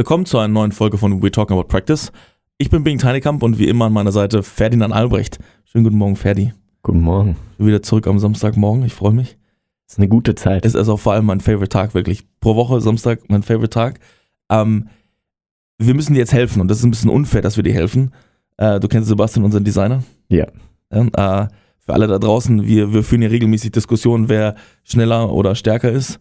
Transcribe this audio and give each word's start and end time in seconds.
Willkommen 0.00 0.24
zu 0.24 0.38
einer 0.38 0.48
neuen 0.48 0.72
Folge 0.72 0.96
von 0.96 1.22
We 1.22 1.30
Talking 1.30 1.58
About 1.58 1.68
Practice. 1.68 2.10
Ich 2.56 2.70
bin 2.70 2.82
Bing 2.84 2.96
Teinekamp 2.96 3.42
und 3.42 3.58
wie 3.58 3.68
immer 3.68 3.84
an 3.84 3.92
meiner 3.92 4.12
Seite 4.12 4.42
Ferdinand 4.42 4.94
Albrecht. 4.94 5.38
Schönen 5.66 5.84
guten 5.84 5.98
Morgen, 5.98 6.16
Ferdi. 6.16 6.54
Guten 6.82 7.02
Morgen. 7.02 7.36
Ich 7.50 7.58
bin 7.58 7.66
wieder 7.66 7.82
zurück 7.82 8.06
am 8.06 8.18
Samstagmorgen, 8.18 8.82
ich 8.82 8.94
freue 8.94 9.12
mich. 9.12 9.36
Ist 9.86 9.98
eine 9.98 10.08
gute 10.08 10.34
Zeit. 10.36 10.64
Es 10.64 10.74
ist 10.74 10.88
auch 10.88 10.96
vor 10.96 11.12
allem 11.12 11.26
mein 11.26 11.40
Favorite 11.40 11.68
Tag, 11.68 11.92
wirklich. 11.92 12.24
Pro 12.40 12.56
Woche, 12.56 12.80
Samstag, 12.80 13.28
mein 13.28 13.42
Favorite 13.42 13.68
Tag. 13.68 14.00
Ähm, 14.50 14.88
wir 15.76 15.92
müssen 15.92 16.14
dir 16.14 16.20
jetzt 16.20 16.32
helfen 16.32 16.62
und 16.62 16.68
das 16.68 16.78
ist 16.78 16.84
ein 16.84 16.92
bisschen 16.92 17.10
unfair, 17.10 17.42
dass 17.42 17.58
wir 17.58 17.62
dir 17.62 17.74
helfen. 17.74 18.14
Äh, 18.56 18.80
du 18.80 18.88
kennst 18.88 19.06
Sebastian, 19.06 19.44
unseren 19.44 19.64
Designer? 19.64 20.02
Ja. 20.30 20.46
ja 20.90 21.42
äh, 21.42 21.48
für 21.78 21.92
alle 21.92 22.06
da 22.06 22.18
draußen, 22.18 22.66
wir, 22.66 22.94
wir 22.94 23.02
führen 23.02 23.20
hier 23.20 23.32
regelmäßig 23.32 23.72
Diskussionen, 23.72 24.30
wer 24.30 24.54
schneller 24.82 25.30
oder 25.30 25.54
stärker 25.54 25.92
ist. 25.92 26.20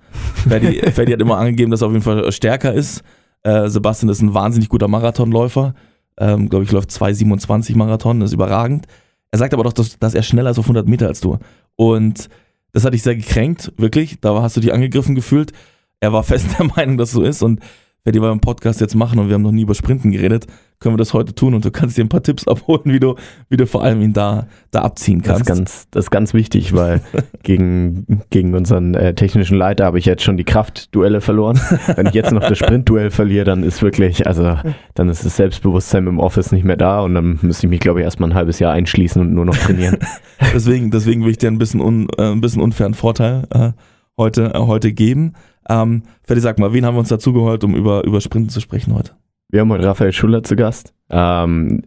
Ferdi, 0.49 0.81
Ferdi 0.91 1.13
hat 1.13 1.21
immer 1.21 1.37
angegeben, 1.37 1.71
dass 1.71 1.81
er 1.81 1.87
auf 1.87 1.93
jeden 1.93 2.03
Fall 2.03 2.29
stärker 2.33 2.73
ist. 2.73 3.05
Äh, 3.43 3.69
Sebastian 3.69 4.09
ist 4.09 4.21
ein 4.21 4.33
wahnsinnig 4.33 4.69
guter 4.69 4.87
Marathonläufer. 4.87 5.73
Ähm, 6.17 6.49
Glaube 6.49 6.65
ich, 6.65 6.71
läuft 6.71 6.89
2,27 6.91 7.75
Marathon, 7.77 8.21
ist 8.21 8.33
überragend. 8.33 8.87
Er 9.31 9.39
sagt 9.39 9.53
aber 9.53 9.63
doch, 9.63 9.73
dass, 9.73 9.99
dass 9.99 10.13
er 10.13 10.23
schneller 10.23 10.51
ist 10.51 10.59
auf 10.59 10.65
100 10.65 10.87
Meter 10.87 11.07
als 11.07 11.21
du. 11.21 11.37
Und 11.75 12.29
das 12.71 12.83
hat 12.83 12.93
dich 12.93 13.03
sehr 13.03 13.15
gekränkt, 13.15 13.71
wirklich. 13.77 14.19
Da 14.19 14.41
hast 14.41 14.57
du 14.57 14.61
dich 14.61 14.73
angegriffen 14.73 15.15
gefühlt. 15.15 15.53
Er 15.99 16.13
war 16.13 16.23
fest 16.25 16.47
der 16.57 16.65
Meinung, 16.65 16.97
dass 16.97 17.11
so 17.11 17.21
ist. 17.21 17.41
Und 17.41 17.61
wer 18.03 18.11
die 18.11 18.19
beim 18.19 18.41
Podcast 18.41 18.81
jetzt 18.81 18.95
machen 18.95 19.19
und 19.19 19.27
wir 19.27 19.35
haben 19.35 19.41
noch 19.41 19.51
nie 19.51 19.63
über 19.63 19.75
Sprinten 19.75 20.11
geredet, 20.11 20.47
können 20.79 20.93
wir 20.93 20.97
das 20.97 21.13
heute 21.13 21.35
tun 21.35 21.53
und 21.53 21.65
du 21.65 21.71
kannst 21.71 21.97
dir 21.97 22.05
ein 22.05 22.09
paar 22.09 22.23
Tipps 22.23 22.47
abholen, 22.47 22.83
wie 22.85 22.99
du, 22.99 23.15
wie 23.49 23.57
du 23.57 23.67
vor 23.67 23.83
allem 23.83 24.01
ihn 24.01 24.13
da, 24.13 24.47
da 24.71 24.81
abziehen 24.81 25.21
kannst. 25.21 25.41
Das 25.41 25.49
ist 25.49 25.57
ganz, 25.57 25.87
das 25.91 26.05
ist 26.05 26.11
ganz 26.11 26.33
wichtig, 26.33 26.73
weil 26.73 27.01
gegen, 27.43 28.21
gegen 28.29 28.53
unseren 28.53 28.93
äh, 28.93 29.13
technischen 29.13 29.57
Leiter 29.57 29.85
habe 29.85 29.99
ich 29.99 30.05
jetzt 30.05 30.23
schon 30.23 30.37
die 30.37 30.45
Kraftduelle 30.45 31.19
verloren. 31.19 31.59
Wenn 31.95 32.07
ich 32.07 32.13
jetzt 32.13 32.31
noch 32.31 32.47
das 32.47 32.57
Sprintduell 32.57 33.11
verliere, 33.11 33.43
dann 33.43 33.63
ist 33.63 33.81
wirklich, 33.81 34.25
also 34.25 34.55
dann 34.93 35.09
ist 35.09 35.25
das 35.25 35.35
Selbstbewusstsein 35.35 36.07
im 36.07 36.19
Office 36.19 36.53
nicht 36.53 36.63
mehr 36.63 36.77
da 36.77 37.01
und 37.01 37.13
dann 37.13 37.39
müsste 37.41 37.67
ich 37.67 37.69
mich, 37.69 37.81
glaube 37.81 37.99
ich, 37.99 38.05
erstmal 38.05 38.29
ein 38.29 38.35
halbes 38.35 38.59
Jahr 38.59 38.71
einschließen 38.71 39.21
und 39.21 39.33
nur 39.33 39.45
noch 39.45 39.57
trainieren. 39.57 39.97
deswegen, 40.53 40.91
deswegen 40.91 41.23
will 41.25 41.31
ich 41.31 41.37
dir 41.37 41.51
ein 41.51 41.59
bisschen, 41.59 41.81
un, 41.81 42.07
äh, 42.17 42.31
ein 42.31 42.39
bisschen 42.39 42.61
unfairen 42.61 42.93
Vorteil 42.93 43.45
äh, 43.53 43.71
heute, 44.17 44.53
äh, 44.53 44.59
heute 44.59 44.93
geben. 44.93 45.33
Ähm, 45.67 46.03
Ferdi, 46.23 46.41
sag 46.41 46.57
mal, 46.57 46.71
wen 46.71 46.85
haben 46.85 46.95
wir 46.95 46.99
uns 46.99 47.09
dazu 47.09 47.33
geholt, 47.33 47.65
um 47.65 47.75
über, 47.75 48.05
über 48.05 48.21
Sprinten 48.21 48.49
zu 48.49 48.61
sprechen 48.61 48.95
heute? 48.95 49.11
Wir 49.51 49.61
haben 49.61 49.71
heute 49.71 49.87
Raphael 49.87 50.13
Schuller 50.13 50.43
zu 50.43 50.55
Gast. 50.55 50.93
Ähm, 51.09 51.81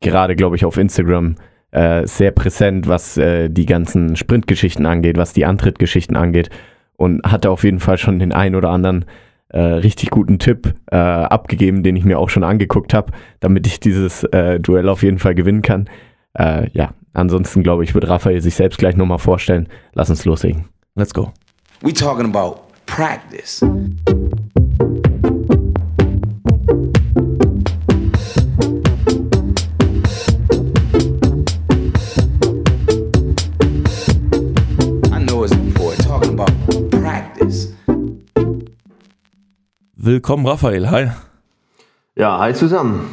gerade, 0.00 0.34
glaube 0.34 0.56
ich, 0.56 0.64
auf 0.64 0.78
Instagram 0.78 1.36
äh, 1.70 2.06
sehr 2.06 2.30
präsent, 2.30 2.88
was 2.88 3.18
äh, 3.18 3.50
die 3.50 3.66
ganzen 3.66 4.16
Sprintgeschichten 4.16 4.86
angeht, 4.86 5.18
was 5.18 5.34
die 5.34 5.44
Antrittgeschichten 5.44 6.16
angeht. 6.16 6.48
Und 6.96 7.22
hatte 7.24 7.50
auf 7.50 7.64
jeden 7.64 7.80
Fall 7.80 7.98
schon 7.98 8.18
den 8.18 8.32
einen 8.32 8.54
oder 8.54 8.70
anderen 8.70 9.04
äh, 9.48 9.60
richtig 9.60 10.08
guten 10.08 10.38
Tipp 10.38 10.74
äh, 10.90 10.96
abgegeben, 10.96 11.82
den 11.82 11.96
ich 11.96 12.04
mir 12.04 12.18
auch 12.18 12.30
schon 12.30 12.44
angeguckt 12.44 12.94
habe, 12.94 13.12
damit 13.40 13.66
ich 13.66 13.78
dieses 13.78 14.24
äh, 14.24 14.58
Duell 14.58 14.88
auf 14.88 15.02
jeden 15.02 15.18
Fall 15.18 15.34
gewinnen 15.34 15.62
kann. 15.62 15.90
Äh, 16.32 16.70
ja, 16.72 16.94
ansonsten 17.12 17.62
glaube 17.62 17.84
ich, 17.84 17.94
wird 17.94 18.08
Raphael 18.08 18.40
sich 18.40 18.54
selbst 18.54 18.78
gleich 18.78 18.96
nochmal 18.96 19.18
vorstellen. 19.18 19.68
Lass 19.92 20.08
uns 20.08 20.24
loslegen. 20.24 20.64
Let's 20.94 21.12
go. 21.12 21.30
We 21.82 21.92
talking 21.92 22.24
about 22.24 22.62
practice. 22.86 23.62
Willkommen, 40.04 40.44
Raphael. 40.44 40.90
Hi. 40.90 41.10
Ja, 42.16 42.36
hi 42.40 42.52
zusammen. 42.54 43.08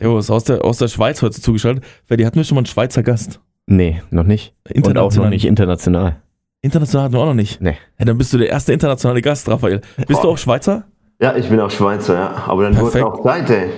Jo, 0.00 0.18
ist 0.18 0.30
aus 0.30 0.44
der, 0.44 0.64
aus 0.64 0.78
der 0.78 0.86
Schweiz 0.86 1.20
heute 1.20 1.40
zugeschaltet. 1.40 1.82
Ferdi, 2.04 2.22
hatten 2.22 2.36
wir 2.36 2.44
schon 2.44 2.54
mal 2.54 2.60
einen 2.60 2.66
Schweizer 2.66 3.02
Gast? 3.02 3.40
Nee, 3.66 4.02
noch 4.12 4.22
nicht. 4.22 4.54
Und 4.72 4.96
auch 4.98 5.12
noch 5.16 5.28
nicht 5.28 5.44
international. 5.44 6.22
International 6.60 7.06
hatten 7.06 7.14
wir 7.14 7.20
auch 7.22 7.26
noch 7.26 7.34
nicht? 7.34 7.60
Nee. 7.60 7.76
Ja, 7.98 8.04
dann 8.04 8.18
bist 8.18 8.32
du 8.32 8.38
der 8.38 8.48
erste 8.50 8.72
internationale 8.72 9.20
Gast, 9.20 9.48
Raphael. 9.48 9.80
Bist 10.06 10.20
oh. 10.20 10.22
du 10.22 10.28
auch 10.28 10.38
Schweizer? 10.38 10.84
Ja, 11.20 11.34
ich 11.34 11.48
bin 11.48 11.58
auch 11.58 11.72
Schweizer, 11.72 12.14
ja. 12.14 12.44
Aber 12.46 12.62
dann 12.62 12.76
wird 12.76 13.02
auch 13.02 13.24
Zeit, 13.24 13.50
ey. 13.50 13.70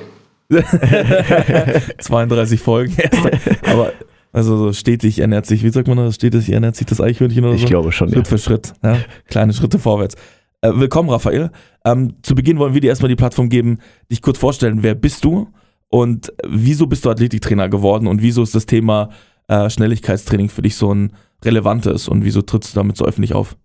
32 1.99 2.61
Folgen. 2.61 2.95
Aber 3.71 3.93
also 4.35 4.59
so 4.59 4.73
stetig 4.75 5.21
ernährt 5.21 5.47
sich, 5.47 5.65
wie 5.65 5.71
sagt 5.71 5.89
man 5.89 5.97
das? 5.97 6.17
Stetig 6.17 6.53
ernährt 6.53 6.77
sich 6.77 6.87
das 6.87 7.01
Eichhörnchen 7.01 7.43
oder 7.43 7.55
so? 7.57 7.65
Ich 7.65 7.67
glaube 7.67 7.91
schon, 7.91 8.11
Schritt 8.11 8.27
ja. 8.27 8.31
für 8.31 8.39
Schritt. 8.39 8.75
Ja? 8.83 8.99
Kleine 9.29 9.55
Schritte 9.55 9.79
vorwärts. 9.79 10.17
Äh, 10.61 10.73
willkommen, 10.75 11.09
Raphael. 11.09 11.53
Ähm, 11.85 12.17
zu 12.23 12.35
Beginn 12.35 12.59
wollen 12.59 12.75
wir 12.75 12.81
dir 12.81 12.89
erstmal 12.89 13.09
die 13.09 13.17
Plattform 13.17 13.49
geben, 13.49 13.79
dich 14.11 14.23
kurz 14.23 14.39
vorstellen. 14.39 14.83
Wer 14.83 14.97
bist 14.97 15.25
du 15.25 15.53
und 15.89 16.33
wieso 16.45 16.89
bist 16.89 17.05
du 17.05 17.11
Athletiktrainer 17.11 17.69
geworden 17.69 18.09
und 18.09 18.23
wieso 18.23 18.43
ist 18.43 18.57
das 18.57 18.67
Thema 18.67 19.11
äh, 19.47 19.71
Schnelligkeitstraining 19.71 20.49
für 20.49 20.63
dich 20.63 20.75
so 20.75 20.93
ein 20.93 21.13
relevantes 21.45 22.09
und 22.09 22.25
wieso 22.25 22.43
trittst 22.43 22.75
du 22.75 22.81
damit 22.81 22.97
so 22.97 23.05
öffentlich 23.05 23.35
auf? 23.35 23.57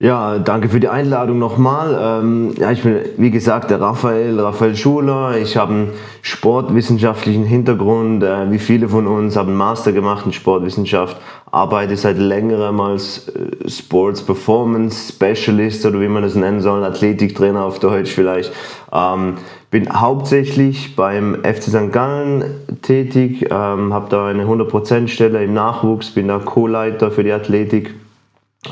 Ja, 0.00 0.38
danke 0.38 0.68
für 0.68 0.80
die 0.80 0.88
Einladung 0.88 1.38
nochmal. 1.38 1.96
Ähm, 1.98 2.52
ja, 2.58 2.72
ich 2.72 2.82
bin, 2.82 2.98
wie 3.16 3.30
gesagt, 3.30 3.70
der 3.70 3.80
Raphael, 3.80 4.38
Raphael 4.40 4.74
Schuler. 4.74 5.38
Ich 5.38 5.56
habe 5.56 5.72
einen 5.72 5.92
sportwissenschaftlichen 6.20 7.44
Hintergrund. 7.44 8.24
Äh, 8.24 8.50
wie 8.50 8.58
viele 8.58 8.88
von 8.88 9.06
uns 9.06 9.36
haben 9.36 9.50
einen 9.50 9.56
Master 9.56 9.92
gemacht 9.92 10.26
in 10.26 10.32
Sportwissenschaft, 10.32 11.16
arbeite 11.52 11.96
seit 11.96 12.18
längerem 12.18 12.80
als 12.80 13.28
äh, 13.28 13.70
Sports 13.70 14.20
Performance 14.20 15.12
Specialist 15.12 15.86
oder 15.86 16.00
wie 16.00 16.08
man 16.08 16.24
das 16.24 16.34
nennen 16.34 16.60
soll, 16.60 16.82
Athletiktrainer 16.82 17.64
auf 17.64 17.78
Deutsch 17.78 18.10
vielleicht. 18.10 18.52
Ähm, 18.92 19.38
bin 19.70 19.88
hauptsächlich 19.88 20.96
beim 20.96 21.36
FC 21.44 21.62
St. 21.62 21.92
Gallen 21.92 22.44
tätig, 22.82 23.46
ähm, 23.48 23.94
habe 23.94 24.10
da 24.10 24.26
eine 24.26 24.44
100% 24.44 25.06
Stelle 25.06 25.44
im 25.44 25.54
Nachwuchs, 25.54 26.10
bin 26.10 26.28
da 26.28 26.40
Co-Leiter 26.40 27.12
für 27.12 27.22
die 27.22 27.32
Athletik 27.32 27.94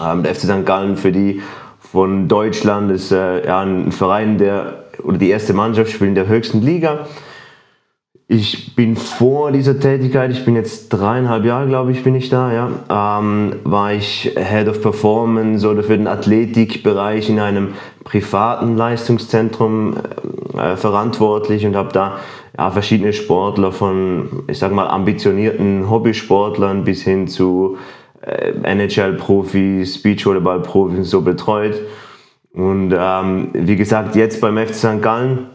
ähm, 0.01 0.23
der 0.23 0.35
FC 0.35 0.43
St. 0.43 0.67
Gallen 0.67 0.97
für 0.97 1.13
die 1.13 1.43
von 1.81 2.29
Deutschland 2.29 2.91
ist 2.91 3.13
äh, 3.13 3.47
ja, 3.47 3.61
ein 3.61 3.93
Verein, 3.93 4.39
der 4.39 4.85
oder 5.03 5.19
die 5.19 5.31
erste 5.31 5.53
Mannschaft 5.53 5.91
spielt 5.91 6.09
in 6.09 6.15
der 6.15 6.29
höchsten 6.29 6.63
Liga. 6.63 7.07
Ich 8.29 8.75
bin 8.75 8.97
vor 8.97 9.53
dieser 9.53 9.79
Tätigkeit, 9.79 10.31
ich 10.31 10.45
bin 10.47 10.57
jetzt 10.57 10.89
dreieinhalb 10.89 11.45
Jahre, 11.45 11.67
glaube 11.67 11.93
ich, 11.93 12.03
bin 12.03 12.15
ich 12.15 12.31
da, 12.31 12.51
ja, 12.51 13.19
ähm, 13.19 13.57
war 13.65 13.93
ich 13.93 14.33
Head 14.37 14.69
of 14.69 14.81
Performance 14.81 15.69
oder 15.69 15.83
für 15.83 15.99
den 15.99 16.07
Athletikbereich 16.07 17.29
in 17.29 17.39
einem 17.39 17.75
privaten 18.05 18.75
Leistungszentrum 18.75 19.97
äh, 20.57 20.77
verantwortlich 20.77 21.67
und 21.67 21.77
habe 21.77 21.93
da 21.93 22.17
ja, 22.57 22.71
verschiedene 22.71 23.13
Sportler 23.13 23.71
von, 23.71 24.45
ich 24.47 24.59
sag 24.59 24.73
mal, 24.73 24.87
ambitionierten 24.87 25.91
Hobbysportlern 25.91 26.85
bis 26.85 27.03
hin 27.03 27.29
zu 27.29 27.77
NHL-Profis, 28.22 30.03
Beachvolleyball-Profis 30.03 31.10
so 31.10 31.22
betreut. 31.22 31.81
Und 32.53 32.94
ähm, 32.97 33.49
wie 33.53 33.77
gesagt, 33.77 34.15
jetzt 34.15 34.41
beim 34.41 34.59
FC 34.59 34.75
St. 34.75 35.03
Gallen 35.03 35.47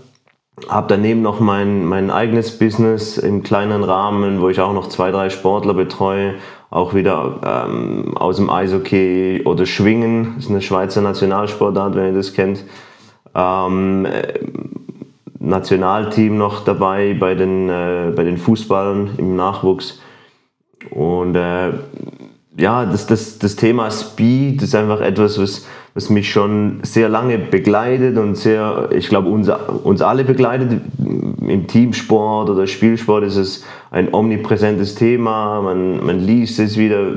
habe 0.67 0.88
daneben 0.89 1.22
noch 1.22 1.39
mein, 1.39 1.85
mein 1.85 2.09
eigenes 2.09 2.57
Business 2.57 3.17
im 3.17 3.44
kleinen 3.44 3.83
Rahmen, 3.83 4.41
wo 4.41 4.50
ich 4.50 4.59
auch 4.59 4.73
noch 4.73 4.88
zwei, 4.88 5.11
drei 5.11 5.29
Sportler 5.29 5.75
betreue. 5.75 6.35
Auch 6.69 6.94
wieder 6.94 7.67
ähm, 7.69 8.17
aus 8.17 8.38
dem 8.38 8.50
Eishockey 8.50 9.44
oder 9.45 9.66
Schwingen, 9.66 10.33
das 10.35 10.45
ist 10.45 10.51
eine 10.51 10.61
Schweizer 10.61 11.01
Nationalsportart, 11.01 11.95
wenn 11.95 12.07
ihr 12.07 12.13
das 12.13 12.33
kennt. 12.33 12.66
Ähm, 13.33 14.06
äh, 14.06 14.33
Nationalteam 15.39 16.38
noch 16.38 16.66
dabei 16.66 17.16
bei 17.17 17.35
den, 17.35 17.69
äh, 17.69 18.11
bei 18.13 18.23
den 18.23 18.38
Fußballern 18.38 19.11
im 19.17 19.35
Nachwuchs. 19.35 20.01
Und 20.89 21.35
äh, 21.35 21.73
ja, 22.57 22.85
das, 22.85 23.06
das, 23.06 23.38
das 23.38 23.56
Thema 23.56 23.91
Speed 23.91 24.63
ist 24.63 24.73
einfach 24.73 25.00
etwas, 25.00 25.40
was, 25.40 25.68
was 25.94 26.09
mich 26.09 26.31
schon 26.31 26.79
sehr 26.81 27.07
lange 27.07 27.38
begleitet 27.38 28.18
und 28.18 28.35
sehr, 28.35 28.90
ich 28.91 29.09
glaube, 29.09 29.29
uns, 29.29 29.47
uns 29.83 30.01
alle 30.01 30.24
begleitet. 30.24 30.81
Im 30.98 31.68
Teamsport 31.68 32.50
oder 32.50 32.65
Spielsport 32.65 33.24
ist 33.24 33.38
es 33.38 33.63
ein 33.92 34.13
omnipräsentes 34.13 34.95
Thema. 34.95 35.62
Man, 35.62 36.06
man 36.06 36.19
liest 36.19 36.60
es 36.60 36.78
wieder. 36.78 37.12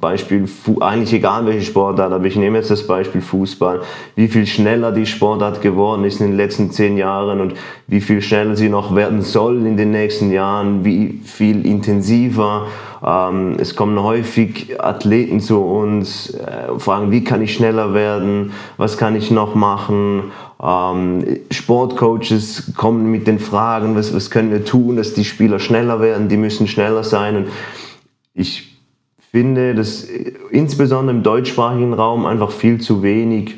Beispiel, 0.00 0.46
eigentlich 0.80 1.14
egal 1.14 1.46
welche 1.46 1.62
Sportart, 1.62 2.12
aber 2.12 2.26
ich 2.26 2.36
nehme 2.36 2.58
jetzt 2.58 2.70
das 2.70 2.86
Beispiel 2.86 3.22
Fußball. 3.22 3.80
Wie 4.16 4.28
viel 4.28 4.46
schneller 4.46 4.92
die 4.92 5.06
Sportart 5.06 5.62
geworden 5.62 6.04
ist 6.04 6.20
in 6.20 6.28
den 6.28 6.36
letzten 6.36 6.70
zehn 6.70 6.98
Jahren 6.98 7.40
und 7.40 7.54
wie 7.86 8.02
viel 8.02 8.20
schneller 8.20 8.54
sie 8.54 8.68
noch 8.68 8.94
werden 8.94 9.22
soll 9.22 9.66
in 9.66 9.78
den 9.78 9.92
nächsten 9.92 10.30
Jahren, 10.30 10.84
wie 10.84 11.20
viel 11.24 11.64
intensiver. 11.64 12.66
Ähm, 13.04 13.56
es 13.58 13.76
kommen 13.76 14.02
häufig 14.02 14.80
Athleten 14.80 15.40
zu 15.40 15.60
uns, 15.60 16.30
äh, 16.30 16.78
fragen, 16.78 17.10
wie 17.10 17.22
kann 17.22 17.42
ich 17.42 17.54
schneller 17.54 17.92
werden, 17.92 18.52
was 18.76 18.96
kann 18.96 19.14
ich 19.14 19.30
noch 19.30 19.54
machen. 19.54 20.32
Ähm, 20.62 21.40
Sportcoaches 21.50 22.72
kommen 22.76 23.10
mit 23.10 23.26
den 23.26 23.38
Fragen, 23.38 23.94
was, 23.96 24.14
was 24.14 24.30
können 24.30 24.50
wir 24.50 24.64
tun, 24.64 24.96
dass 24.96 25.12
die 25.12 25.24
Spieler 25.24 25.58
schneller 25.58 25.93
werden, 26.00 26.28
die 26.28 26.36
müssen 26.36 26.66
schneller 26.66 27.04
sein. 27.04 27.36
Und 27.36 27.46
ich 28.34 28.78
finde, 29.30 29.74
dass 29.74 30.04
insbesondere 30.50 31.16
im 31.16 31.22
deutschsprachigen 31.22 31.92
Raum 31.92 32.26
einfach 32.26 32.50
viel 32.50 32.80
zu 32.80 33.02
wenig 33.02 33.56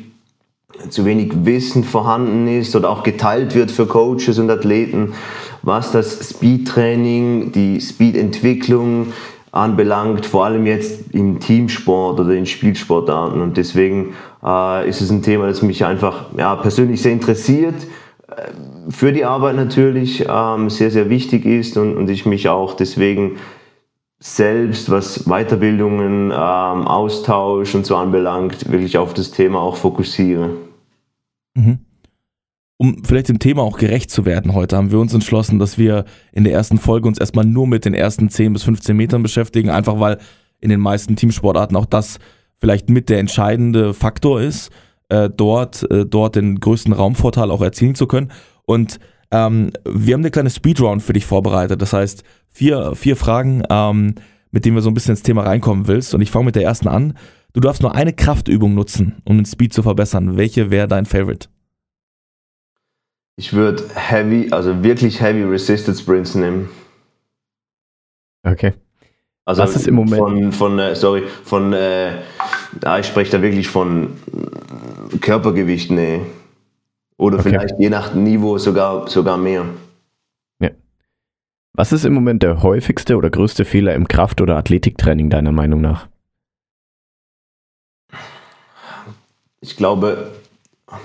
zu 0.89 1.05
wenig 1.05 1.45
Wissen 1.45 1.83
vorhanden 1.83 2.47
ist 2.47 2.75
oder 2.75 2.89
auch 2.89 3.03
geteilt 3.03 3.55
wird 3.55 3.71
für 3.71 3.87
Coaches 3.87 4.37
und 4.37 4.49
Athleten, 4.49 5.13
was 5.63 5.91
das 5.91 6.29
Speedtraining, 6.29 7.51
die 7.51 7.81
Speedentwicklung 7.81 9.07
anbelangt, 9.51 10.25
vor 10.25 10.45
allem 10.45 10.65
jetzt 10.65 11.11
im 11.13 11.39
Teamsport 11.39 12.19
oder 12.19 12.33
in 12.33 12.45
Spielsportarten. 12.45 13.41
Und 13.41 13.57
deswegen 13.57 14.13
äh, 14.43 14.87
ist 14.87 15.01
es 15.01 15.09
ein 15.09 15.23
Thema, 15.23 15.47
das 15.47 15.61
mich 15.61 15.83
einfach 15.83 16.25
ja, 16.37 16.55
persönlich 16.55 17.01
sehr 17.01 17.13
interessiert, 17.13 17.87
für 18.89 19.11
die 19.11 19.25
Arbeit 19.25 19.55
natürlich 19.55 20.25
ähm, 20.29 20.69
sehr, 20.69 20.91
sehr 20.91 21.09
wichtig 21.09 21.45
ist 21.45 21.77
und, 21.77 21.97
und 21.97 22.09
ich 22.09 22.25
mich 22.25 22.49
auch 22.49 22.75
deswegen 22.75 23.37
selbst, 24.19 24.89
was 24.89 25.25
Weiterbildungen, 25.25 26.31
ähm, 26.31 26.31
Austausch 26.31 27.75
und 27.75 27.85
so 27.85 27.95
anbelangt, 27.95 28.71
wirklich 28.71 28.97
auf 28.97 29.13
das 29.13 29.31
Thema 29.31 29.59
auch 29.59 29.75
fokussiere. 29.75 30.49
Mhm. 31.55 31.79
Um 32.79 33.03
vielleicht 33.03 33.29
dem 33.29 33.39
Thema 33.39 33.63
auch 33.63 33.77
gerecht 33.77 34.11
zu 34.11 34.25
werden 34.25 34.53
heute, 34.53 34.77
haben 34.77 34.91
wir 34.91 34.99
uns 34.99 35.13
entschlossen, 35.13 35.57
dass 35.57 35.79
wir 35.79 36.05
in 36.31 36.43
der 36.43 36.53
ersten 36.53 36.77
Folge 36.77 37.07
uns 37.07 37.19
erstmal 37.19 37.45
nur 37.45 37.67
mit 37.67 37.85
den 37.85 37.95
ersten 37.95 38.29
10 38.29 38.53
bis 38.53 38.63
15 38.63 38.95
Metern 38.95 39.23
beschäftigen, 39.23 39.71
einfach 39.71 39.99
weil 39.99 40.19
in 40.59 40.69
den 40.69 40.79
meisten 40.79 41.15
Teamsportarten 41.15 41.75
auch 41.75 41.87
das 41.87 42.19
vielleicht 42.59 42.89
mit 42.89 43.09
der 43.09 43.19
entscheidende 43.19 43.93
Faktor 43.93 44.41
ist, 44.41 44.71
äh, 45.09 45.29
dort, 45.29 45.89
äh, 45.91 46.05
dort 46.05 46.35
den 46.35 46.59
größten 46.59 46.93
Raumvorteil 46.93 47.51
auch 47.51 47.61
erzielen 47.61 47.95
zu 47.95 48.07
können. 48.07 48.31
Und 48.65 48.99
ähm, 49.31 49.71
wir 49.85 50.13
haben 50.13 50.21
eine 50.21 50.31
kleine 50.31 50.49
Speedround 50.49 51.03
für 51.03 51.13
dich 51.13 51.25
vorbereitet. 51.25 51.81
Das 51.81 51.93
heißt, 51.93 52.23
vier, 52.49 52.95
vier 52.95 53.15
Fragen, 53.15 53.63
ähm, 53.69 54.15
mit 54.51 54.65
denen 54.65 54.75
wir 54.75 54.81
so 54.81 54.89
ein 54.89 54.93
bisschen 54.93 55.11
ins 55.11 55.23
Thema 55.23 55.43
reinkommen 55.43 55.87
willst. 55.87 56.13
Und 56.13 56.21
ich 56.21 56.31
fange 56.31 56.45
mit 56.45 56.55
der 56.55 56.63
ersten 56.63 56.87
an. 56.87 57.17
Du 57.53 57.59
darfst 57.59 57.81
nur 57.81 57.95
eine 57.95 58.13
Kraftübung 58.13 58.73
nutzen, 58.73 59.21
um 59.25 59.37
den 59.37 59.45
Speed 59.45 59.73
zu 59.73 59.83
verbessern. 59.83 60.37
Welche 60.37 60.71
wäre 60.71 60.87
dein 60.87 61.05
Favorite? 61.05 61.49
Ich 63.35 63.53
würde 63.53 63.83
Heavy, 63.93 64.47
also 64.51 64.83
wirklich 64.83 65.21
Heavy 65.21 65.43
Resisted 65.43 65.97
Sprints 65.97 66.35
nehmen. 66.35 66.69
Okay. 68.43 68.73
Also 69.45 69.63
Was 69.63 69.75
ist 69.75 69.87
im 69.87 69.95
Moment? 69.95 70.17
Von, 70.17 70.51
von 70.51 70.79
äh, 70.79 70.95
sorry, 70.95 71.23
von, 71.43 71.71
äh, 71.71 72.15
ich 72.99 73.05
spreche 73.05 73.31
da 73.31 73.41
wirklich 73.41 73.67
von 73.67 74.17
Körpergewicht, 75.21 75.91
nee. 75.91 76.21
Oder 77.17 77.39
Okay. 77.39 77.49
vielleicht 77.49 77.79
je 77.79 77.89
nach 77.89 78.13
Niveau 78.13 78.57
sogar, 78.57 79.07
sogar 79.07 79.37
mehr. 79.37 79.65
Was 81.77 81.91
ist 81.91 82.05
im 82.05 82.13
Moment 82.15 82.41
der 82.41 82.63
häufigste 82.63 83.17
oder 83.17 83.29
größte 83.29 83.63
Fehler 83.63 83.93
im 83.93 84.07
Kraft- 84.07 84.41
oder 84.41 84.57
Athletiktraining 84.57 85.29
deiner 85.29 85.51
Meinung 85.51 85.79
nach? 85.79 86.07
Ich 89.61 89.77
glaube, 89.77 90.31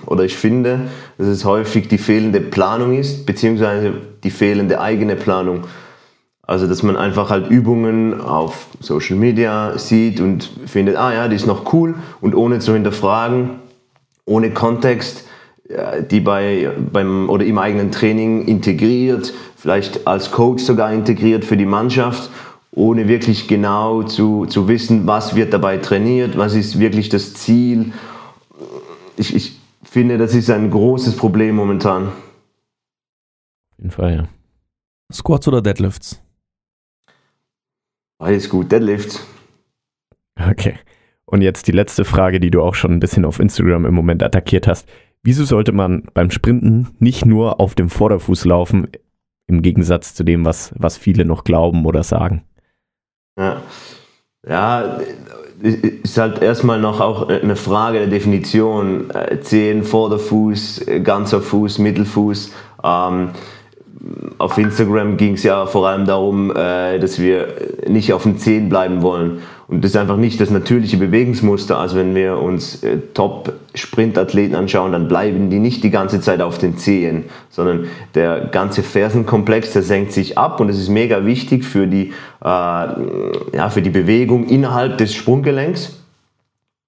oder 0.07 0.25
ich 0.25 0.35
finde, 0.35 0.89
dass 1.19 1.27
es 1.27 1.45
häufig 1.45 1.89
die 1.89 1.99
fehlende 1.99 2.41
Planung 2.41 2.97
ist, 2.97 3.27
beziehungsweise 3.27 3.93
die 4.25 4.31
fehlende 4.31 4.81
eigene 4.81 5.15
Planung. 5.15 5.65
Also, 6.53 6.67
dass 6.67 6.83
man 6.83 6.99
einfach 6.99 7.31
halt 7.31 7.49
Übungen 7.49 8.21
auf 8.21 8.67
Social 8.79 9.17
Media 9.17 9.79
sieht 9.79 10.21
und 10.21 10.51
findet, 10.67 10.97
ah 10.97 11.15
ja, 11.15 11.27
die 11.27 11.37
ist 11.37 11.47
noch 11.47 11.73
cool 11.73 11.95
und 12.21 12.35
ohne 12.35 12.59
zu 12.59 12.75
hinterfragen, 12.75 13.53
ohne 14.27 14.51
Kontext, 14.51 15.27
ja, 15.67 16.03
die 16.03 16.21
bei, 16.21 16.71
beim 16.93 17.31
oder 17.31 17.47
im 17.47 17.57
eigenen 17.57 17.91
Training 17.91 18.45
integriert, 18.45 19.33
vielleicht 19.57 20.07
als 20.07 20.31
Coach 20.31 20.63
sogar 20.63 20.93
integriert 20.93 21.47
für 21.47 21.57
die 21.57 21.65
Mannschaft, 21.65 22.31
ohne 22.71 23.09
wirklich 23.09 23.49
genau 23.49 24.03
zu, 24.03 24.45
zu 24.45 24.69
wissen, 24.69 25.07
was 25.07 25.35
wird 25.35 25.55
dabei 25.55 25.79
trainiert, 25.79 26.37
was 26.37 26.53
ist 26.53 26.79
wirklich 26.79 27.09
das 27.09 27.33
Ziel. 27.33 27.95
Ich, 29.17 29.35
ich 29.35 29.59
finde, 29.85 30.19
das 30.19 30.35
ist 30.35 30.51
ein 30.51 30.71
großes 30.71 31.17
Problem 31.17 31.57
momentan. 31.57 32.09
Auf 32.09 33.79
jeden 33.79 33.91
Fall, 33.91 34.15
ja. 34.15 34.29
Squats 35.11 35.49
oder 35.49 35.63
Deadlifts? 35.63 36.22
Alles 38.23 38.49
gut, 38.49 38.71
Deadlift. 38.71 39.21
Okay. 40.37 40.79
Und 41.25 41.43
jetzt 41.43 41.67
die 41.67 41.73
letzte 41.73 42.05
Frage, 42.05 42.39
die 42.39 42.51
du 42.51 42.63
auch 42.63 42.75
schon 42.77 42.93
ein 42.93 43.01
bisschen 43.01 43.25
auf 43.25 43.41
Instagram 43.41 43.85
im 43.85 43.95
Moment 43.95 44.23
attackiert 44.23 44.69
hast. 44.69 44.89
Wieso 45.25 45.45
sollte 45.45 45.73
man 45.73 46.05
beim 46.15 46.31
Sprinten 46.31 46.89
nicht 47.01 47.27
nur 47.27 47.59
auf 47.59 47.75
dem 47.75 47.89
Vorderfuß 47.89 48.45
laufen, 48.45 48.89
im 49.49 49.63
Gegensatz 49.63 50.15
zu 50.15 50.23
dem, 50.23 50.45
was, 50.45 50.73
was 50.77 50.97
viele 50.97 51.25
noch 51.25 51.43
glauben 51.43 51.85
oder 51.85 52.05
sagen? 52.05 52.45
Ja, 53.37 53.63
ja 54.47 55.01
ist 55.61 56.17
halt 56.17 56.43
erstmal 56.43 56.81
noch 56.81 57.01
auch 57.01 57.29
eine 57.29 57.57
Frage 57.57 57.99
der 57.99 58.09
Definition. 58.09 59.11
Äh, 59.11 59.41
Zehen, 59.41 59.83
Vorderfuß, 59.83 60.87
äh, 60.87 61.01
ganzer 61.01 61.41
Fuß, 61.41 61.79
Mittelfuß. 61.79 62.53
Ähm, 62.85 63.31
auf 64.39 64.59
Instagram 64.59 65.17
ging 65.17 65.35
es 65.35 65.43
ja 65.43 65.67
vor 65.67 65.89
allem 65.89 66.07
darum, 66.07 66.51
äh, 66.51 66.99
dass 66.99 67.21
wir 67.21 67.49
nicht 67.89 68.13
auf 68.13 68.25
den 68.25 68.39
Zehen 68.39 68.69
bleiben 68.69 69.03
wollen. 69.03 69.43
Und 69.69 69.83
das 69.83 69.93
ist 69.93 69.97
einfach 69.97 70.17
nicht 70.17 70.41
das 70.41 70.51
natürliche 70.51 70.97
Bewegungsmuster. 70.97 71.79
Also 71.79 71.97
wenn 71.97 72.15
wir 72.15 72.39
uns 72.39 72.83
äh, 72.83 72.99
Top-Sprintathleten 73.15 74.57
anschauen, 74.57 74.93
dann 74.93 75.09
bleiben 75.09 75.51
die 75.51 75.61
nicht 75.61 75.85
die 75.85 75.91
ganze 75.91 76.21
Zeit 76.21 76.41
auf 76.41 76.59
den 76.59 76.77
Zehen, 76.77 77.25
sondern 77.49 77.87
der 78.15 78.47
ganze 78.47 78.83
Fersenkomplex, 78.83 79.73
der 79.73 79.83
senkt 79.83 80.13
sich 80.13 80.37
ab 80.37 80.61
und 80.61 80.69
das 80.69 80.79
ist 80.79 80.89
mega 80.89 81.25
wichtig 81.25 81.65
für 81.65 81.87
die, 81.87 82.13
äh, 82.45 82.45
ja, 82.45 83.71
für 83.71 83.83
die 83.83 83.91
Bewegung 83.91 84.47
innerhalb 84.47 84.99
des 84.99 85.15
Sprunggelenks. 85.15 85.99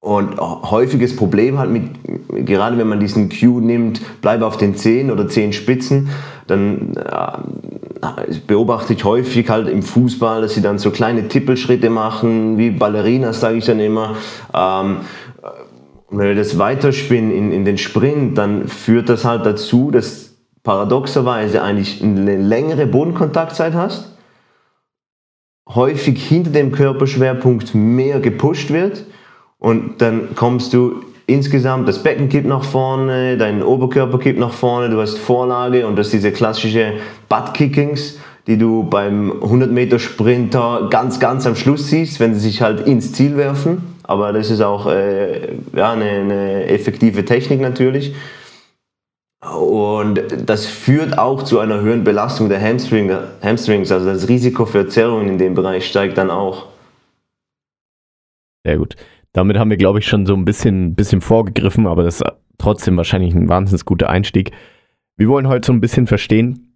Und 0.00 0.38
häufiges 0.38 1.16
Problem 1.16 1.58
halt 1.58 1.70
mit, 1.70 2.23
gerade 2.34 2.78
wenn 2.78 2.88
man 2.88 3.00
diesen 3.00 3.28
Cue 3.28 3.62
nimmt, 3.62 4.00
bleib 4.20 4.42
auf 4.42 4.56
den 4.56 4.76
Zehen 4.76 5.10
oder 5.10 5.28
Zehenspitzen, 5.28 6.08
dann 6.46 6.94
äh, 6.96 8.34
beobachte 8.46 8.92
ich 8.92 9.04
häufig 9.04 9.48
halt 9.48 9.68
im 9.68 9.82
Fußball, 9.82 10.42
dass 10.42 10.54
sie 10.54 10.62
dann 10.62 10.78
so 10.78 10.90
kleine 10.90 11.28
Tippelschritte 11.28 11.90
machen, 11.90 12.58
wie 12.58 12.70
Ballerinas, 12.70 13.40
sage 13.40 13.58
ich 13.58 13.64
dann 13.64 13.80
immer. 13.80 14.16
Ähm, 14.54 14.98
wenn 16.10 16.28
wir 16.28 16.34
das 16.34 16.58
weiterspinnen 16.58 17.30
in, 17.30 17.52
in 17.52 17.64
den 17.64 17.78
Sprint, 17.78 18.38
dann 18.38 18.68
führt 18.68 19.08
das 19.08 19.24
halt 19.24 19.46
dazu, 19.46 19.90
dass 19.90 20.34
paradoxerweise 20.62 21.62
eigentlich 21.62 22.02
eine 22.02 22.36
längere 22.36 22.86
Bodenkontaktzeit 22.86 23.74
hast, 23.74 24.16
häufig 25.68 26.22
hinter 26.26 26.50
dem 26.50 26.72
Körperschwerpunkt 26.72 27.74
mehr 27.74 28.20
gepusht 28.20 28.70
wird 28.70 29.04
und 29.58 30.00
dann 30.02 30.34
kommst 30.34 30.72
du 30.74 31.02
insgesamt, 31.26 31.88
das 31.88 32.02
Becken 32.02 32.28
kippt 32.28 32.46
nach 32.46 32.64
vorne, 32.64 33.36
dein 33.36 33.62
Oberkörper 33.62 34.18
kippt 34.18 34.38
nach 34.38 34.52
vorne, 34.52 34.90
du 34.90 35.00
hast 35.00 35.18
Vorlage 35.18 35.86
und 35.86 35.96
das 35.96 36.10
diese 36.10 36.32
klassische 36.32 36.94
Butt-Kickings, 37.28 38.18
die 38.46 38.58
du 38.58 38.84
beim 38.84 39.32
100 39.42 39.70
Meter 39.70 39.98
Sprinter 39.98 40.88
ganz, 40.90 41.18
ganz 41.18 41.46
am 41.46 41.56
Schluss 41.56 41.88
siehst, 41.88 42.20
wenn 42.20 42.34
sie 42.34 42.40
sich 42.40 42.60
halt 42.60 42.86
ins 42.86 43.12
Ziel 43.12 43.36
werfen. 43.36 43.94
Aber 44.02 44.32
das 44.34 44.50
ist 44.50 44.60
auch 44.60 44.86
äh, 44.86 45.54
ja, 45.74 45.92
eine, 45.92 46.04
eine 46.04 46.66
effektive 46.66 47.24
Technik 47.24 47.60
natürlich. 47.60 48.14
Und 49.42 50.22
das 50.46 50.66
führt 50.66 51.18
auch 51.18 51.42
zu 51.42 51.58
einer 51.58 51.80
höheren 51.80 52.04
Belastung 52.04 52.48
der 52.48 52.60
Hamstring, 52.60 53.10
Hamstrings. 53.42 53.92
Also 53.92 54.06
das 54.06 54.28
Risiko 54.28 54.66
für 54.66 54.88
Zerrungen 54.88 55.28
in 55.28 55.38
dem 55.38 55.54
Bereich 55.54 55.86
steigt 55.86 56.18
dann 56.18 56.30
auch. 56.30 56.66
Sehr 58.66 58.78
gut. 58.78 58.96
Damit 59.34 59.58
haben 59.58 59.68
wir, 59.68 59.76
glaube 59.76 59.98
ich, 59.98 60.06
schon 60.06 60.26
so 60.26 60.34
ein 60.34 60.44
bisschen, 60.44 60.94
bisschen 60.94 61.20
vorgegriffen, 61.20 61.86
aber 61.86 62.04
das 62.04 62.20
ist 62.20 62.32
trotzdem 62.56 62.96
wahrscheinlich 62.96 63.34
ein 63.34 63.48
wahnsinnig 63.48 63.84
guter 63.84 64.08
Einstieg. 64.08 64.52
Wir 65.16 65.28
wollen 65.28 65.48
heute 65.48 65.66
so 65.66 65.72
ein 65.72 65.80
bisschen 65.80 66.06
verstehen, 66.06 66.72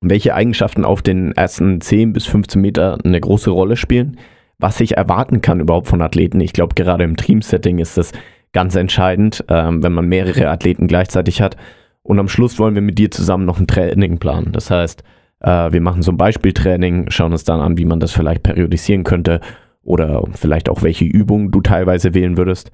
welche 0.00 0.34
Eigenschaften 0.34 0.86
auf 0.86 1.02
den 1.02 1.32
ersten 1.32 1.80
10 1.80 2.14
bis 2.14 2.26
15 2.26 2.60
Meter 2.60 2.98
eine 3.04 3.20
große 3.20 3.50
Rolle 3.50 3.76
spielen, 3.76 4.16
was 4.58 4.80
ich 4.80 4.96
erwarten 4.96 5.42
kann 5.42 5.60
überhaupt 5.60 5.86
von 5.86 6.00
Athleten. 6.00 6.40
Ich 6.40 6.54
glaube, 6.54 6.74
gerade 6.74 7.04
im 7.04 7.16
Teamsetting 7.16 7.78
ist 7.78 7.98
das 7.98 8.12
ganz 8.52 8.74
entscheidend, 8.74 9.44
ähm, 9.48 9.82
wenn 9.82 9.92
man 9.92 10.08
mehrere 10.08 10.48
Athleten 10.48 10.88
gleichzeitig 10.88 11.42
hat. 11.42 11.58
Und 12.02 12.18
am 12.18 12.28
Schluss 12.28 12.58
wollen 12.58 12.74
wir 12.74 12.82
mit 12.82 12.98
dir 12.98 13.10
zusammen 13.10 13.44
noch 13.44 13.60
ein 13.60 13.66
Training 13.66 14.18
planen. 14.18 14.52
Das 14.52 14.70
heißt, 14.70 15.04
äh, 15.40 15.72
wir 15.72 15.80
machen 15.82 16.00
so 16.00 16.10
ein 16.10 16.16
Beispieltraining, 16.16 17.10
schauen 17.10 17.32
uns 17.32 17.44
dann 17.44 17.60
an, 17.60 17.76
wie 17.76 17.84
man 17.84 18.00
das 18.00 18.12
vielleicht 18.12 18.42
periodisieren 18.42 19.04
könnte 19.04 19.42
oder 19.82 20.24
vielleicht 20.32 20.68
auch 20.68 20.82
welche 20.82 21.04
Übungen 21.04 21.50
du 21.50 21.60
teilweise 21.60 22.14
wählen 22.14 22.36
würdest. 22.36 22.70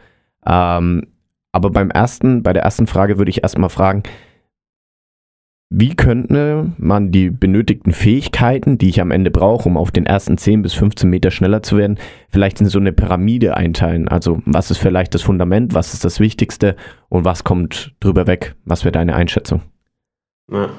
Ähm, 0.47 1.07
aber 1.53 1.71
beim 1.71 1.91
ersten, 1.91 2.43
bei 2.43 2.53
der 2.53 2.63
ersten 2.63 2.87
Frage 2.87 3.19
würde 3.19 3.31
ich 3.31 3.43
erstmal 3.43 3.71
fragen, 3.71 4.03
wie 5.71 5.95
könnte 5.95 6.73
man 6.79 7.11
die 7.11 7.29
benötigten 7.29 7.93
Fähigkeiten, 7.93 8.79
die 8.79 8.89
ich 8.89 9.03
am 9.03 9.11
Ende 9.11 9.31
brauche, 9.31 9.69
um 9.69 9.77
auf 9.77 9.91
den 9.91 10.07
ersten 10.07 10.39
10 10.39 10.63
bis 10.63 10.73
15 10.73 11.11
Meter 11.11 11.31
schneller 11.31 11.63
zu 11.63 11.77
werden, 11.77 11.99
vielleicht 12.31 12.61
in 12.61 12.67
so 12.67 12.79
eine 12.79 12.93
Pyramide 12.93 13.55
einteilen? 13.55 14.09
Also 14.09 14.41
was 14.47 14.71
ist 14.71 14.79
vielleicht 14.79 15.15
das 15.15 15.21
Fundament, 15.21 15.75
was 15.75 15.93
ist 15.93 16.07
das 16.07 16.21
Wichtigste 16.21 16.75
und 17.11 17.27
was 17.27 17.45
kommt 17.45 17.95
drüber 18.01 18.27
weg? 18.27 18.55
Was 18.65 18.85
wäre 18.85 18.93
deine 18.93 19.15
Einschätzung? 19.15 19.61
Ja. 20.51 20.71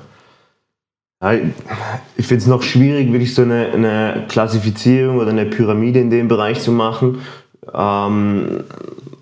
Ich 1.22 2.28
finde 2.28 2.42
es 2.42 2.48
noch 2.48 2.62
schwierig, 2.62 3.12
wirklich 3.12 3.36
so 3.36 3.42
eine, 3.42 3.72
eine, 3.74 4.26
Klassifizierung 4.30 5.18
oder 5.18 5.32
eine 5.32 5.46
Pyramide 5.46 6.00
in 6.00 6.10
dem 6.10 6.30
Bereich 6.30 6.62
zu 6.62 6.72
machen. 6.72 7.20
Ähm, 7.74 8.64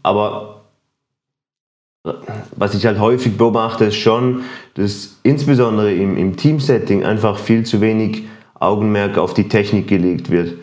aber 0.03 0.61
was 2.55 2.75
ich 2.75 2.85
halt 2.85 2.99
häufig 2.99 3.35
beobachte, 3.35 3.85
ist 3.85 3.95
schon, 3.95 4.43
dass 4.75 5.17
insbesondere 5.23 5.91
im, 5.91 6.17
im 6.17 6.37
Teamsetting 6.37 7.03
einfach 7.03 7.39
viel 7.39 7.65
zu 7.65 7.81
wenig 7.81 8.25
Augenmerk 8.59 9.17
auf 9.17 9.33
die 9.33 9.49
Technik 9.49 9.87
gelegt 9.87 10.29
wird. 10.29 10.53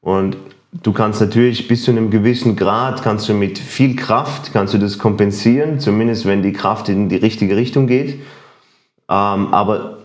Und 0.00 0.36
du 0.82 0.92
kannst 0.92 1.20
natürlich 1.20 1.68
bis 1.68 1.84
zu 1.84 1.92
einem 1.92 2.10
gewissen 2.10 2.56
Grad, 2.56 3.04
kannst 3.04 3.28
du 3.28 3.34
mit 3.34 3.56
viel 3.58 3.94
Kraft, 3.94 4.52
kannst 4.52 4.74
du 4.74 4.78
das 4.78 4.98
kompensieren, 4.98 5.78
zumindest 5.78 6.26
wenn 6.26 6.42
die 6.42 6.52
Kraft 6.52 6.88
in 6.88 7.08
die 7.08 7.16
richtige 7.16 7.56
Richtung 7.56 7.86
geht. 7.86 8.14
Ähm, 9.08 9.54
aber 9.54 10.01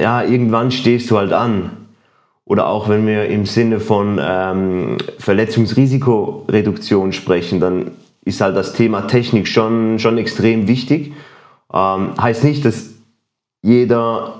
ja, 0.00 0.22
irgendwann 0.22 0.70
stehst 0.70 1.10
du 1.10 1.18
halt 1.18 1.32
an. 1.32 1.70
Oder 2.44 2.66
auch 2.66 2.88
wenn 2.88 3.06
wir 3.06 3.26
im 3.26 3.46
Sinne 3.46 3.78
von 3.78 4.18
ähm, 4.20 4.98
Verletzungsrisikoreduktion 5.18 7.12
sprechen, 7.12 7.60
dann 7.60 7.92
ist 8.24 8.40
halt 8.40 8.56
das 8.56 8.72
Thema 8.72 9.02
Technik 9.02 9.46
schon, 9.46 9.98
schon 9.98 10.18
extrem 10.18 10.66
wichtig. 10.66 11.12
Ähm, 11.72 12.10
heißt 12.20 12.42
nicht, 12.42 12.64
dass 12.64 12.90
jeder 13.62 14.34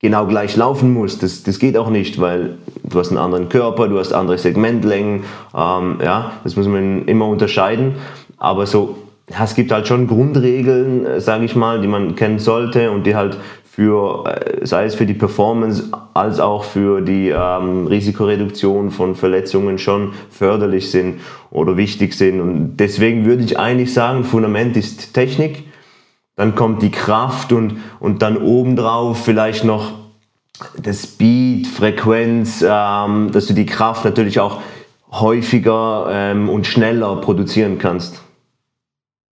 genau 0.00 0.26
gleich 0.26 0.56
laufen 0.56 0.92
muss. 0.92 1.18
Das, 1.18 1.42
das 1.42 1.58
geht 1.58 1.76
auch 1.76 1.90
nicht, 1.90 2.20
weil 2.20 2.58
du 2.82 2.98
hast 2.98 3.10
einen 3.10 3.18
anderen 3.18 3.48
Körper, 3.48 3.88
du 3.88 3.98
hast 3.98 4.12
andere 4.12 4.38
Segmentlängen. 4.38 5.24
Ähm, 5.54 5.98
ja, 6.02 6.32
das 6.44 6.56
muss 6.56 6.66
man 6.66 7.04
immer 7.06 7.28
unterscheiden. 7.28 7.94
Aber 8.36 8.66
so, 8.66 8.98
ja, 9.30 9.44
es 9.44 9.54
gibt 9.54 9.72
halt 9.72 9.88
schon 9.88 10.06
Grundregeln, 10.06 11.04
äh, 11.06 11.20
sage 11.20 11.44
ich 11.44 11.56
mal, 11.56 11.80
die 11.80 11.88
man 11.88 12.14
kennen 12.14 12.38
sollte 12.38 12.90
und 12.90 13.04
die 13.04 13.14
halt 13.14 13.36
für, 13.78 14.24
äh, 14.26 14.66
sei 14.66 14.86
es 14.86 14.96
für 14.96 15.06
die 15.06 15.14
Performance 15.14 15.84
als 16.12 16.40
auch 16.40 16.64
für 16.64 17.00
die 17.00 17.28
ähm, 17.28 17.86
Risikoreduktion 17.86 18.90
von 18.90 19.14
Verletzungen 19.14 19.78
schon 19.78 20.14
förderlich 20.30 20.90
sind 20.90 21.20
oder 21.52 21.76
wichtig 21.76 22.14
sind. 22.14 22.40
Und 22.40 22.78
deswegen 22.78 23.24
würde 23.24 23.44
ich 23.44 23.56
eigentlich 23.56 23.94
sagen, 23.94 24.24
Fundament 24.24 24.76
ist 24.76 25.14
Technik, 25.14 25.62
dann 26.34 26.56
kommt 26.56 26.82
die 26.82 26.90
Kraft 26.90 27.52
und, 27.52 27.76
und 28.00 28.20
dann 28.20 28.38
obendrauf 28.38 29.24
vielleicht 29.24 29.64
noch 29.64 29.92
der 30.76 30.94
Speed, 30.94 31.68
Frequenz, 31.68 32.64
ähm, 32.68 33.30
dass 33.30 33.46
du 33.46 33.54
die 33.54 33.66
Kraft 33.66 34.04
natürlich 34.04 34.40
auch 34.40 34.60
häufiger 35.12 36.08
ähm, 36.10 36.48
und 36.48 36.66
schneller 36.66 37.20
produzieren 37.20 37.78
kannst. 37.78 38.24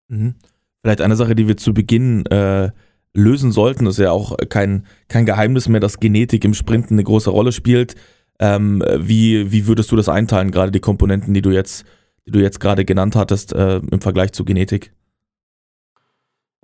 Mhm. 0.07 0.35
Vielleicht 0.83 1.01
eine 1.01 1.15
Sache, 1.15 1.33
die 1.33 1.47
wir 1.47 1.57
zu 1.57 1.73
Beginn 1.73 2.27
äh, 2.27 2.69
lösen 3.15 3.51
sollten. 3.51 3.86
Das 3.86 3.95
ist 3.95 4.03
ja 4.03 4.12
auch 4.12 4.36
kein, 4.50 4.86
kein 5.07 5.25
Geheimnis 5.25 5.67
mehr, 5.67 5.79
dass 5.79 6.00
Genetik 6.00 6.45
im 6.45 6.53
Sprinten 6.53 6.95
eine 6.95 7.03
große 7.03 7.29
Rolle 7.29 7.51
spielt. 7.51 7.95
Ähm, 8.38 8.84
wie, 8.98 9.51
wie 9.51 9.65
würdest 9.65 9.91
du 9.91 9.95
das 9.95 10.10
einteilen, 10.10 10.51
gerade 10.51 10.72
die 10.72 10.81
Komponenten, 10.81 11.34
die 11.34 11.41
du 11.41 11.51
jetzt, 11.51 11.86
die 12.27 12.31
du 12.31 12.39
jetzt 12.39 12.60
gerade 12.60 12.86
genannt 12.86 13.15
hattest, 13.15 13.53
äh, 13.53 13.77
im 13.77 14.01
Vergleich 14.01 14.34
zu 14.34 14.43
Genetik? 14.43 14.91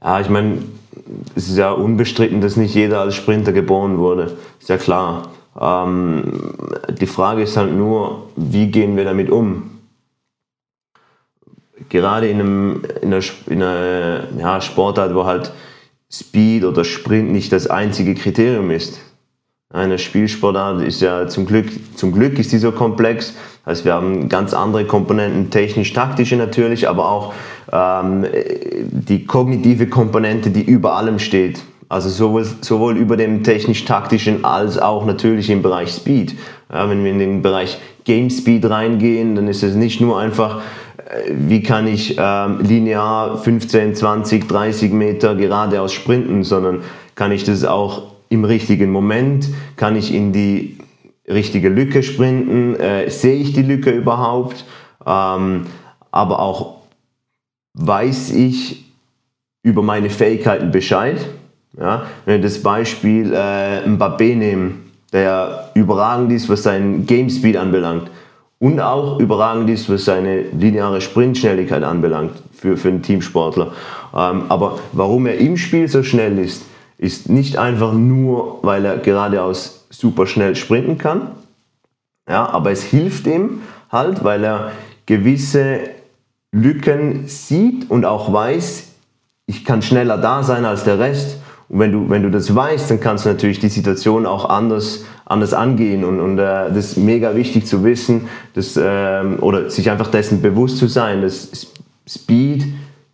Ja, 0.04 0.20
ich 0.20 0.30
meine, 0.30 0.64
es 1.36 1.48
ist 1.48 1.58
ja 1.58 1.72
unbestritten, 1.72 2.42
dass 2.42 2.58
nicht 2.58 2.76
jeder 2.76 3.02
als 3.02 3.16
Sprinter 3.16 3.54
geboren 3.54 3.98
wurde. 3.98 4.38
Ist 4.60 4.70
ja 4.70 4.78
klar. 4.78 5.32
Ähm, 5.60 6.54
die 7.00 7.08
Frage 7.08 7.44
ist 7.44 7.56
halt 7.56 7.74
nur, 7.74 8.30
wie 8.36 8.68
gehen 8.68 8.98
wir 8.98 9.06
damit 9.06 9.30
um? 9.30 9.70
Gerade 11.90 12.30
in, 12.30 12.40
einem, 12.40 12.84
in 13.02 13.14
einer, 13.14 13.24
in 13.48 13.64
einer 13.64 14.24
ja, 14.38 14.62
Sportart, 14.62 15.14
wo 15.14 15.26
halt 15.26 15.52
Speed 16.12 16.66
oder 16.66 16.84
Sprint 16.84 17.32
nicht 17.32 17.52
das 17.52 17.68
einzige 17.68 18.16
Kriterium 18.16 18.72
ist. 18.72 19.00
Eine 19.74 19.98
Spielsportart 19.98 20.84
ist 20.84 21.02
ja 21.02 21.28
zum 21.28 21.46
Glück, 21.46 21.68
zum 21.96 22.12
Glück 22.12 22.38
ist 22.38 22.52
die 22.52 22.58
so 22.58 22.74
komplex. 22.74 23.34
Also 23.64 23.86
wir 23.86 23.94
haben 23.94 24.28
ganz 24.28 24.54
andere 24.54 24.86
Komponenten, 24.86 25.50
technisch-taktische 25.50 26.36
natürlich, 26.36 26.90
aber 26.90 27.10
auch 27.10 27.34
ähm, 27.72 28.26
die 28.92 29.26
kognitive 29.26 29.88
Komponente, 29.88 30.50
die 30.50 30.64
über 30.64 30.96
allem 30.96 31.20
steht. 31.20 31.62
Also 31.88 32.10
sowohl, 32.10 32.46
sowohl 32.62 32.98
über 32.98 33.16
dem 33.16 33.44
technisch-taktischen 33.44 34.44
als 34.44 34.78
auch 34.78 35.06
natürlich 35.06 35.50
im 35.50 35.62
Bereich 35.62 35.92
Speed. 35.92 36.36
Ja, 36.72 36.90
wenn 36.90 37.04
wir 37.04 37.12
in 37.12 37.20
den 37.20 37.42
Bereich 37.42 37.80
Game 38.04 38.30
Speed 38.30 38.70
reingehen, 38.70 39.36
dann 39.36 39.48
ist 39.48 39.64
es 39.64 39.76
nicht 39.76 40.02
nur 40.02 40.20
einfach 40.20 40.62
wie 41.30 41.64
kann 41.64 41.88
ich 41.88 42.16
ähm, 42.18 42.60
linear 42.62 43.38
15, 43.38 43.96
20, 43.96 44.48
30 44.48 44.92
Meter 44.92 45.36
geradeaus 45.36 45.94
sprinten, 45.94 46.44
sondern 46.44 46.82
kann 47.16 47.32
ich 47.32 47.44
das 47.44 47.64
auch 47.64 48.12
im 48.30 48.46
richtigen 48.46 48.92
Moment, 48.92 49.50
kann 49.76 49.96
ich 49.96 50.14
in 50.14 50.32
die 50.32 50.78
richtige 51.28 51.70
Lücke 51.70 52.04
sprinten, 52.04 52.76
äh, 52.76 53.10
sehe 53.10 53.36
ich 53.36 53.54
die 53.54 53.62
Lücke 53.62 53.92
überhaupt, 53.92 54.66
ähm, 55.06 55.68
aber 56.12 56.40
auch 56.40 56.82
weiß 57.74 58.32
ich 58.32 58.86
über 59.64 59.82
meine 59.82 60.10
Fähigkeiten 60.10 60.72
Bescheid. 60.72 61.18
Ja? 61.78 62.08
Wenn 62.26 62.42
wir 62.42 62.42
das 62.42 62.62
Beispiel 62.62 63.34
äh, 63.34 63.88
Mbappé 63.88 64.36
nehmen, 64.36 64.92
der 65.14 65.72
überragend 65.74 66.32
ist, 66.32 66.50
was 66.50 66.64
seinen 66.64 67.06
Game 67.06 67.30
Speed 67.30 67.58
anbelangt, 67.58 68.10
und 68.62 68.80
auch 68.80 69.20
überragend 69.20 69.72
ist, 69.72 69.90
was 69.90 70.06
seine 70.06 70.44
lineare 70.44 71.02
Sprintschnelligkeit 71.02 71.84
anbelangt 71.84 72.34
für, 72.54 72.78
für 72.78 72.90
einen 72.90 73.02
Teamsportler. 73.02 73.74
Ähm, 74.16 74.44
aber 74.50 74.78
warum 74.92 75.26
er 75.26 75.40
im 75.40 75.58
Spiel 75.58 75.88
so 75.88 76.04
schnell 76.04 76.38
ist, 76.38 76.64
ist 77.00 77.28
nicht 77.28 77.58
einfach 77.58 77.92
nur, 77.92 78.60
weil 78.62 78.86
er 78.86 78.98
geradeaus 78.98 79.88
super 79.90 80.28
schnell 80.28 80.56
sprinten 80.56 81.00
kann, 81.00 81.32
ja, 82.30 82.48
aber 82.48 82.70
es 82.72 82.84
hilft 82.84 83.26
ihm 83.26 83.64
halt, 83.92 84.24
weil 84.24 84.44
er 84.44 84.72
gewisse 85.08 85.80
Lücken 86.52 87.28
sieht 87.28 87.90
und 87.90 88.06
auch 88.06 88.32
weiß, 88.32 88.90
ich 89.48 89.66
kann 89.66 89.82
schneller 89.82 90.20
da 90.20 90.44
sein 90.44 90.66
als 90.66 90.84
der 90.84 91.00
Rest. 91.00 91.41
Und 91.72 91.80
wenn 91.80 91.92
du, 91.92 92.10
wenn 92.10 92.24
du 92.24 92.30
das 92.30 92.54
weißt, 92.54 92.92
dann 92.92 93.00
kannst 93.00 93.26
du 93.26 93.30
natürlich 93.30 93.60
die 93.60 93.70
Situation 93.70 94.26
auch 94.26 94.46
anders 94.46 95.06
anders 95.32 95.54
angehen. 95.54 96.04
Und, 96.04 96.20
und 96.20 96.38
äh, 96.38 96.70
das 96.70 96.92
ist 96.92 96.98
mega 96.98 97.36
wichtig 97.36 97.66
zu 97.66 97.84
wissen, 97.84 98.28
dass, 98.54 98.78
ähm, 98.82 99.40
oder 99.42 99.70
sich 99.70 99.90
einfach 99.90 100.12
dessen 100.12 100.42
bewusst 100.42 100.78
zu 100.78 100.88
sein, 100.88 101.22
dass 101.22 101.72
Speed 102.08 102.66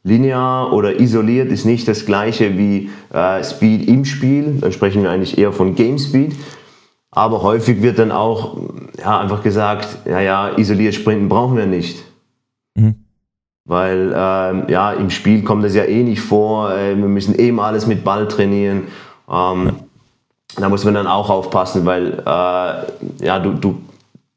linear 0.03 0.73
oder 0.73 0.99
isoliert 0.99 1.51
ist 1.51 1.65
nicht 1.65 1.87
das 1.87 2.05
gleiche 2.05 2.57
wie 2.57 2.89
äh, 3.13 3.43
Speed 3.43 3.87
im 3.87 4.05
Spiel. 4.05 4.57
Dann 4.61 4.71
sprechen 4.71 5.03
wir 5.03 5.11
eigentlich 5.11 5.37
eher 5.37 5.53
von 5.53 5.75
Game 5.75 5.99
Speed. 5.99 6.35
Aber 7.11 7.43
häufig 7.43 7.81
wird 7.81 7.99
dann 7.99 8.11
auch 8.11 8.57
ja, 8.97 9.19
einfach 9.19 9.43
gesagt, 9.43 9.87
ja, 10.05 10.19
ja, 10.19 10.57
isoliert 10.57 10.95
sprinten 10.95 11.29
brauchen 11.29 11.57
wir 11.57 11.65
nicht. 11.65 12.03
Mhm. 12.75 13.06
Weil 13.67 14.13
ähm, 14.15 14.63
ja, 14.69 14.93
im 14.93 15.09
Spiel 15.09 15.43
kommt 15.43 15.63
das 15.63 15.75
ja 15.75 15.83
eh 15.83 16.01
nicht 16.03 16.21
vor. 16.21 16.73
Äh, 16.73 16.97
wir 16.97 17.07
müssen 17.07 17.35
eben 17.35 17.59
alles 17.59 17.85
mit 17.85 18.03
Ball 18.03 18.27
trainieren. 18.27 18.87
Ähm, 19.29 19.65
ja 19.65 19.73
da 20.55 20.69
muss 20.69 20.83
man 20.83 20.93
dann 20.93 21.07
auch 21.07 21.29
aufpassen, 21.29 21.85
weil 21.85 22.19
äh, 22.25 23.25
ja, 23.25 23.39
du, 23.39 23.51
du, 23.53 23.77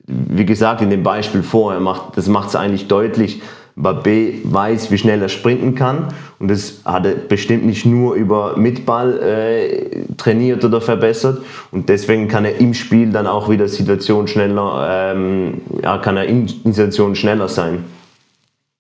wie 0.07 0.45
gesagt, 0.45 0.83
in 0.83 0.91
dem 0.91 1.03
Beispiel 1.03 1.43
vorher, 1.43 1.81
macht, 1.81 2.17
das 2.17 2.29
macht 2.29 2.49
es 2.49 2.57
eigentlich 2.57 2.89
deutlich, 2.89 3.43
Babé 3.77 4.41
weiß, 4.45 4.91
wie 4.91 4.99
schnell 4.99 5.23
er 5.23 5.29
sprinten 5.29 5.75
kann 5.75 6.09
und 6.39 6.49
das 6.49 6.83
hat 6.85 7.07
er 7.07 7.15
bestimmt 7.15 7.65
nicht 7.65 7.87
nur 7.87 8.15
über 8.15 8.57
Mitball 8.57 9.19
äh, 9.23 10.05
trainiert 10.19 10.65
oder 10.65 10.81
verbessert 10.81 11.39
und 11.71 11.89
deswegen 11.89 12.29
kann 12.29 12.45
er 12.45 12.61
im 12.61 12.75
Spiel 12.75 13.11
dann 13.11 13.27
auch 13.27 13.49
wieder 13.49 13.69
Situation 13.69 14.27
schneller, 14.27 15.13
ähm, 15.15 15.63
ja, 15.83 15.97
kann 15.99 16.17
er 16.17 16.25
in 16.25 16.47
Situation 16.49 17.15
schneller 17.15 17.49
sein. 17.49 17.85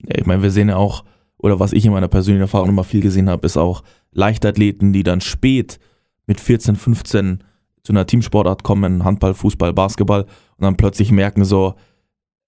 Ich 0.06 0.26
meine, 0.26 0.42
wir 0.42 0.50
sehen 0.50 0.68
ja 0.68 0.76
auch, 0.76 1.04
oder 1.38 1.60
was 1.60 1.72
ich 1.72 1.84
in 1.84 1.92
meiner 1.92 2.08
persönlichen 2.08 2.42
Erfahrung 2.42 2.68
immer 2.68 2.84
viel 2.84 3.00
gesehen 3.00 3.30
habe, 3.30 3.46
ist 3.46 3.56
auch 3.56 3.82
Leichtathleten, 4.12 4.92
die 4.92 5.02
dann 5.02 5.20
spät 5.20 5.78
mit 6.26 6.40
14, 6.40 6.76
15 6.76 7.44
zu 7.82 7.92
einer 7.92 8.06
Teamsportart 8.06 8.62
kommen, 8.62 9.04
Handball, 9.04 9.34
Fußball, 9.34 9.72
Basketball, 9.72 10.22
und 10.22 10.64
dann 10.64 10.76
plötzlich 10.76 11.10
merken 11.10 11.44
so, 11.44 11.74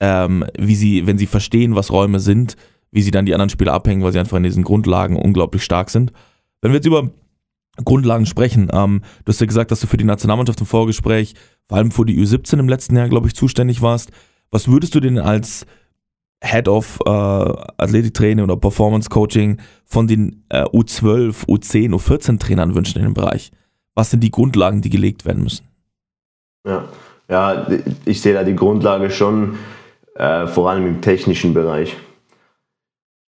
ähm, 0.00 0.44
wie 0.59 0.75
sie, 0.75 1.06
wenn 1.06 1.18
sie 1.18 1.26
verstehen, 1.26 1.75
was 1.75 1.90
Räume 1.90 2.21
sind, 2.21 2.56
wie 2.90 3.02
sie 3.02 3.11
dann 3.11 3.25
die 3.25 3.32
anderen 3.35 3.49
Spieler 3.49 3.73
abhängen, 3.73 4.02
weil 4.02 4.12
sie 4.12 4.18
einfach 4.18 4.37
in 4.37 4.42
diesen 4.42 4.64
Grundlagen 4.64 5.16
unglaublich 5.16 5.64
stark 5.64 5.90
sind. 5.90 6.12
Wenn 6.61 6.73
wir 6.73 6.76
jetzt 6.76 6.87
über 6.87 7.11
Grundlagen 7.82 8.26
sprechen, 8.26 8.68
ähm, 8.73 9.00
du 9.25 9.32
hast 9.32 9.40
ja 9.40 9.47
gesagt, 9.47 9.71
dass 9.71 9.80
du 9.80 9.87
für 9.87 9.97
die 9.97 10.04
Nationalmannschaft 10.04 10.61
im 10.61 10.66
Vorgespräch, 10.66 11.35
vor 11.66 11.78
allem 11.78 11.90
für 11.90 12.04
die 12.04 12.18
U17 12.18 12.59
im 12.59 12.68
letzten 12.68 12.97
Jahr, 12.97 13.09
glaube 13.09 13.28
ich, 13.28 13.35
zuständig 13.35 13.80
warst. 13.80 14.11
Was 14.50 14.68
würdest 14.68 14.94
du 14.94 15.00
denn 15.00 15.18
als 15.18 15.64
Head 16.43 16.69
of 16.69 16.99
äh, 17.07 17.11
Athletiktraining 17.11 18.45
oder 18.45 18.57
Performance 18.57 19.09
Coaching 19.09 19.59
von 19.85 20.07
den 20.07 20.45
äh, 20.49 20.65
U12, 20.65 21.47
U10, 21.47 21.95
U14 21.95 22.39
Trainern 22.39 22.75
wünschen 22.75 22.99
in 22.99 23.05
dem 23.05 23.15
Bereich? 23.15 23.53
was 23.95 24.11
sind 24.11 24.21
die 24.21 24.31
Grundlagen, 24.31 24.81
die 24.81 24.91
gelegt 24.91 25.25
werden 25.25 25.43
müssen? 25.43 25.67
Ja, 26.67 26.89
ja 27.29 27.67
ich 28.05 28.21
sehe 28.21 28.35
da 28.35 28.45
die 28.45 28.57
Grundlage 28.57 29.11
schon 29.11 29.59
äh, 30.15 30.47
vor 30.47 30.71
allem 30.71 30.87
im 30.87 31.01
technischen 31.01 31.55
Bereich. 31.55 31.97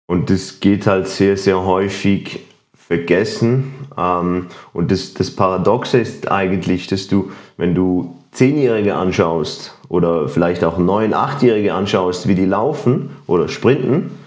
Und 0.07 0.31
das 0.31 0.61
geht 0.61 0.87
halt 0.87 1.09
sehr, 1.09 1.37
sehr 1.37 1.65
häufig 1.65 2.41
vergessen. 2.75 3.73
Ähm, 3.97 4.49
und 4.73 4.91
das, 4.91 5.15
das 5.15 5.31
Paradoxe 5.31 5.99
ist 5.99 6.31
eigentlich, 6.31 6.87
dass 6.87 7.09
du, 7.09 7.31
wenn 7.57 7.75
du 7.75 8.17
Zehnjährige 8.33 8.95
anschaust 8.95 9.75
oder 9.89 10.29
vielleicht 10.29 10.65
auch 10.65 10.79
Neun-, 10.79 11.15
Achtjährige 11.15 11.75
anschaust, 11.75 12.27
wie 12.27 12.35
die 12.35 12.47
laufen 12.47 13.11
oder 13.27 13.49
sprinten, 13.49 14.19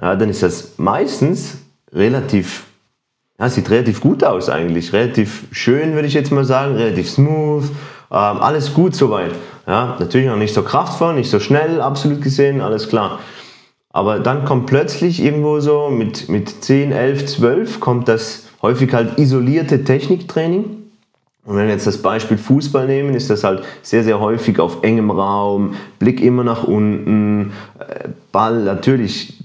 ja, 0.00 0.14
dann 0.14 0.28
ist 0.28 0.42
das 0.42 0.74
meistens 0.76 1.58
relativ, 1.92 2.64
ja, 3.40 3.48
sieht 3.48 3.70
relativ 3.70 4.00
gut 4.00 4.22
aus 4.22 4.50
eigentlich. 4.50 4.92
Relativ 4.92 5.44
schön, 5.52 5.94
würde 5.94 6.06
ich 6.06 6.14
jetzt 6.14 6.30
mal 6.30 6.44
sagen, 6.44 6.76
relativ 6.76 7.10
smooth. 7.10 7.64
Ähm, 7.64 7.72
alles 8.10 8.74
gut 8.74 8.94
soweit. 8.94 9.32
Ja, 9.66 9.96
natürlich 9.98 10.28
noch 10.28 10.36
nicht 10.36 10.54
so 10.54 10.62
kraftvoll, 10.62 11.14
nicht 11.14 11.30
so 11.30 11.40
schnell, 11.40 11.80
absolut 11.80 12.22
gesehen, 12.22 12.60
alles 12.60 12.88
klar. 12.88 13.18
Aber 13.90 14.18
dann 14.18 14.44
kommt 14.44 14.66
plötzlich 14.66 15.22
irgendwo 15.22 15.60
so 15.60 15.88
mit, 15.88 16.28
mit 16.28 16.62
10, 16.62 16.92
11, 16.92 17.24
12 17.24 17.80
kommt 17.80 18.08
das 18.08 18.48
häufig 18.60 18.92
halt 18.92 19.18
isolierte 19.18 19.82
Techniktraining. 19.82 20.75
Und 21.46 21.56
wenn 21.56 21.66
wir 21.66 21.74
jetzt 21.74 21.86
das 21.86 22.02
Beispiel 22.02 22.38
Fußball 22.38 22.86
nehmen, 22.86 23.14
ist 23.14 23.30
das 23.30 23.44
halt 23.44 23.62
sehr, 23.82 24.02
sehr 24.02 24.18
häufig 24.18 24.58
auf 24.58 24.82
engem 24.82 25.12
Raum, 25.12 25.76
Blick 26.00 26.20
immer 26.20 26.42
nach 26.42 26.64
unten, 26.64 27.52
äh, 27.78 28.08
Ball 28.32 28.64
natürlich 28.64 29.38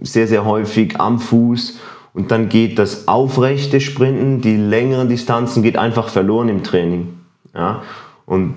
sehr, 0.00 0.28
sehr 0.28 0.44
häufig 0.44 1.00
am 1.00 1.18
Fuß. 1.18 1.80
Und 2.14 2.30
dann 2.30 2.48
geht 2.48 2.78
das 2.78 3.08
aufrechte 3.08 3.80
Sprinten, 3.80 4.40
die 4.40 4.56
längeren 4.56 5.08
Distanzen 5.08 5.62
geht 5.62 5.76
einfach 5.76 6.08
verloren 6.08 6.48
im 6.48 6.62
Training. 6.62 7.08
Ja? 7.54 7.82
Und 8.24 8.54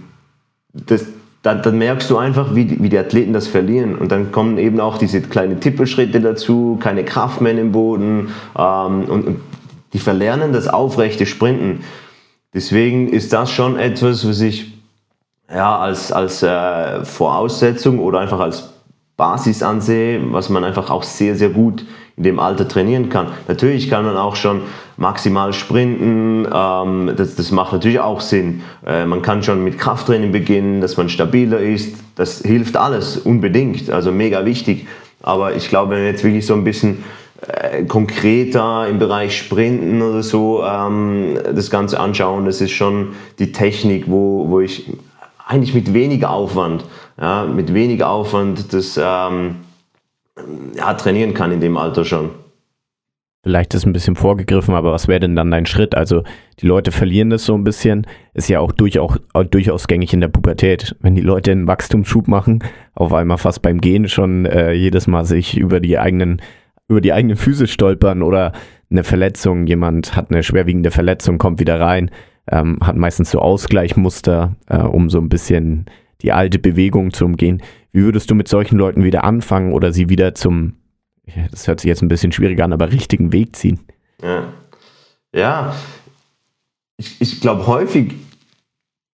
das, 0.73 1.05
dann, 1.41 1.63
dann, 1.63 1.77
merkst 1.77 2.09
du 2.09 2.17
einfach, 2.17 2.53
wie 2.53 2.65
die, 2.65 2.83
wie 2.83 2.89
die 2.89 2.97
Athleten 2.97 3.33
das 3.33 3.47
verlieren. 3.47 3.95
Und 3.95 4.11
dann 4.11 4.31
kommen 4.31 4.57
eben 4.57 4.79
auch 4.79 4.97
diese 4.97 5.21
kleinen 5.21 5.59
Tippelschritte 5.59 6.19
dazu, 6.19 6.77
keine 6.81 7.03
Kraft 7.03 7.41
mehr 7.41 7.57
im 7.57 7.71
Boden. 7.71 8.29
Ähm, 8.57 9.03
und, 9.05 9.27
und, 9.27 9.39
die 9.93 9.99
verlernen 9.99 10.51
das 10.51 10.67
aufrechte 10.67 11.25
Sprinten. 11.25 11.79
Deswegen 12.55 13.09
ist 13.09 13.33
das 13.33 13.51
schon 13.51 13.77
etwas, 13.77 14.25
was 14.25 14.39
ich 14.39 14.71
ja, 15.53 15.77
als, 15.77 16.13
als 16.13 16.41
äh, 16.41 17.03
Voraussetzung 17.03 17.99
oder 17.99 18.21
einfach 18.21 18.39
als 18.39 18.69
Basis 19.17 19.61
ansehe, 19.61 20.21
was 20.31 20.49
man 20.49 20.63
einfach 20.63 20.89
auch 20.89 21.03
sehr, 21.03 21.35
sehr 21.35 21.49
gut 21.49 21.85
in 22.15 22.23
dem 22.23 22.39
Alter 22.39 22.65
trainieren 22.65 23.09
kann. 23.09 23.27
Natürlich 23.49 23.89
kann 23.89 24.05
man 24.05 24.15
auch 24.15 24.37
schon 24.37 24.61
maximal 24.95 25.51
sprinten, 25.51 26.47
ähm, 26.51 27.11
das, 27.17 27.35
das 27.35 27.51
macht 27.51 27.73
natürlich 27.73 27.99
auch 27.99 28.21
Sinn. 28.21 28.61
Äh, 28.85 29.05
man 29.05 29.21
kann 29.21 29.43
schon 29.43 29.61
mit 29.61 29.77
Krafttraining 29.77 30.31
beginnen, 30.31 30.79
dass 30.79 30.95
man 30.95 31.09
stabiler 31.09 31.59
ist, 31.59 31.97
das 32.15 32.39
hilft 32.39 32.77
alles 32.77 33.17
unbedingt, 33.17 33.89
also 33.89 34.13
mega 34.13 34.45
wichtig. 34.45 34.87
Aber 35.21 35.55
ich 35.55 35.67
glaube, 35.67 35.95
wenn 35.95 36.03
wir 36.03 36.11
jetzt 36.11 36.23
wirklich 36.23 36.45
so 36.45 36.53
ein 36.53 36.63
bisschen 36.63 37.03
konkreter 37.87 38.87
im 38.87 38.99
Bereich 38.99 39.37
Sprinten 39.37 40.01
oder 40.01 40.23
so 40.23 40.63
ähm, 40.63 41.37
das 41.53 41.69
Ganze 41.69 41.99
anschauen, 41.99 42.45
das 42.45 42.61
ist 42.61 42.71
schon 42.71 43.13
die 43.39 43.51
Technik, 43.51 44.05
wo, 44.07 44.49
wo 44.49 44.61
ich 44.61 44.89
eigentlich 45.45 45.73
mit 45.73 45.93
weniger 45.93 46.31
Aufwand, 46.31 46.85
ja, 47.19 47.45
mit 47.45 47.73
weniger 47.73 48.09
Aufwand 48.09 48.73
das 48.73 48.99
ähm, 49.01 49.57
ja, 50.75 50.93
trainieren 50.93 51.33
kann 51.33 51.51
in 51.51 51.59
dem 51.59 51.77
Alter 51.77 52.05
schon. 52.05 52.29
Vielleicht 53.43 53.75
ist 53.75 53.85
ein 53.85 53.93
bisschen 53.93 54.15
vorgegriffen, 54.15 54.73
aber 54.73 54.91
was 54.91 55.07
wäre 55.07 55.19
denn 55.19 55.35
dann 55.35 55.51
dein 55.51 55.67
Schritt? 55.67 55.93
Also 55.93 56.23
die 56.61 56.65
Leute 56.65 56.91
verlieren 56.91 57.29
das 57.29 57.45
so 57.45 57.53
ein 57.53 57.63
bisschen, 57.63 58.07
ist 58.33 58.49
ja 58.49 58.59
auch, 58.59 58.71
durchaus, 58.71 59.19
auch 59.33 59.43
durchaus 59.43 59.87
gängig 59.87 60.13
in 60.13 60.21
der 60.21 60.29
Pubertät. 60.29 60.95
Wenn 60.99 61.13
die 61.13 61.21
Leute 61.21 61.51
einen 61.51 61.67
Wachstumsschub 61.67 62.27
machen, 62.27 62.63
auf 62.95 63.13
einmal 63.13 63.37
fast 63.37 63.61
beim 63.61 63.81
Gehen 63.81 64.09
schon 64.09 64.47
äh, 64.47 64.73
jedes 64.73 65.05
Mal 65.05 65.25
sich 65.25 65.57
über 65.57 65.79
die 65.79 65.99
eigenen, 65.99 66.41
über 66.87 67.01
die 67.01 67.13
eigenen 67.13 67.37
Füße 67.37 67.67
stolpern 67.67 68.21
oder 68.21 68.53
eine 68.91 69.03
Verletzung, 69.03 69.67
jemand 69.67 70.15
hat 70.15 70.29
eine 70.29 70.43
schwerwiegende 70.43 70.91
Verletzung, 70.91 71.37
kommt 71.37 71.59
wieder 71.59 71.79
rein, 71.79 72.11
ähm, 72.51 72.77
hat 72.81 72.95
meistens 72.95 73.31
so 73.31 73.39
Ausgleichmuster, 73.39 74.55
äh, 74.67 74.77
um 74.77 75.09
so 75.09 75.19
ein 75.19 75.29
bisschen 75.29 75.85
die 76.21 76.31
alte 76.31 76.59
Bewegung 76.59 77.11
zu 77.11 77.25
umgehen. 77.25 77.61
Wie 77.91 78.03
würdest 78.03 78.29
du 78.29 78.35
mit 78.35 78.47
solchen 78.47 78.77
Leuten 78.77 79.03
wieder 79.03 79.23
anfangen 79.23 79.73
oder 79.73 79.91
sie 79.91 80.09
wieder 80.09 80.35
zum 80.35 80.73
das 81.51 81.67
hört 81.67 81.79
sich 81.79 81.87
jetzt 81.87 82.01
ein 82.01 82.07
bisschen 82.07 82.31
schwieriger 82.31 82.65
an, 82.65 82.73
aber 82.73 82.91
richtigen 82.91 83.31
Weg 83.31 83.55
ziehen. 83.55 83.79
Ja, 84.21 84.53
ja. 85.33 85.75
ich, 86.97 87.19
ich 87.19 87.41
glaube, 87.41 87.67
häufig 87.67 88.13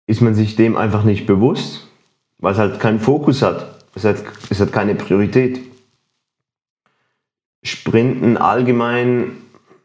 ist 0.08 0.22
man 0.22 0.36
sich 0.36 0.56
dem 0.56 0.76
einfach 0.76 1.04
nicht 1.04 1.26
bewusst, 1.26 1.88
weil 2.40 2.54
es 2.54 2.60
halt 2.60 2.80
keinen 2.80 3.00
Fokus 3.00 3.42
hat. 3.42 3.86
Es 3.96 4.04
hat, 4.04 4.24
es 4.50 4.60
hat 4.60 4.72
keine 4.72 4.96
Priorität. 4.96 5.62
Sprinten 7.64 8.38
allgemein, 8.38 9.38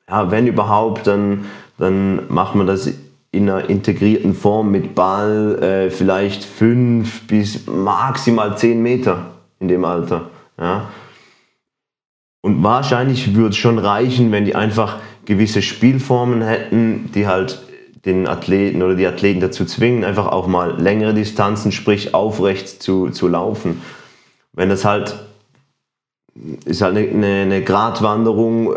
ja, 0.09 0.31
wenn 0.31 0.47
überhaupt, 0.47 1.07
dann, 1.07 1.47
dann 1.79 2.33
macht 2.33 2.55
man 2.55 2.67
das 2.67 2.91
in 3.33 3.51
einer 3.51 3.69
integrierten 3.69 4.35
Form 4.35 4.71
mit 4.71 4.95
Ball, 4.95 5.63
äh, 5.63 5.91
vielleicht 5.91 6.45
fünf 6.45 7.27
bis 7.27 7.67
maximal 7.67 8.57
zehn 8.57 8.83
Meter 8.83 9.27
in 9.61 9.69
dem 9.69 9.85
Alter. 9.85 10.31
Ja. 10.59 10.89
Und 12.41 12.63
wahrscheinlich 12.63 13.35
würde 13.35 13.51
es 13.51 13.57
schon 13.57 13.79
reichen, 13.79 14.33
wenn 14.33 14.45
die 14.45 14.55
einfach 14.55 15.01
gewisse 15.27 15.61
Spielformen 15.61 16.43
hätten, 16.43 17.11
die 17.13 17.27
halt 17.27 17.61
den 18.07 18.29
Athleten 18.29 18.83
oder 18.83 18.95
die 18.95 19.07
Athleten 19.07 19.41
dazu 19.41 19.65
zwingen, 19.65 20.05
einfach 20.05 20.29
auch 20.29 20.47
mal 20.47 20.81
längere 20.81 21.13
Distanzen, 21.13 21.73
sprich 21.73 22.15
aufrecht 22.15 22.83
zu, 22.83 23.11
zu 23.11 23.27
laufen. 23.27 23.83
Wenn 24.53 24.69
das 24.69 24.85
halt 24.85 25.26
ist 26.65 26.83
halt 26.83 26.97
eine, 26.97 27.27
eine, 27.27 27.63
Gratwanderung, 27.63 28.75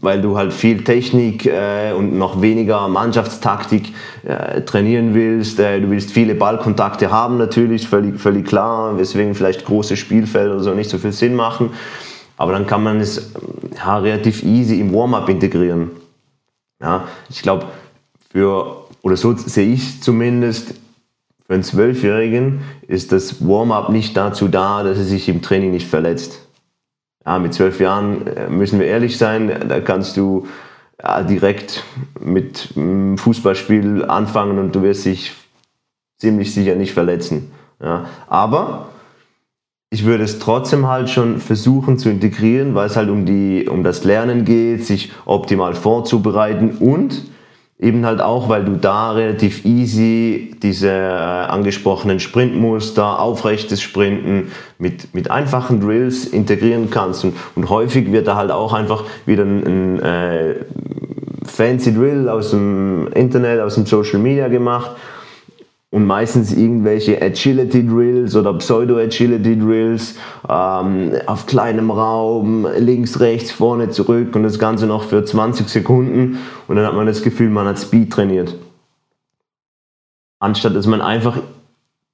weil 0.00 0.20
du 0.20 0.36
halt 0.36 0.52
viel 0.52 0.84
Technik 0.84 1.46
äh, 1.46 1.92
und 1.96 2.16
noch 2.16 2.42
weniger 2.42 2.88
Mannschaftstaktik 2.88 3.92
äh, 4.24 4.60
trainieren 4.62 5.14
willst. 5.14 5.58
Äh, 5.58 5.80
du 5.80 5.90
willst 5.90 6.12
viele 6.12 6.34
Ballkontakte 6.34 7.10
haben 7.10 7.38
natürlich, 7.38 7.88
völlig, 7.88 8.20
völlig 8.20 8.46
klar, 8.46 8.98
weswegen 8.98 9.34
vielleicht 9.34 9.64
große 9.64 9.96
Spielfelder 9.96 10.54
oder 10.54 10.62
so 10.62 10.74
nicht 10.74 10.90
so 10.90 10.98
viel 10.98 11.12
Sinn 11.12 11.34
machen. 11.34 11.70
Aber 12.36 12.52
dann 12.52 12.66
kann 12.66 12.82
man 12.82 13.00
es 13.00 13.32
ja, 13.76 13.98
relativ 13.98 14.42
easy 14.42 14.80
im 14.80 14.94
Warm-up 14.94 15.28
integrieren. 15.28 15.90
Ja, 16.80 17.08
ich 17.28 17.42
glaube, 17.42 17.66
für, 18.30 18.86
oder 19.02 19.16
so 19.16 19.36
sehe 19.36 19.72
ich 19.72 20.02
zumindest, 20.02 20.74
für 21.46 21.54
einen 21.54 21.62
Zwölfjährigen 21.62 22.60
ist 22.86 23.12
das 23.12 23.46
Warm-up 23.46 23.90
nicht 23.90 24.16
dazu 24.16 24.48
da, 24.48 24.82
dass 24.82 24.98
er 24.98 25.04
sich 25.04 25.28
im 25.28 25.42
Training 25.42 25.72
nicht 25.72 25.88
verletzt. 25.88 26.40
Ja, 27.24 27.38
mit 27.38 27.52
zwölf 27.54 27.80
Jahren 27.80 28.26
äh, 28.26 28.48
müssen 28.48 28.80
wir 28.80 28.86
ehrlich 28.86 29.18
sein, 29.18 29.68
da 29.68 29.80
kannst 29.80 30.16
du 30.16 30.46
ja, 31.02 31.22
direkt 31.22 31.84
mit 32.18 32.70
einem 32.76 33.18
Fußballspiel 33.18 34.04
anfangen 34.06 34.58
und 34.58 34.74
du 34.74 34.82
wirst 34.82 35.04
dich 35.04 35.32
ziemlich 36.18 36.54
sicher 36.54 36.74
nicht 36.74 36.92
verletzen. 36.92 37.50
Ja, 37.82 38.06
aber 38.26 38.90
ich 39.90 40.04
würde 40.04 40.24
es 40.24 40.38
trotzdem 40.38 40.86
halt 40.86 41.10
schon 41.10 41.40
versuchen 41.40 41.98
zu 41.98 42.10
integrieren, 42.10 42.74
weil 42.74 42.86
es 42.86 42.96
halt 42.96 43.10
um, 43.10 43.26
die, 43.26 43.68
um 43.68 43.82
das 43.82 44.04
Lernen 44.04 44.44
geht, 44.44 44.86
sich 44.86 45.12
optimal 45.24 45.74
vorzubereiten 45.74 46.76
und 46.78 47.22
eben 47.80 48.04
halt 48.04 48.20
auch, 48.20 48.48
weil 48.48 48.64
du 48.64 48.76
da 48.76 49.12
relativ 49.12 49.64
easy 49.64 50.54
diese 50.62 50.88
äh, 50.88 51.46
angesprochenen 51.48 52.20
Sprintmuster, 52.20 53.18
aufrechtes 53.18 53.80
Sprinten 53.80 54.52
mit, 54.78 55.14
mit 55.14 55.30
einfachen 55.30 55.80
Drills 55.80 56.26
integrieren 56.26 56.90
kannst. 56.90 57.24
Und, 57.24 57.34
und 57.56 57.70
häufig 57.70 58.12
wird 58.12 58.26
da 58.26 58.36
halt 58.36 58.50
auch 58.50 58.74
einfach 58.74 59.04
wieder 59.24 59.44
ein, 59.44 59.66
ein 59.66 60.00
äh, 60.00 60.54
fancy 61.46 61.94
Drill 61.94 62.28
aus 62.28 62.50
dem 62.50 63.08
Internet, 63.14 63.60
aus 63.60 63.76
dem 63.76 63.86
Social 63.86 64.18
Media 64.18 64.48
gemacht 64.48 64.90
und 65.90 66.06
meistens 66.06 66.52
irgendwelche 66.52 67.20
Agility 67.20 67.86
Drills 67.86 68.36
oder 68.36 68.54
Pseudo-Agility 68.54 69.58
Drills 69.58 70.14
ähm, 70.48 71.12
auf 71.26 71.46
kleinem 71.46 71.90
Raum, 71.90 72.66
links, 72.78 73.18
rechts, 73.18 73.50
vorne, 73.50 73.90
zurück 73.90 74.36
und 74.36 74.44
das 74.44 74.58
Ganze 74.58 74.86
noch 74.86 75.04
für 75.04 75.24
20 75.24 75.68
Sekunden 75.68 76.38
und 76.68 76.76
dann 76.76 76.86
hat 76.86 76.94
man 76.94 77.06
das 77.06 77.22
Gefühl, 77.22 77.50
man 77.50 77.66
hat 77.66 77.78
Speed 77.78 78.12
trainiert. 78.12 78.54
Anstatt 80.38 80.76
dass 80.76 80.86
man 80.86 81.00
einfach 81.00 81.38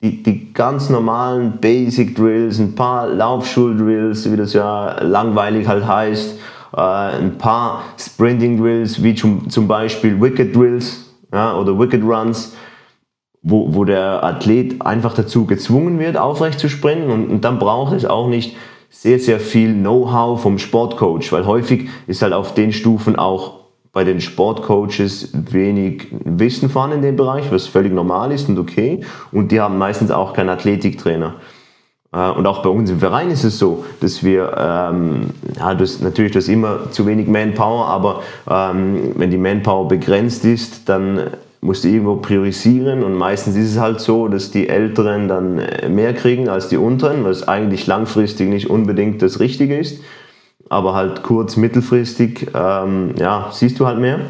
die, 0.02 0.22
die 0.22 0.52
ganz 0.52 0.90
normalen 0.90 1.58
Basic 1.60 2.16
Drills, 2.16 2.58
ein 2.58 2.74
paar 2.74 3.08
Laufschul-Drills, 3.08 4.30
wie 4.30 4.36
das 4.36 4.52
ja 4.52 5.02
langweilig 5.02 5.68
halt 5.68 5.86
heißt, 5.86 6.38
äh, 6.74 6.80
ein 6.80 7.38
paar 7.38 7.82
Sprinting 7.98 8.58
Drills, 8.58 9.02
wie 9.02 9.14
zum, 9.14 9.48
zum 9.50 9.68
Beispiel 9.68 10.20
Wicked 10.20 10.54
Drills 10.56 11.04
ja, 11.32 11.56
oder 11.56 11.78
Wicked 11.78 12.02
Runs, 12.02 12.54
wo, 13.48 13.74
wo 13.74 13.84
der 13.84 14.24
Athlet 14.24 14.82
einfach 14.82 15.14
dazu 15.14 15.46
gezwungen 15.46 16.00
wird, 16.00 16.16
aufrecht 16.16 16.58
zu 16.58 16.68
springen 16.68 17.10
und, 17.10 17.30
und 17.30 17.44
dann 17.44 17.60
braucht 17.60 17.94
es 17.94 18.04
auch 18.04 18.26
nicht 18.26 18.56
sehr, 18.90 19.20
sehr 19.20 19.38
viel 19.38 19.72
Know-how 19.72 20.40
vom 20.40 20.58
Sportcoach, 20.58 21.30
weil 21.30 21.46
häufig 21.46 21.88
ist 22.08 22.22
halt 22.22 22.32
auf 22.32 22.54
den 22.54 22.72
Stufen 22.72 23.14
auch 23.14 23.60
bei 23.92 24.02
den 24.02 24.20
Sportcoaches 24.20 25.30
wenig 25.32 26.08
Wissen 26.24 26.68
vorhanden 26.70 26.96
in 26.96 27.02
dem 27.02 27.16
Bereich, 27.16 27.52
was 27.52 27.68
völlig 27.68 27.92
normal 27.92 28.32
ist 28.32 28.48
und 28.48 28.58
okay. 28.58 29.02
Und 29.30 29.52
die 29.52 29.60
haben 29.60 29.78
meistens 29.78 30.10
auch 30.10 30.32
keinen 30.32 30.48
Athletiktrainer. 30.48 31.36
Äh, 32.12 32.30
und 32.30 32.46
auch 32.46 32.62
bei 32.62 32.68
uns 32.68 32.90
im 32.90 32.98
Verein 32.98 33.30
ist 33.30 33.44
es 33.44 33.58
so, 33.58 33.84
dass 34.00 34.24
wir, 34.24 34.54
ähm, 34.58 35.30
ja, 35.56 35.74
das, 35.74 36.00
natürlich 36.00 36.32
das 36.32 36.48
immer 36.48 36.90
zu 36.90 37.06
wenig 37.06 37.28
Manpower, 37.28 37.86
aber 37.86 38.22
ähm, 38.50 39.12
wenn 39.14 39.30
die 39.30 39.38
Manpower 39.38 39.86
begrenzt 39.86 40.44
ist, 40.44 40.88
dann 40.88 41.30
musst 41.66 41.84
du 41.84 41.88
irgendwo 41.88 42.16
priorisieren 42.16 43.02
und 43.04 43.14
meistens 43.14 43.56
ist 43.56 43.72
es 43.72 43.78
halt 43.78 44.00
so, 44.00 44.28
dass 44.28 44.50
die 44.50 44.68
Älteren 44.68 45.28
dann 45.28 45.58
äh, 45.58 45.88
mehr 45.88 46.14
kriegen 46.14 46.48
als 46.48 46.68
die 46.68 46.78
Unteren, 46.78 47.24
was 47.24 47.46
eigentlich 47.46 47.86
langfristig 47.86 48.48
nicht 48.48 48.70
unbedingt 48.70 49.20
das 49.20 49.40
Richtige 49.40 49.76
ist. 49.76 50.00
aber 50.68 50.94
halt 50.94 51.22
kurz, 51.22 51.56
mittelfristig, 51.56 52.48
ähm, 52.54 53.14
ja, 53.18 53.50
siehst 53.52 53.78
du 53.78 53.86
halt 53.86 53.98
mehr. 53.98 54.20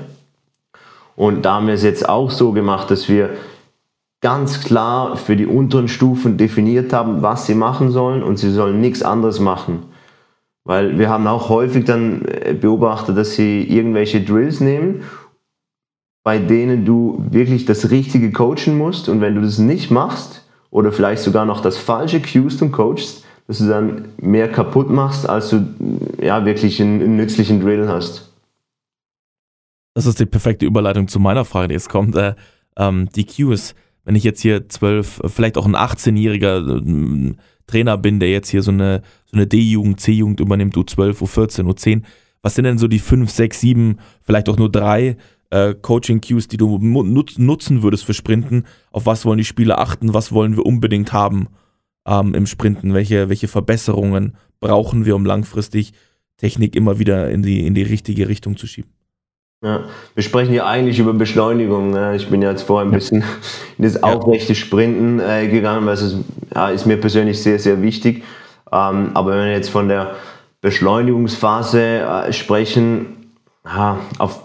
Und 1.14 1.46
da 1.46 1.54
haben 1.54 1.66
wir 1.66 1.74
es 1.74 1.82
jetzt 1.82 2.08
auch 2.08 2.30
so 2.30 2.52
gemacht, 2.52 2.90
dass 2.90 3.08
wir 3.08 3.30
ganz 4.20 4.60
klar 4.62 5.16
für 5.16 5.36
die 5.36 5.46
unteren 5.46 5.88
Stufen 5.88 6.36
definiert 6.36 6.92
haben, 6.92 7.22
was 7.22 7.46
sie 7.46 7.54
machen 7.54 7.90
sollen 7.90 8.22
und 8.22 8.38
sie 8.38 8.50
sollen 8.50 8.80
nichts 8.80 9.02
anderes 9.02 9.40
machen. 9.40 9.84
Weil 10.64 10.98
wir 10.98 11.08
haben 11.08 11.26
auch 11.26 11.48
häufig 11.48 11.84
dann 11.84 12.24
äh, 12.24 12.52
beobachtet, 12.52 13.16
dass 13.16 13.34
sie 13.34 13.62
irgendwelche 13.62 14.20
Drills 14.20 14.60
nehmen, 14.60 15.02
bei 16.26 16.40
denen 16.40 16.84
du 16.84 17.24
wirklich 17.30 17.66
das 17.66 17.92
Richtige 17.92 18.32
coachen 18.32 18.76
musst 18.76 19.08
und 19.08 19.20
wenn 19.20 19.36
du 19.36 19.42
das 19.42 19.58
nicht 19.58 19.92
machst 19.92 20.44
oder 20.70 20.90
vielleicht 20.90 21.22
sogar 21.22 21.44
noch 21.44 21.60
das 21.60 21.78
Falsche 21.78 22.20
cuest 22.20 22.60
und 22.62 22.72
coachst, 22.72 23.24
dass 23.46 23.58
du 23.58 23.68
dann 23.68 24.06
mehr 24.20 24.50
kaputt 24.50 24.90
machst, 24.90 25.28
als 25.28 25.50
du 25.50 25.64
ja, 26.20 26.44
wirklich 26.44 26.82
einen, 26.82 27.00
einen 27.00 27.16
nützlichen 27.16 27.60
Drill 27.60 27.86
hast. 27.86 28.34
Das 29.94 30.04
ist 30.04 30.18
die 30.18 30.26
perfekte 30.26 30.66
Überleitung 30.66 31.06
zu 31.06 31.20
meiner 31.20 31.44
Frage, 31.44 31.68
die 31.68 31.74
jetzt 31.74 31.90
kommt. 31.90 32.16
Äh, 32.16 32.34
ähm, 32.76 33.08
die 33.14 33.24
Cues, 33.24 33.76
wenn 34.02 34.16
ich 34.16 34.24
jetzt 34.24 34.40
hier 34.40 34.68
zwölf, 34.68 35.20
vielleicht 35.26 35.56
auch 35.56 35.66
ein 35.66 35.76
18-jähriger 35.76 37.30
äh, 37.30 37.34
Trainer 37.68 37.98
bin, 37.98 38.18
der 38.18 38.30
jetzt 38.30 38.48
hier 38.48 38.64
so 38.64 38.72
eine, 38.72 39.02
so 39.26 39.36
eine 39.36 39.46
D-Jugend, 39.46 40.00
C-Jugend 40.00 40.40
übernimmt, 40.40 40.74
U12, 40.74 41.18
U14, 41.22 41.72
U10, 41.72 42.02
was 42.42 42.56
sind 42.56 42.64
denn 42.64 42.78
so 42.78 42.88
die 42.88 42.98
fünf, 42.98 43.30
sechs, 43.30 43.60
sieben, 43.60 43.98
vielleicht 44.22 44.48
auch 44.48 44.56
nur 44.56 44.72
drei 44.72 45.16
äh, 45.50 45.74
Coaching-Cues, 45.74 46.48
die 46.48 46.56
du 46.56 46.78
nut 46.78 47.38
nutzen 47.38 47.82
würdest 47.82 48.04
für 48.04 48.14
Sprinten? 48.14 48.64
Auf 48.90 49.06
was 49.06 49.24
wollen 49.24 49.38
die 49.38 49.44
Spieler 49.44 49.78
achten? 49.78 50.14
Was 50.14 50.32
wollen 50.32 50.56
wir 50.56 50.66
unbedingt 50.66 51.12
haben 51.12 51.48
ähm, 52.06 52.34
im 52.34 52.46
Sprinten? 52.46 52.94
Welche, 52.94 53.28
welche 53.28 53.48
Verbesserungen 53.48 54.36
brauchen 54.60 55.04
wir, 55.04 55.16
um 55.16 55.24
langfristig 55.24 55.92
Technik 56.36 56.76
immer 56.76 56.98
wieder 56.98 57.30
in 57.30 57.42
die, 57.42 57.66
in 57.66 57.74
die 57.74 57.82
richtige 57.82 58.28
Richtung 58.28 58.56
zu 58.56 58.66
schieben? 58.66 58.90
Ja, 59.62 59.84
wir 60.14 60.22
sprechen 60.22 60.52
ja 60.52 60.66
eigentlich 60.66 60.98
über 60.98 61.14
Beschleunigung. 61.14 61.90
Ne? 61.90 62.14
Ich 62.14 62.28
bin 62.28 62.42
ja 62.42 62.50
jetzt 62.50 62.62
vorher 62.62 62.86
ein 62.86 62.92
bisschen 62.92 63.24
in 63.78 63.84
das 63.84 64.02
aufrechte 64.02 64.54
Sprinten 64.54 65.18
äh, 65.18 65.48
gegangen, 65.48 65.86
weil 65.86 65.94
es 65.94 66.02
ist, 66.02 66.18
ja, 66.54 66.68
ist 66.68 66.86
mir 66.86 66.98
persönlich 66.98 67.42
sehr, 67.42 67.58
sehr 67.58 67.80
wichtig. 67.82 68.22
Ähm, 68.70 69.10
aber 69.14 69.32
wenn 69.32 69.46
wir 69.46 69.52
jetzt 69.52 69.70
von 69.70 69.88
der 69.88 70.16
Beschleunigungsphase 70.60 71.80
äh, 71.80 72.32
sprechen, 72.32 73.32
ja, 73.64 73.98
auf, 74.18 74.42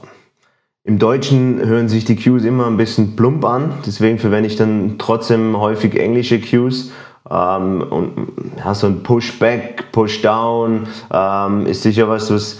im 0.83 0.97
Deutschen 0.97 1.63
hören 1.63 1.89
sich 1.89 2.05
die 2.05 2.15
Cues 2.15 2.43
immer 2.43 2.65
ein 2.65 2.77
bisschen 2.77 3.15
plump 3.15 3.45
an. 3.45 3.73
Deswegen 3.85 4.17
verwende 4.17 4.47
ich 4.47 4.55
dann 4.55 4.95
trotzdem 4.97 5.57
häufig 5.59 5.95
englische 5.95 6.41
Cues. 6.41 6.91
Ähm, 7.29 7.83
und 7.83 8.13
ja, 8.57 8.73
so 8.73 8.87
ein 8.87 9.03
Push-Back, 9.03 9.91
Push-Down 9.91 10.87
ähm, 11.13 11.65
ist 11.67 11.83
sicher 11.83 12.09
was, 12.09 12.31
was 12.31 12.59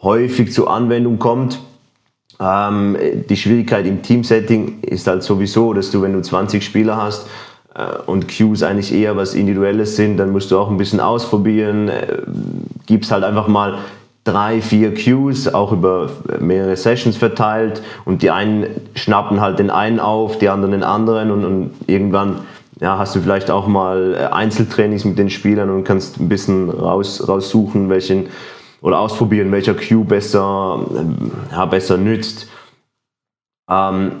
häufig 0.00 0.52
zur 0.52 0.70
Anwendung 0.70 1.18
kommt. 1.18 1.58
Ähm, 2.38 2.96
die 3.28 3.36
Schwierigkeit 3.36 3.86
im 3.86 4.02
Teamsetting 4.02 4.82
ist 4.82 5.06
halt 5.08 5.24
sowieso, 5.24 5.72
dass 5.72 5.90
du, 5.90 6.02
wenn 6.02 6.12
du 6.12 6.22
20 6.22 6.64
Spieler 6.64 6.96
hast 6.96 7.26
äh, 7.74 7.98
und 8.06 8.28
Cues 8.28 8.62
eigentlich 8.62 8.92
eher 8.92 9.16
was 9.16 9.34
Individuelles 9.34 9.96
sind, 9.96 10.18
dann 10.18 10.30
musst 10.30 10.52
du 10.52 10.58
auch 10.58 10.70
ein 10.70 10.76
bisschen 10.76 11.00
ausprobieren. 11.00 11.88
Äh, 11.88 12.18
gibst 12.86 13.10
halt 13.10 13.24
einfach 13.24 13.48
mal 13.48 13.78
drei, 14.26 14.60
vier 14.60 14.92
Cues, 14.94 15.52
auch 15.52 15.72
über 15.72 16.10
mehrere 16.40 16.76
Sessions 16.76 17.16
verteilt 17.16 17.82
und 18.04 18.22
die 18.22 18.30
einen 18.30 18.66
schnappen 18.94 19.40
halt 19.40 19.58
den 19.58 19.70
einen 19.70 20.00
auf, 20.00 20.38
die 20.38 20.48
anderen 20.48 20.72
den 20.72 20.82
anderen 20.82 21.30
und, 21.30 21.44
und 21.44 21.70
irgendwann 21.86 22.40
ja, 22.80 22.98
hast 22.98 23.14
du 23.14 23.20
vielleicht 23.20 23.50
auch 23.50 23.66
mal 23.66 24.14
äh, 24.14 24.24
Einzeltrainings 24.26 25.04
mit 25.04 25.16
den 25.18 25.30
Spielern 25.30 25.70
und 25.70 25.84
kannst 25.84 26.20
ein 26.20 26.28
bisschen 26.28 26.68
raus, 26.68 27.26
raussuchen, 27.26 27.88
welchen 27.88 28.28
oder 28.82 28.98
ausprobieren, 28.98 29.50
welcher 29.52 29.74
Cue 29.74 30.04
besser, 30.04 30.86
ja, 31.50 31.64
besser 31.64 31.96
nützt. 31.96 32.48
Ähm, 33.70 34.12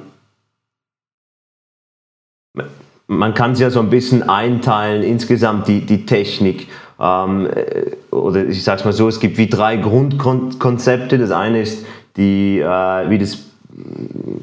man 3.06 3.34
kann 3.34 3.52
es 3.52 3.60
ja 3.60 3.70
so 3.70 3.80
ein 3.80 3.90
bisschen 3.90 4.28
einteilen, 4.28 5.02
insgesamt 5.02 5.68
die, 5.68 5.82
die 5.82 6.06
Technik. 6.06 6.68
Ähm, 7.00 7.46
äh, 7.46 8.14
oder 8.14 8.46
ich 8.46 8.62
sage 8.64 8.80
es 8.80 8.84
mal 8.84 8.92
so, 8.92 9.08
es 9.08 9.20
gibt 9.20 9.38
wie 9.38 9.48
drei 9.48 9.76
Grundkonzepte. 9.76 11.18
Das 11.18 11.30
eine 11.30 11.60
ist 11.60 11.86
die, 12.16 12.60
äh, 12.60 13.10
wie 13.10 13.18
das, 13.18 13.46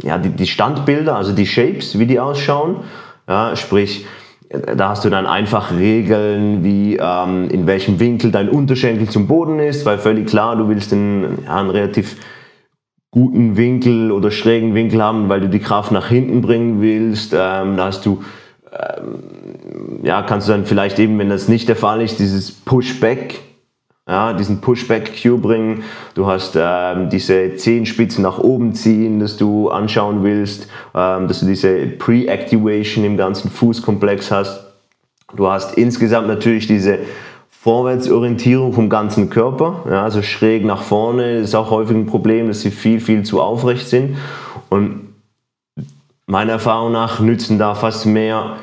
ja, 0.03 0.17
die, 0.17 0.29
die 0.29 0.47
Standbilder, 0.47 1.15
also 1.15 1.33
die 1.33 1.45
Shapes, 1.45 1.97
wie 1.97 2.05
die 2.05 2.19
ausschauen. 2.19 2.77
Ja, 3.27 3.55
sprich, 3.55 4.05
da 4.75 4.89
hast 4.89 5.03
du 5.03 5.09
dann 5.09 5.25
einfach 5.25 5.71
Regeln, 5.71 6.63
wie 6.63 6.97
ähm, 6.97 7.49
in 7.49 7.65
welchem 7.65 7.99
Winkel 7.99 8.31
dein 8.31 8.49
Unterschenkel 8.49 9.09
zum 9.09 9.27
Boden 9.27 9.59
ist, 9.59 9.85
weil 9.85 9.97
völlig 9.97 10.27
klar, 10.27 10.55
du 10.55 10.69
willst 10.69 10.93
einen, 10.93 11.39
ja, 11.45 11.59
einen 11.59 11.71
relativ 11.71 12.17
guten 13.09 13.57
Winkel 13.57 14.11
oder 14.11 14.31
schrägen 14.31 14.73
Winkel 14.75 15.01
haben, 15.01 15.29
weil 15.29 15.41
du 15.41 15.49
die 15.49 15.59
Kraft 15.59 15.91
nach 15.91 16.07
hinten 16.07 16.41
bringen 16.41 16.81
willst. 16.81 17.33
Ähm, 17.33 17.77
da 17.77 17.85
hast 17.85 18.05
du, 18.05 18.23
ähm, 18.73 19.99
ja, 20.03 20.21
kannst 20.23 20.47
du 20.47 20.51
dann 20.51 20.65
vielleicht 20.65 20.99
eben, 20.99 21.17
wenn 21.19 21.29
das 21.29 21.47
nicht 21.47 21.69
der 21.69 21.75
Fall 21.75 22.01
ist, 22.01 22.19
dieses 22.19 22.51
Pushback 22.51 23.39
ja, 24.07 24.33
diesen 24.33 24.59
Pushback-Cue 24.59 25.37
bringen. 25.37 25.83
Du 26.13 26.27
hast 26.27 26.57
ähm, 26.59 27.09
diese 27.09 27.55
Zehenspitzen 27.55 28.21
nach 28.21 28.37
oben 28.37 28.73
ziehen, 28.73 29.19
das 29.19 29.37
du 29.37 29.69
anschauen 29.69 30.23
willst, 30.23 30.67
ähm, 30.93 31.27
dass 31.27 31.39
du 31.39 31.45
diese 31.45 31.87
Pre-Activation 31.87 33.05
im 33.05 33.15
ganzen 33.15 33.49
Fußkomplex 33.49 34.29
hast. 34.31 34.65
Du 35.35 35.47
hast 35.47 35.77
insgesamt 35.77 36.27
natürlich 36.27 36.67
diese 36.67 36.99
Vorwärtsorientierung 37.49 38.73
vom 38.73 38.89
ganzen 38.89 39.29
Körper, 39.29 39.85
ja, 39.89 40.03
also 40.03 40.21
schräg 40.21 40.65
nach 40.65 40.81
vorne. 40.81 41.37
Ist 41.37 41.55
auch 41.55 41.71
häufig 41.71 41.95
ein 41.95 42.05
Problem, 42.05 42.49
dass 42.49 42.59
sie 42.59 42.71
viel, 42.71 42.99
viel 42.99 43.23
zu 43.23 43.41
aufrecht 43.41 43.87
sind. 43.87 44.17
Und 44.69 45.02
meiner 46.25 46.53
Erfahrung 46.53 46.91
nach 46.91 47.19
nützen 47.19 47.59
da 47.59 47.75
fast 47.75 48.05
mehr 48.05 48.57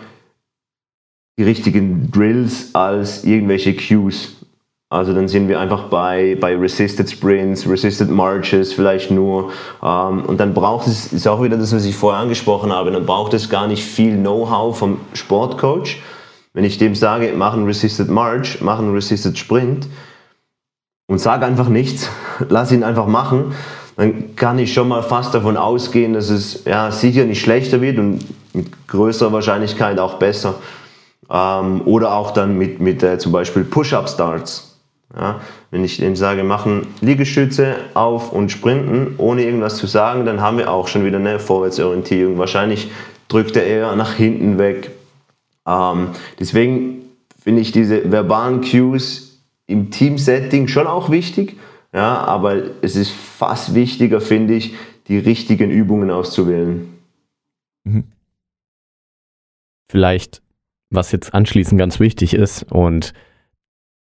die 1.38 1.44
richtigen 1.44 2.10
Drills 2.10 2.74
als 2.74 3.24
irgendwelche 3.24 3.74
Cues. 3.74 4.36
Also 4.92 5.14
dann 5.14 5.28
sind 5.28 5.48
wir 5.48 5.60
einfach 5.60 5.84
bei, 5.84 6.36
bei 6.40 6.56
Resisted 6.56 7.08
Sprints, 7.08 7.68
Resisted 7.68 8.10
Marches 8.10 8.72
vielleicht 8.72 9.12
nur. 9.12 9.52
Ähm, 9.82 10.24
und 10.24 10.38
dann 10.40 10.52
braucht 10.52 10.88
es, 10.88 11.12
ist 11.12 11.28
auch 11.28 11.42
wieder 11.42 11.56
das, 11.56 11.72
was 11.72 11.84
ich 11.84 11.94
vorher 11.94 12.20
angesprochen 12.20 12.72
habe, 12.72 12.90
dann 12.90 13.06
braucht 13.06 13.32
es 13.32 13.48
gar 13.48 13.68
nicht 13.68 13.84
viel 13.84 14.16
Know-how 14.16 14.76
vom 14.76 15.00
Sportcoach. 15.14 16.02
Wenn 16.54 16.64
ich 16.64 16.78
dem 16.78 16.96
sage, 16.96 17.32
mach 17.36 17.54
einen 17.54 17.66
Resisted 17.66 18.10
March, 18.10 18.58
mach 18.60 18.80
einen 18.80 18.92
Resisted 18.92 19.38
Sprint 19.38 19.86
und 21.06 21.20
sage 21.20 21.46
einfach 21.46 21.68
nichts, 21.68 22.10
lass 22.48 22.72
ihn 22.72 22.82
einfach 22.82 23.06
machen, 23.06 23.54
dann 24.00 24.34
kann 24.34 24.58
ich 24.58 24.72
schon 24.72 24.88
mal 24.88 25.02
fast 25.02 25.34
davon 25.34 25.56
ausgehen, 25.58 26.14
dass 26.14 26.30
es 26.30 26.64
ja, 26.64 26.90
sicher 26.90 27.24
nicht 27.24 27.42
schlechter 27.42 27.82
wird 27.82 27.98
und 27.98 28.24
mit 28.54 28.88
größerer 28.88 29.30
Wahrscheinlichkeit 29.32 29.98
auch 29.98 30.14
besser. 30.14 30.54
Ähm, 31.30 31.82
oder 31.84 32.14
auch 32.14 32.30
dann 32.30 32.56
mit, 32.56 32.80
mit 32.80 33.02
äh, 33.02 33.18
zum 33.18 33.32
Beispiel 33.32 33.62
Push-Up-Starts 33.64 34.70
ja, 35.16 35.40
wenn 35.70 35.84
ich 35.84 35.96
dem 35.96 36.14
sage, 36.14 36.44
machen 36.44 36.86
Liegestütze 37.00 37.74
auf 37.94 38.32
und 38.32 38.50
sprinten, 38.50 39.14
ohne 39.18 39.42
irgendwas 39.42 39.76
zu 39.76 39.86
sagen, 39.86 40.24
dann 40.24 40.40
haben 40.40 40.58
wir 40.58 40.70
auch 40.70 40.86
schon 40.88 41.04
wieder 41.04 41.18
eine 41.18 41.40
Vorwärtsorientierung. 41.40 42.38
Wahrscheinlich 42.38 42.90
drückt 43.28 43.56
er 43.56 43.66
eher 43.66 43.96
nach 43.96 44.14
hinten 44.14 44.58
weg. 44.58 44.92
Ähm, 45.66 46.10
deswegen 46.38 47.02
finde 47.42 47.60
ich 47.60 47.72
diese 47.72 48.10
verbalen 48.10 48.60
Cues 48.60 49.40
im 49.66 49.90
Teamsetting 49.90 50.68
schon 50.68 50.86
auch 50.86 51.10
wichtig, 51.10 51.56
ja, 51.92 52.18
aber 52.18 52.62
es 52.82 52.96
ist 52.96 53.10
fast 53.10 53.74
wichtiger, 53.74 54.20
finde 54.20 54.54
ich, 54.54 54.74
die 55.08 55.18
richtigen 55.18 55.70
Übungen 55.70 56.10
auszuwählen. 56.10 56.88
Mhm. 57.84 58.04
Vielleicht, 59.90 60.42
was 60.90 61.10
jetzt 61.10 61.34
anschließend 61.34 61.78
ganz 61.78 61.98
wichtig 61.98 62.34
ist 62.34 62.62
und 62.70 63.12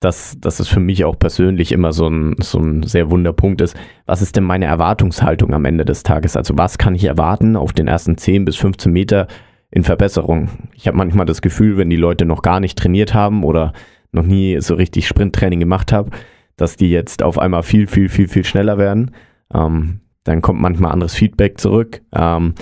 dass, 0.02 0.36
dass 0.40 0.60
es 0.60 0.68
für 0.68 0.80
mich 0.80 1.04
auch 1.04 1.18
persönlich 1.18 1.72
immer 1.72 1.92
so 1.92 2.08
ein, 2.08 2.36
so 2.40 2.58
ein 2.58 2.82
sehr 2.82 3.10
Wunderpunkt 3.10 3.60
ist. 3.60 3.76
Was 4.04 4.22
ist 4.22 4.36
denn 4.36 4.44
meine 4.44 4.64
Erwartungshaltung 4.66 5.54
am 5.54 5.64
Ende 5.64 5.84
des 5.84 6.02
Tages? 6.02 6.36
Also 6.36 6.58
was 6.58 6.78
kann 6.78 6.94
ich 6.94 7.04
erwarten 7.04 7.56
auf 7.56 7.72
den 7.72 7.88
ersten 7.88 8.16
10 8.16 8.44
bis 8.44 8.56
15 8.56 8.92
Meter 8.92 9.28
in 9.70 9.84
Verbesserung? 9.84 10.50
Ich 10.74 10.86
habe 10.86 10.96
manchmal 10.96 11.26
das 11.26 11.40
Gefühl, 11.40 11.76
wenn 11.76 11.90
die 11.90 11.96
Leute 11.96 12.24
noch 12.24 12.42
gar 12.42 12.60
nicht 12.60 12.78
trainiert 12.78 13.14
haben 13.14 13.44
oder 13.44 13.72
noch 14.10 14.24
nie 14.24 14.60
so 14.60 14.74
richtig 14.74 15.06
Sprinttraining 15.06 15.60
gemacht 15.60 15.92
haben, 15.92 16.10
dass 16.56 16.76
die 16.76 16.90
jetzt 16.90 17.22
auf 17.22 17.38
einmal 17.38 17.62
viel, 17.62 17.86
viel, 17.86 18.08
viel, 18.08 18.28
viel 18.28 18.44
schneller 18.44 18.78
werden. 18.78 19.12
Ähm, 19.52 20.00
dann 20.24 20.42
kommt 20.42 20.60
manchmal 20.60 20.92
anderes 20.92 21.14
Feedback 21.14 21.58
zurück. 21.58 22.02
Ähm, 22.12 22.54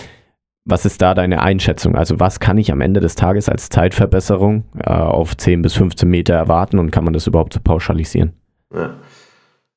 was 0.65 0.85
ist 0.85 1.03
da 1.03 1.15
deine 1.15 1.43
Einschätzung? 1.43 1.97
Also 1.97 2.21
was 2.21 2.41
kann 2.41 2.59
ich 2.59 2.73
am 2.73 2.81
Ende 2.81 3.01
des 3.01 3.15
Tages 3.15 3.49
als 3.49 3.69
Zeitverbesserung 3.71 4.65
äh, 4.79 4.91
auf 4.91 5.37
10 5.37 5.63
bis 5.63 5.75
15 5.75 6.09
Meter 6.09 6.35
erwarten 6.35 6.79
und 6.79 6.91
kann 6.91 7.05
man 7.05 7.13
das 7.13 7.27
überhaupt 7.27 7.55
so 7.55 7.61
pauschalisieren? 7.63 8.33
Ja, 8.75 8.95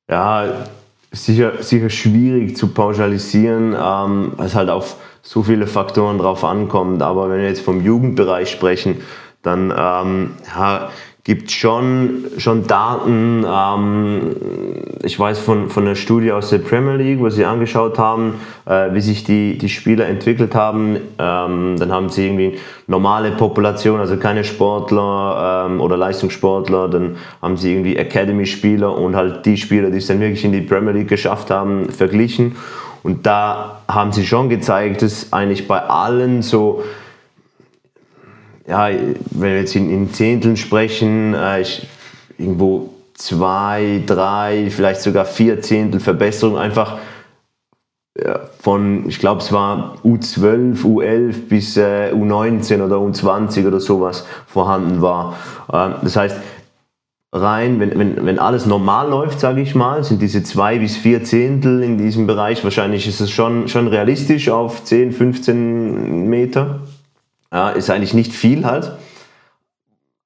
ja 0.10 0.66
sicher, 1.12 1.64
sicher 1.64 1.90
schwierig 1.90 2.58
zu 2.58 2.70
pauschalisieren, 2.70 3.74
ähm, 3.74 4.34
weil 4.36 4.46
es 4.46 4.56
halt 4.56 4.70
auf 4.70 4.98
so 5.22 5.44
viele 5.44 5.68
Faktoren 5.68 6.18
drauf 6.18 6.44
ankommt. 6.44 7.02
Aber 7.02 7.30
wenn 7.30 7.40
wir 7.40 7.48
jetzt 7.48 7.62
vom 7.62 7.82
Jugendbereich 7.82 8.52
sprechen, 8.52 8.98
dann 9.42 9.74
ähm, 9.76 10.32
ja, 10.54 10.90
gibt 11.24 11.52
schon, 11.52 12.26
schon 12.38 12.68
Daten. 12.68 13.46
Ähm, 13.48 14.36
ich 15.04 15.18
weiß 15.18 15.40
von, 15.40 15.70
von 15.70 15.86
einer 15.86 15.96
Studie 15.96 16.34
aus 16.34 16.50
der 16.50 16.58
Premier 16.58 16.96
League, 16.96 17.20
wo 17.20 17.30
sie 17.30 17.46
angeschaut 17.46 17.98
haben, 17.98 18.42
äh, 18.66 18.94
wie 18.94 19.00
sich 19.00 19.24
die, 19.24 19.58
die 19.58 19.70
Spieler 19.70 20.08
entwickelt 20.08 20.54
haben. 20.54 20.98
Ähm, 21.18 21.78
dann 21.80 21.92
haben 21.94 22.10
sie 22.10 22.26
irgendwie 22.26 22.60
normale 22.88 23.32
Population, 23.32 24.02
also 24.02 24.18
keine 24.18 24.44
Sportler 24.44 25.68
ähm, 25.68 25.80
oder 25.80 25.96
Leistungssportler. 25.96 26.90
Dann 26.90 27.16
haben 27.42 27.56
sie 27.56 27.72
irgendwie 27.72 27.96
Academy-Spieler 27.96 28.94
und 28.94 29.16
halt 29.16 29.46
die 29.46 29.56
Spieler, 29.56 29.92
die 29.92 30.00
es 30.00 30.08
dann 30.08 30.20
wirklich 30.20 30.44
in 30.44 30.52
die 30.52 30.62
Premier 30.62 30.92
League 30.92 31.08
geschafft 31.08 31.50
haben, 31.50 31.90
verglichen. 31.90 32.58
Und 33.02 33.26
da 33.26 33.82
haben 33.88 34.12
sie 34.12 34.26
schon 34.26 34.50
gezeigt, 34.50 35.02
dass 35.02 35.32
eigentlich 35.32 35.68
bei 35.68 35.80
allen 35.80 36.42
so 36.42 36.84
ja, 38.68 38.90
wenn 38.90 39.42
wir 39.42 39.60
jetzt 39.60 39.76
in, 39.76 39.90
in 39.90 40.14
Zehnteln 40.14 40.58
sprechen, 40.58 41.34
äh, 41.34 41.62
ich, 41.62 41.88
irgendwo 42.38 42.90
zwei, 43.14 44.02
drei, 44.06 44.70
vielleicht 44.70 45.02
sogar 45.02 45.26
vier 45.26 45.62
Zehntel 45.62 46.00
Verbesserung 46.00 46.58
einfach 46.58 46.98
ja, 48.18 48.42
von, 48.60 49.08
ich 49.08 49.20
glaube, 49.20 49.42
es 49.42 49.52
war 49.52 49.96
U12, 50.04 50.84
U11 50.84 51.48
bis 51.50 51.78
äh, 51.78 52.12
U19 52.14 52.84
oder 52.84 52.98
U20 52.98 53.68
oder 53.68 53.80
sowas 53.80 54.26
vorhanden 54.46 55.02
war. 55.02 55.36
Ähm, 55.72 55.96
das 56.04 56.16
heißt, 56.16 56.38
rein, 57.32 57.80
wenn, 57.80 57.98
wenn, 57.98 58.26
wenn 58.26 58.38
alles 58.38 58.68
normal 58.68 59.10
läuft, 59.10 59.40
sage 59.40 59.62
ich 59.62 59.74
mal, 59.74 60.04
sind 60.04 60.22
diese 60.22 60.44
zwei 60.44 60.78
bis 60.78 60.96
vier 60.96 61.24
Zehntel 61.24 61.82
in 61.82 61.98
diesem 61.98 62.28
Bereich, 62.28 62.64
wahrscheinlich 62.64 63.08
ist 63.08 63.20
es 63.20 63.32
schon, 63.32 63.68
schon 63.68 63.88
realistisch 63.88 64.50
auf 64.50 64.84
10, 64.84 65.12
15 65.12 66.30
Meter. 66.30 66.82
Ja, 67.54 67.70
ist 67.70 67.90
eigentlich 67.90 68.16
nicht 68.16 68.34
viel 68.34 68.66
halt. 68.66 68.92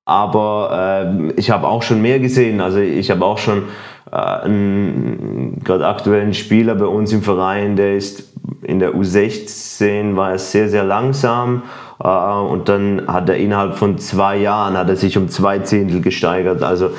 Aber 0.05 1.03
äh, 1.05 1.31
ich 1.33 1.51
habe 1.51 1.67
auch 1.67 1.83
schon 1.83 2.01
mehr 2.01 2.19
gesehen. 2.19 2.61
Also 2.61 2.79
ich 2.79 3.11
habe 3.11 3.25
auch 3.25 3.37
schon 3.37 3.63
äh, 4.09 4.15
einen 4.15 5.61
gerade 5.63 5.85
aktuellen 5.85 6.33
Spieler 6.33 6.75
bei 6.75 6.85
uns 6.85 7.11
im 7.11 7.21
Verein, 7.21 7.75
der 7.75 7.97
ist 7.97 8.23
in 8.63 8.79
der 8.79 8.95
U16 8.95 10.15
war 10.15 10.31
er 10.31 10.39
sehr, 10.39 10.69
sehr 10.69 10.85
langsam 10.85 11.63
äh, 12.01 12.07
und 12.07 12.69
dann 12.69 13.03
hat 13.07 13.27
er 13.27 13.35
innerhalb 13.35 13.75
von 13.75 13.97
zwei 13.97 14.37
Jahren 14.37 14.77
hat 14.77 14.87
er 14.87 14.95
sich 14.95 15.17
um 15.17 15.27
zwei 15.27 15.59
Zehntel 15.59 15.99
gesteigert. 15.99 16.63
Also 16.63 16.91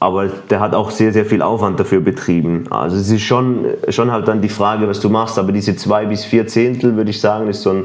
aber 0.00 0.26
der 0.50 0.60
hat 0.60 0.74
auch 0.74 0.90
sehr, 0.90 1.12
sehr 1.12 1.24
viel 1.24 1.42
Aufwand 1.42 1.78
dafür 1.78 2.00
betrieben. 2.00 2.66
Also 2.70 2.96
es 2.96 3.10
ist 3.10 3.22
schon, 3.22 3.66
schon 3.88 4.10
halt 4.10 4.28
dann 4.28 4.40
die 4.40 4.48
Frage, 4.48 4.88
was 4.88 5.00
du 5.00 5.08
machst, 5.08 5.38
aber 5.38 5.52
diese 5.52 5.76
zwei 5.76 6.06
bis 6.06 6.24
vier 6.24 6.46
Zehntel, 6.46 6.96
würde 6.96 7.10
ich 7.10 7.20
sagen, 7.20 7.48
ist 7.48 7.62
so 7.62 7.70
ein 7.70 7.84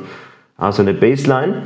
also 0.57 0.81
eine 0.81 0.93
Baseline, 0.93 1.63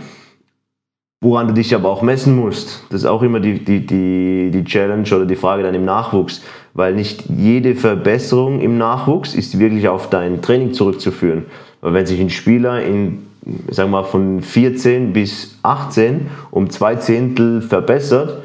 woran 1.22 1.48
du 1.48 1.54
dich 1.54 1.74
aber 1.74 1.90
auch 1.90 2.02
messen 2.02 2.36
musst. 2.36 2.84
Das 2.90 3.02
ist 3.02 3.08
auch 3.08 3.22
immer 3.22 3.40
die, 3.40 3.64
die, 3.64 3.86
die, 3.86 4.52
die 4.52 4.64
Challenge 4.64 5.08
oder 5.16 5.26
die 5.26 5.36
Frage 5.36 5.64
dann 5.64 5.74
im 5.74 5.86
Nachwuchs, 5.86 6.42
weil 6.74 6.94
nicht 6.94 7.26
jede 7.30 7.76
Verbesserung 7.76 8.60
im 8.60 8.78
Nachwuchs 8.78 9.34
ist 9.34 9.58
wirklich 9.60 9.88
auf 9.88 10.10
dein 10.10 10.42
Training 10.42 10.74
zurückzuführen. 10.74 11.46
Weil 11.82 11.94
wenn 11.94 12.06
sich 12.06 12.20
ein 12.20 12.30
Spieler 12.30 12.84
in, 12.84 13.28
sagen 13.70 13.92
wir 13.92 14.02
mal, 14.02 14.04
von 14.04 14.42
14 14.42 15.14
bis 15.14 15.58
18 15.64 16.28
um 16.50 16.70
zwei 16.70 16.96
Zehntel 16.96 17.62
verbessert, 17.62 18.44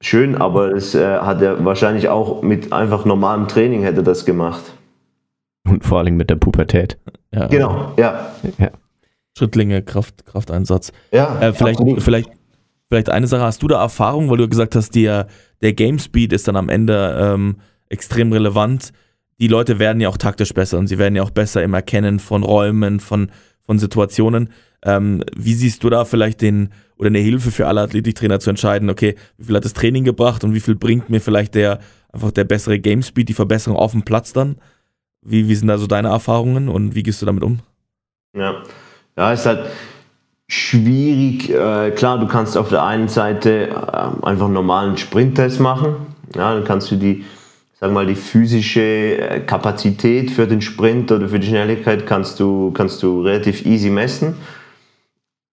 schön, 0.00 0.34
aber 0.34 0.72
es 0.72 0.94
äh, 0.94 1.18
hat 1.18 1.42
er 1.42 1.64
wahrscheinlich 1.64 2.08
auch 2.08 2.42
mit 2.42 2.72
einfach 2.72 3.04
normalem 3.04 3.48
Training 3.48 3.82
hätte 3.82 4.02
das 4.02 4.24
gemacht. 4.24 4.62
Und 5.68 5.84
vor 5.84 5.98
allem 5.98 6.16
mit 6.16 6.30
der 6.30 6.36
Pubertät. 6.36 6.98
Ja. 7.32 7.46
Genau, 7.46 7.94
ja. 7.96 8.32
ja. 8.58 8.70
Schrittlinge, 9.36 9.82
Kraft, 9.82 10.24
Krafteinsatz. 10.26 10.92
Ja, 11.12 11.40
äh, 11.40 11.52
vielleicht, 11.52 11.80
vielleicht, 11.98 12.30
vielleicht 12.88 13.10
eine 13.10 13.26
Sache, 13.26 13.42
hast 13.42 13.62
du 13.62 13.68
da 13.68 13.80
Erfahrung, 13.80 14.30
weil 14.30 14.38
du 14.38 14.48
gesagt 14.48 14.74
hast, 14.74 14.94
der, 14.94 15.28
der 15.62 15.72
Game 15.72 15.98
Speed 15.98 16.32
ist 16.32 16.48
dann 16.48 16.56
am 16.56 16.68
Ende 16.68 17.16
ähm, 17.20 17.56
extrem 17.88 18.32
relevant. 18.32 18.92
Die 19.40 19.48
Leute 19.48 19.78
werden 19.78 20.00
ja 20.00 20.08
auch 20.08 20.16
taktisch 20.16 20.52
besser 20.52 20.78
und 20.78 20.88
sie 20.88 20.98
werden 20.98 21.14
ja 21.14 21.22
auch 21.22 21.30
besser 21.30 21.62
im 21.62 21.74
Erkennen 21.74 22.18
von 22.18 22.42
Räumen, 22.42 22.98
von, 22.98 23.30
von 23.62 23.78
Situationen. 23.78 24.50
Ähm, 24.84 25.22
wie 25.36 25.54
siehst 25.54 25.84
du 25.84 25.90
da 25.90 26.04
vielleicht 26.04 26.40
den 26.40 26.70
oder 26.96 27.08
eine 27.08 27.18
Hilfe 27.18 27.52
für 27.52 27.68
alle 27.68 27.80
Athletiktrainer 27.82 28.40
zu 28.40 28.50
entscheiden, 28.50 28.90
okay, 28.90 29.14
wie 29.36 29.44
viel 29.44 29.54
hat 29.54 29.64
das 29.64 29.72
Training 29.72 30.02
gebracht 30.02 30.42
und 30.42 30.54
wie 30.54 30.60
viel 30.60 30.74
bringt 30.74 31.10
mir 31.10 31.20
vielleicht 31.20 31.54
der 31.54 31.78
einfach 32.12 32.32
der 32.32 32.44
bessere 32.44 32.80
Game 32.80 33.02
Speed, 33.02 33.28
die 33.28 33.34
Verbesserung 33.34 33.78
auf 33.78 33.92
dem 33.92 34.02
Platz 34.02 34.32
dann? 34.32 34.56
Wie, 35.22 35.48
wie 35.48 35.54
sind 35.54 35.68
da 35.68 35.78
so 35.78 35.86
deine 35.86 36.08
Erfahrungen 36.08 36.68
und 36.68 36.94
wie 36.94 37.02
gehst 37.02 37.20
du 37.22 37.26
damit 37.26 37.42
um? 37.42 37.60
Ja, 38.36 38.62
ja 39.16 39.32
ist 39.32 39.46
halt 39.46 39.70
schwierig. 40.48 41.50
Äh, 41.50 41.90
klar, 41.92 42.18
du 42.18 42.26
kannst 42.26 42.56
auf 42.56 42.70
der 42.70 42.84
einen 42.84 43.08
Seite 43.08 43.68
äh, 43.68 44.26
einfach 44.26 44.46
einen 44.46 44.54
normalen 44.54 44.96
Sprinttest 44.96 45.60
machen. 45.60 45.96
Ja, 46.34 46.54
dann 46.54 46.64
kannst 46.64 46.90
du 46.90 46.96
die, 46.96 47.24
sag 47.80 47.92
mal, 47.92 48.06
die 48.06 48.14
physische 48.14 48.80
äh, 48.80 49.40
Kapazität 49.40 50.30
für 50.30 50.46
den 50.46 50.62
Sprint 50.62 51.12
oder 51.12 51.28
für 51.28 51.38
die 51.38 51.48
Schnelligkeit 51.48 52.06
kannst 52.06 52.40
du, 52.40 52.70
kannst 52.72 53.02
du 53.02 53.22
relativ 53.22 53.66
easy 53.66 53.90
messen. 53.90 54.34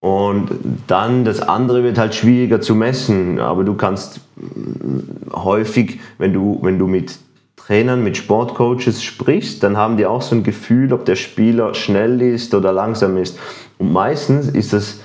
Und 0.00 0.50
dann 0.86 1.24
das 1.24 1.40
andere 1.40 1.82
wird 1.82 1.98
halt 1.98 2.14
schwieriger 2.14 2.60
zu 2.60 2.74
messen, 2.74 3.40
aber 3.40 3.64
du 3.64 3.74
kannst 3.74 4.20
mm, 4.36 5.32
häufig, 5.34 5.98
wenn 6.18 6.32
du, 6.32 6.58
wenn 6.62 6.78
du 6.78 6.86
mit 6.86 7.18
Trainern, 7.56 8.04
mit 8.04 8.16
Sportcoaches 8.16 9.02
sprichst, 9.02 9.62
dann 9.62 9.76
haben 9.76 9.96
die 9.96 10.06
auch 10.06 10.22
so 10.22 10.36
ein 10.36 10.42
Gefühl, 10.42 10.92
ob 10.92 11.04
der 11.04 11.16
Spieler 11.16 11.74
schnell 11.74 12.20
ist 12.22 12.54
oder 12.54 12.72
langsam 12.72 13.16
ist. 13.16 13.38
Und 13.78 13.92
meistens 13.92 14.48
ist 14.48 14.72
es, 14.72 15.00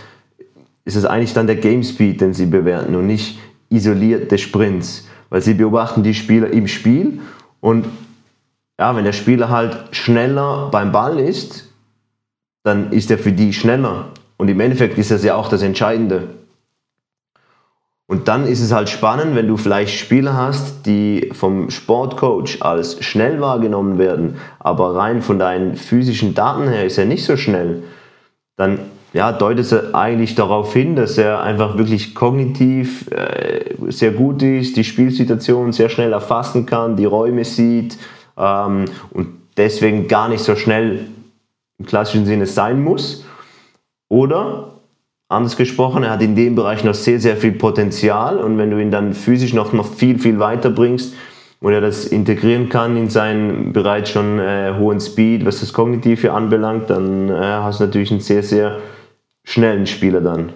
ist 0.86 1.06
eigentlich 1.06 1.34
dann 1.34 1.48
der 1.48 1.56
Game 1.56 1.84
Speed, 1.84 2.22
den 2.22 2.34
sie 2.34 2.46
bewerten 2.46 2.96
und 2.96 3.08
nicht 3.08 3.40
isolierte 3.70 4.38
Sprints, 4.38 5.08
weil 5.30 5.42
sie 5.42 5.54
beobachten 5.54 6.04
die 6.04 6.14
Spieler 6.14 6.52
im 6.52 6.68
Spiel 6.68 7.22
und 7.62 7.86
ja, 8.80 8.96
wenn 8.96 9.06
der 9.06 9.14
Spieler 9.14 9.50
halt 9.50 9.96
schneller 9.96 10.70
beim 10.72 10.92
Ball 10.92 11.20
ist, 11.20 11.70
dann 12.64 12.92
ist 12.92 13.12
er 13.12 13.20
für 13.20 13.32
die 13.32 13.54
schneller. 13.54 14.10
Und 14.38 14.50
im 14.50 14.60
Endeffekt 14.60 14.98
ist 14.98 15.12
das 15.12 15.24
ja 15.24 15.36
auch 15.36 15.50
das 15.50 15.62
Entscheidende. 15.62 16.30
Und 18.12 18.28
dann 18.28 18.46
ist 18.46 18.60
es 18.60 18.74
halt 18.74 18.90
spannend, 18.90 19.38
wenn 19.38 19.48
du 19.48 19.56
vielleicht 19.56 19.98
Spieler 19.98 20.36
hast, 20.36 20.86
die 20.86 21.30
vom 21.32 21.70
Sportcoach 21.70 22.58
als 22.60 23.02
schnell 23.02 23.40
wahrgenommen 23.40 23.98
werden, 23.98 24.36
aber 24.60 24.98
rein 24.98 25.22
von 25.22 25.40
deinen 25.40 25.78
physischen 25.78 26.34
Daten 26.34 26.68
her 26.68 26.84
ist 26.86 26.98
er 26.98 27.06
nicht 27.06 27.24
so 27.24 27.38
schnell. 27.38 27.84
Dann 28.58 28.80
ja, 29.14 29.32
deutet 29.32 29.72
es 29.72 29.94
eigentlich 29.94 30.36
darauf 30.36 30.74
hin, 30.74 30.98
dass 30.98 31.18
er 31.18 31.42
einfach 31.42 31.78
wirklich 31.78 32.14
kognitiv 32.14 33.10
äh, 33.12 33.76
sehr 33.88 34.12
gut 34.12 34.44
ist, 34.44 34.76
die 34.76 34.84
Spielsituation 34.84 35.72
sehr 35.72 35.88
schnell 35.88 36.12
erfassen 36.12 36.66
kann, 36.66 36.98
die 36.98 37.06
Räume 37.06 37.46
sieht 37.46 37.98
ähm, 38.38 38.88
und 39.12 39.28
deswegen 39.56 40.10
gar 40.10 40.28
nicht 40.28 40.44
so 40.44 40.58
schnell 40.58 41.08
im 41.80 41.86
klassischen 41.86 42.26
Sinne 42.26 42.46
sein 42.46 42.84
muss. 42.84 43.24
Oder 44.10 44.71
Anders 45.32 45.56
gesprochen, 45.56 46.04
er 46.04 46.12
hat 46.12 46.22
in 46.22 46.36
dem 46.36 46.56
Bereich 46.56 46.84
noch 46.84 46.94
sehr, 46.94 47.20
sehr 47.20 47.38
viel 47.38 47.54
Potenzial 47.54 48.38
und 48.38 48.58
wenn 48.58 48.70
du 48.70 48.82
ihn 48.82 48.92
dann 48.92 49.14
physisch 49.14 49.54
noch, 49.54 49.72
noch 49.72 49.88
viel, 49.88 50.20
viel 50.20 50.40
weiter 50.40 50.70
bringst 50.70 51.16
und 51.62 51.72
er 51.72 51.80
das 51.80 52.06
integrieren 52.06 52.68
kann 52.68 52.98
in 52.98 53.10
seinen 53.10 53.72
bereits 53.72 54.10
schon 54.10 54.40
äh, 54.40 54.74
hohen 54.78 55.00
Speed, 55.00 55.46
was 55.46 55.62
das 55.62 55.72
Kognitive 55.72 56.34
anbelangt, 56.34 56.90
dann 56.90 57.30
äh, 57.30 57.34
hast 57.34 57.80
du 57.80 57.86
natürlich 57.86 58.12
einen 58.12 58.20
sehr, 58.20 58.44
sehr 58.44 58.80
schnellen 59.44 59.88
Spieler 59.88 60.20
dann. 60.20 60.52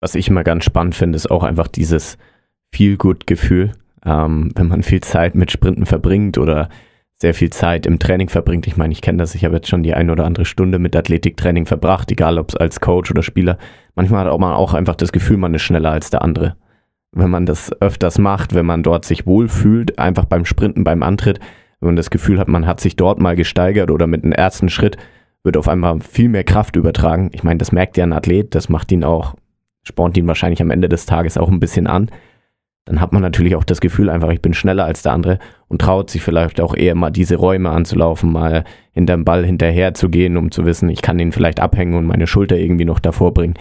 Was 0.00 0.14
ich 0.14 0.28
immer 0.28 0.44
ganz 0.44 0.64
spannend 0.64 0.94
finde, 0.94 1.16
ist 1.16 1.30
auch 1.30 1.42
einfach 1.42 1.68
dieses 1.68 2.16
Feel-Good-Gefühl, 2.74 3.72
ähm, 4.04 4.50
wenn 4.54 4.68
man 4.68 4.82
viel 4.82 5.00
Zeit 5.02 5.34
mit 5.34 5.52
Sprinten 5.52 5.84
verbringt 5.84 6.38
oder 6.38 6.70
sehr 7.22 7.34
viel 7.34 7.50
Zeit 7.50 7.86
im 7.86 8.00
Training 8.00 8.28
verbringt. 8.28 8.66
Ich 8.66 8.76
meine, 8.76 8.92
ich 8.92 9.00
kenne 9.00 9.18
das, 9.18 9.36
ich 9.36 9.44
habe 9.44 9.54
jetzt 9.54 9.68
schon 9.68 9.84
die 9.84 9.94
eine 9.94 10.10
oder 10.10 10.24
andere 10.24 10.44
Stunde 10.44 10.80
mit 10.80 10.96
Athletiktraining 10.96 11.66
verbracht, 11.66 12.10
egal 12.10 12.36
ob 12.36 12.50
es 12.50 12.56
als 12.56 12.80
Coach 12.80 13.12
oder 13.12 13.22
Spieler. 13.22 13.58
Manchmal 13.94 14.26
hat 14.26 14.40
man 14.40 14.52
auch 14.52 14.74
einfach 14.74 14.96
das 14.96 15.12
Gefühl, 15.12 15.36
man 15.36 15.54
ist 15.54 15.62
schneller 15.62 15.92
als 15.92 16.10
der 16.10 16.22
andere. 16.22 16.56
Wenn 17.12 17.30
man 17.30 17.46
das 17.46 17.70
öfters 17.80 18.18
macht, 18.18 18.54
wenn 18.54 18.66
man 18.66 18.82
dort 18.82 19.04
sich 19.04 19.24
wohlfühlt, 19.24 20.00
einfach 20.00 20.24
beim 20.24 20.44
Sprinten, 20.44 20.82
beim 20.82 21.04
Antritt, 21.04 21.38
wenn 21.78 21.90
man 21.90 21.96
das 21.96 22.10
Gefühl 22.10 22.40
hat, 22.40 22.48
man 22.48 22.66
hat 22.66 22.80
sich 22.80 22.96
dort 22.96 23.20
mal 23.20 23.36
gesteigert 23.36 23.92
oder 23.92 24.08
mit 24.08 24.24
einem 24.24 24.32
ersten 24.32 24.68
Schritt 24.68 24.96
wird 25.44 25.56
auf 25.56 25.68
einmal 25.68 26.00
viel 26.00 26.28
mehr 26.28 26.44
Kraft 26.44 26.74
übertragen. 26.74 27.30
Ich 27.32 27.44
meine, 27.44 27.58
das 27.58 27.70
merkt 27.70 27.96
ja 27.96 28.04
ein 28.04 28.12
Athlet, 28.12 28.54
das 28.56 28.68
macht 28.68 28.90
ihn 28.90 29.04
auch, 29.04 29.36
spornt 29.84 30.16
ihn 30.16 30.26
wahrscheinlich 30.26 30.60
am 30.60 30.70
Ende 30.70 30.88
des 30.88 31.06
Tages 31.06 31.38
auch 31.38 31.48
ein 31.48 31.60
bisschen 31.60 31.86
an 31.86 32.10
dann 32.84 33.00
hat 33.00 33.12
man 33.12 33.22
natürlich 33.22 33.54
auch 33.54 33.64
das 33.64 33.80
Gefühl 33.80 34.10
einfach, 34.10 34.30
ich 34.30 34.42
bin 34.42 34.54
schneller 34.54 34.84
als 34.84 35.02
der 35.02 35.12
andere 35.12 35.38
und 35.68 35.80
traut 35.80 36.10
sich 36.10 36.22
vielleicht 36.22 36.60
auch 36.60 36.74
eher 36.74 36.94
mal 36.94 37.10
diese 37.10 37.36
Räume 37.36 37.70
anzulaufen, 37.70 38.32
mal 38.32 38.64
hinterm 38.90 39.24
Ball 39.24 39.44
hinterher 39.44 39.94
zu 39.94 40.08
gehen, 40.08 40.36
um 40.36 40.50
zu 40.50 40.64
wissen, 40.64 40.88
ich 40.88 41.00
kann 41.00 41.18
ihn 41.18 41.32
vielleicht 41.32 41.60
abhängen 41.60 41.94
und 41.94 42.06
meine 42.06 42.26
Schulter 42.26 42.56
irgendwie 42.56 42.84
noch 42.84 42.98
davor 42.98 43.32
bringen. 43.32 43.54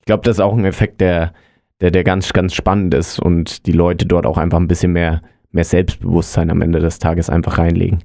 Ich 0.00 0.06
glaube, 0.06 0.24
das 0.24 0.36
ist 0.36 0.40
auch 0.40 0.56
ein 0.56 0.64
Effekt, 0.64 1.00
der, 1.00 1.32
der, 1.80 1.92
der 1.92 2.02
ganz, 2.02 2.32
ganz 2.32 2.54
spannend 2.54 2.94
ist 2.94 3.20
und 3.20 3.66
die 3.66 3.72
Leute 3.72 4.06
dort 4.06 4.26
auch 4.26 4.38
einfach 4.38 4.58
ein 4.58 4.68
bisschen 4.68 4.92
mehr, 4.92 5.22
mehr 5.52 5.64
Selbstbewusstsein 5.64 6.50
am 6.50 6.60
Ende 6.60 6.80
des 6.80 6.98
Tages 6.98 7.30
einfach 7.30 7.58
reinlegen. 7.58 8.02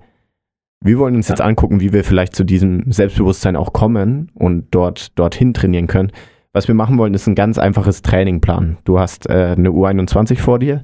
Wir 0.81 0.99
wollen 0.99 1.15
uns 1.15 1.29
jetzt 1.29 1.41
angucken, 1.41 1.79
wie 1.79 1.93
wir 1.93 2.03
vielleicht 2.03 2.35
zu 2.35 2.43
diesem 2.43 2.91
Selbstbewusstsein 2.91 3.55
auch 3.55 3.73
kommen 3.73 4.31
und 4.35 4.67
dort, 4.71 5.17
dorthin 5.17 5.53
trainieren 5.53 5.87
können 5.87 6.11
Was 6.53 6.67
wir 6.67 6.75
machen 6.75 6.99
wollen, 6.99 7.15
ist 7.15 7.25
ein 7.25 7.33
ganz 7.33 7.57
einfaches 7.57 8.03
Trainingplan. 8.03 8.77
Du 8.85 8.99
hast 8.99 9.27
äh, 9.27 9.55
eine 9.57 9.69
U21 9.69 10.37
vor 10.37 10.59
dir 10.59 10.83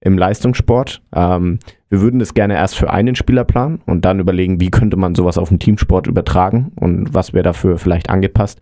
im 0.00 0.16
Leistungssport. 0.16 1.02
Ähm, 1.12 1.58
wir 1.90 2.00
würden 2.00 2.20
das 2.20 2.34
gerne 2.34 2.54
erst 2.54 2.76
für 2.76 2.90
einen 2.90 3.16
Spieler 3.16 3.42
planen 3.42 3.82
und 3.84 4.04
dann 4.04 4.20
überlegen, 4.20 4.60
wie 4.60 4.70
könnte 4.70 4.96
man 4.96 5.16
sowas 5.16 5.36
auf 5.36 5.48
den 5.48 5.58
Teamsport 5.58 6.06
übertragen 6.06 6.70
und 6.76 7.14
was 7.14 7.32
wäre 7.32 7.42
dafür 7.42 7.78
vielleicht 7.78 8.10
angepasst. 8.10 8.60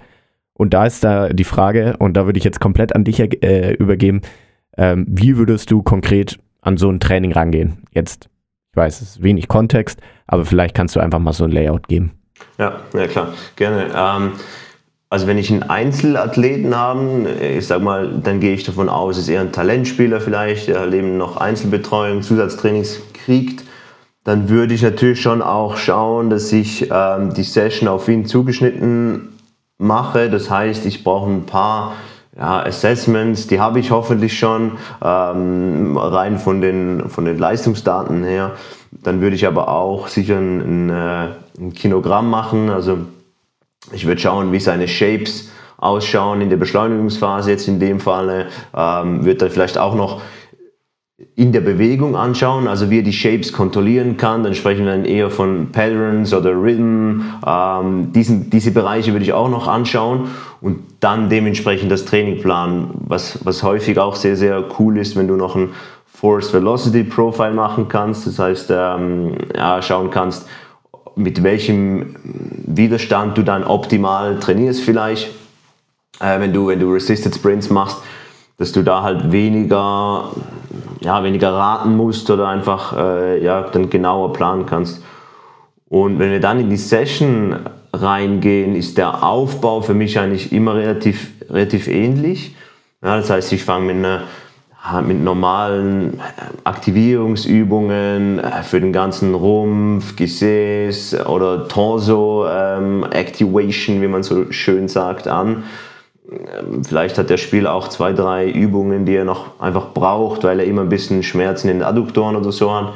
Und 0.54 0.72
da 0.72 0.86
ist 0.86 1.04
da 1.04 1.28
die 1.28 1.44
Frage, 1.44 1.98
und 1.98 2.16
da 2.16 2.24
würde 2.24 2.38
ich 2.38 2.44
jetzt 2.44 2.60
komplett 2.60 2.94
an 2.94 3.04
dich 3.04 3.20
äh, 3.20 3.74
übergeben, 3.74 4.22
ähm, 4.78 5.04
wie 5.06 5.36
würdest 5.36 5.70
du 5.70 5.82
konkret 5.82 6.38
an 6.62 6.78
so 6.78 6.88
ein 6.88 7.00
Training 7.00 7.32
rangehen? 7.32 7.82
Jetzt, 7.90 8.30
ich 8.72 8.76
weiß, 8.78 9.02
es 9.02 9.10
ist 9.10 9.22
wenig 9.22 9.48
Kontext, 9.48 10.00
aber 10.26 10.46
vielleicht 10.46 10.74
kannst 10.74 10.96
du 10.96 11.00
einfach 11.00 11.18
mal 11.18 11.34
so 11.34 11.44
ein 11.44 11.50
Layout 11.50 11.86
geben. 11.86 12.12
Ja, 12.58 12.80
ja 12.94 13.06
klar, 13.06 13.34
gerne. 13.56 13.90
Ähm, 13.94 14.32
also 15.08 15.26
wenn 15.26 15.38
ich 15.38 15.52
einen 15.52 15.62
Einzelathleten 15.62 16.76
habe, 16.76 17.30
ich 17.30 17.66
sag 17.66 17.82
mal, 17.82 18.20
dann 18.22 18.40
gehe 18.40 18.54
ich 18.54 18.64
davon 18.64 18.88
aus, 18.88 19.18
ist 19.18 19.28
eher 19.28 19.40
ein 19.40 19.52
Talentspieler 19.52 20.20
vielleicht, 20.20 20.68
der 20.68 20.80
halt 20.80 20.94
eben 20.94 21.16
noch 21.16 21.36
Einzelbetreuung, 21.36 22.22
Zusatztrainings 22.22 23.00
kriegt, 23.12 23.64
dann 24.24 24.48
würde 24.48 24.74
ich 24.74 24.82
natürlich 24.82 25.22
schon 25.22 25.40
auch 25.40 25.76
schauen, 25.76 26.30
dass 26.30 26.52
ich 26.52 26.90
ähm, 26.90 27.32
die 27.32 27.44
Session 27.44 27.88
auf 27.88 28.08
ihn 28.08 28.26
zugeschnitten 28.26 29.28
mache. 29.78 30.28
Das 30.28 30.50
heißt, 30.50 30.84
ich 30.84 31.04
brauche 31.04 31.30
ein 31.30 31.46
paar 31.46 31.92
ja, 32.36 32.60
Assessments, 32.64 33.46
die 33.46 33.60
habe 33.60 33.78
ich 33.78 33.92
hoffentlich 33.92 34.36
schon, 34.36 34.72
ähm, 35.02 35.96
rein 35.96 36.38
von 36.38 36.60
den, 36.60 37.08
von 37.08 37.24
den 37.24 37.38
Leistungsdaten 37.38 38.24
her. 38.24 38.56
Dann 38.90 39.20
würde 39.20 39.36
ich 39.36 39.46
aber 39.46 39.68
auch 39.68 40.08
sicher 40.08 40.36
ein, 40.36 40.88
ein, 40.88 40.90
äh, 40.90 41.28
ein 41.60 41.72
Kinogramm 41.72 42.28
machen. 42.28 42.68
Also 42.68 42.98
ich 43.92 44.06
würde 44.06 44.20
schauen, 44.20 44.52
wie 44.52 44.60
seine 44.60 44.88
Shapes 44.88 45.50
ausschauen 45.78 46.40
in 46.40 46.50
der 46.50 46.56
Beschleunigungsphase 46.56 47.50
jetzt 47.50 47.68
in 47.68 47.80
dem 47.80 48.00
Fall. 48.00 48.46
Ähm, 48.74 49.24
wird 49.24 49.42
dann 49.42 49.50
vielleicht 49.50 49.78
auch 49.78 49.94
noch 49.94 50.22
in 51.34 51.52
der 51.52 51.62
Bewegung 51.62 52.14
anschauen, 52.14 52.68
also 52.68 52.90
wie 52.90 52.98
er 52.98 53.02
die 53.02 53.12
Shapes 53.12 53.52
kontrollieren 53.52 54.16
kann. 54.18 54.42
Dann 54.42 54.54
sprechen 54.54 54.84
wir 54.84 54.92
dann 54.92 55.04
eher 55.06 55.30
von 55.30 55.72
Patterns 55.72 56.34
oder 56.34 56.50
Rhythm. 56.50 57.22
Ähm, 57.46 58.12
diesen, 58.12 58.50
diese 58.50 58.70
Bereiche 58.70 59.12
würde 59.12 59.24
ich 59.24 59.32
auch 59.32 59.48
noch 59.48 59.66
anschauen 59.66 60.28
und 60.60 60.80
dann 61.00 61.30
dementsprechend 61.30 61.90
das 61.90 62.04
Training 62.04 62.42
planen, 62.42 62.90
was, 63.06 63.44
was 63.44 63.62
häufig 63.62 63.98
auch 63.98 64.16
sehr, 64.16 64.36
sehr 64.36 64.64
cool 64.78 64.98
ist, 64.98 65.16
wenn 65.16 65.28
du 65.28 65.36
noch 65.36 65.56
ein 65.56 65.70
Force 66.06 66.52
Velocity 66.52 67.04
Profile 67.04 67.52
machen 67.52 67.88
kannst. 67.88 68.26
Das 68.26 68.38
heißt, 68.38 68.70
ähm, 68.70 69.36
ja, 69.54 69.80
schauen 69.80 70.10
kannst, 70.10 70.46
mit 71.16 71.42
welchem 71.42 72.14
Widerstand 72.66 73.36
du 73.36 73.42
dann 73.42 73.64
optimal 73.64 74.38
trainierst 74.38 74.82
vielleicht, 74.82 75.28
äh, 76.20 76.38
wenn, 76.38 76.52
du, 76.52 76.68
wenn 76.68 76.78
du 76.78 76.92
Resisted 76.92 77.34
Sprints 77.34 77.70
machst, 77.70 77.98
dass 78.58 78.72
du 78.72 78.82
da 78.82 79.02
halt 79.02 79.32
weniger, 79.32 80.30
ja, 81.00 81.24
weniger 81.24 81.52
raten 81.52 81.96
musst 81.96 82.30
oder 82.30 82.48
einfach 82.48 82.96
äh, 82.96 83.42
ja, 83.42 83.62
dann 83.62 83.90
genauer 83.90 84.32
planen 84.32 84.66
kannst. 84.66 85.02
Und 85.88 86.18
wenn 86.18 86.30
wir 86.30 86.40
dann 86.40 86.60
in 86.60 86.70
die 86.70 86.76
Session 86.76 87.56
reingehen, 87.92 88.74
ist 88.74 88.98
der 88.98 89.22
Aufbau 89.22 89.80
für 89.80 89.94
mich 89.94 90.18
eigentlich 90.18 90.52
immer 90.52 90.74
relativ, 90.74 91.30
relativ 91.48 91.88
ähnlich. 91.88 92.54
Ja, 93.02 93.16
das 93.16 93.30
heißt, 93.30 93.52
ich 93.52 93.64
fange 93.64 93.92
mit 93.92 94.04
einer 94.04 94.22
mit 95.06 95.22
normalen 95.22 96.14
äh, 96.14 96.22
Aktivierungsübungen 96.64 98.38
äh, 98.38 98.62
für 98.62 98.80
den 98.80 98.92
ganzen 98.92 99.34
Rumpf, 99.34 100.16
Gesäß 100.16 101.26
oder 101.26 101.68
Torso 101.68 102.46
ähm, 102.48 103.04
Activation, 103.10 104.00
wie 104.02 104.08
man 104.08 104.22
so 104.22 104.50
schön 104.52 104.88
sagt, 104.88 105.28
an. 105.28 105.64
Ähm, 106.30 106.84
vielleicht 106.84 107.18
hat 107.18 107.30
der 107.30 107.36
Spieler 107.36 107.74
auch 107.74 107.88
zwei, 107.88 108.12
drei 108.12 108.50
Übungen, 108.50 109.06
die 109.06 109.14
er 109.14 109.24
noch 109.24 109.60
einfach 109.60 109.92
braucht, 109.92 110.44
weil 110.44 110.60
er 110.60 110.66
immer 110.66 110.82
ein 110.82 110.88
bisschen 110.88 111.22
Schmerzen 111.22 111.68
in 111.68 111.78
den 111.78 111.86
Adduktoren 111.86 112.36
oder 112.36 112.52
so 112.52 112.74
hat. 112.74 112.92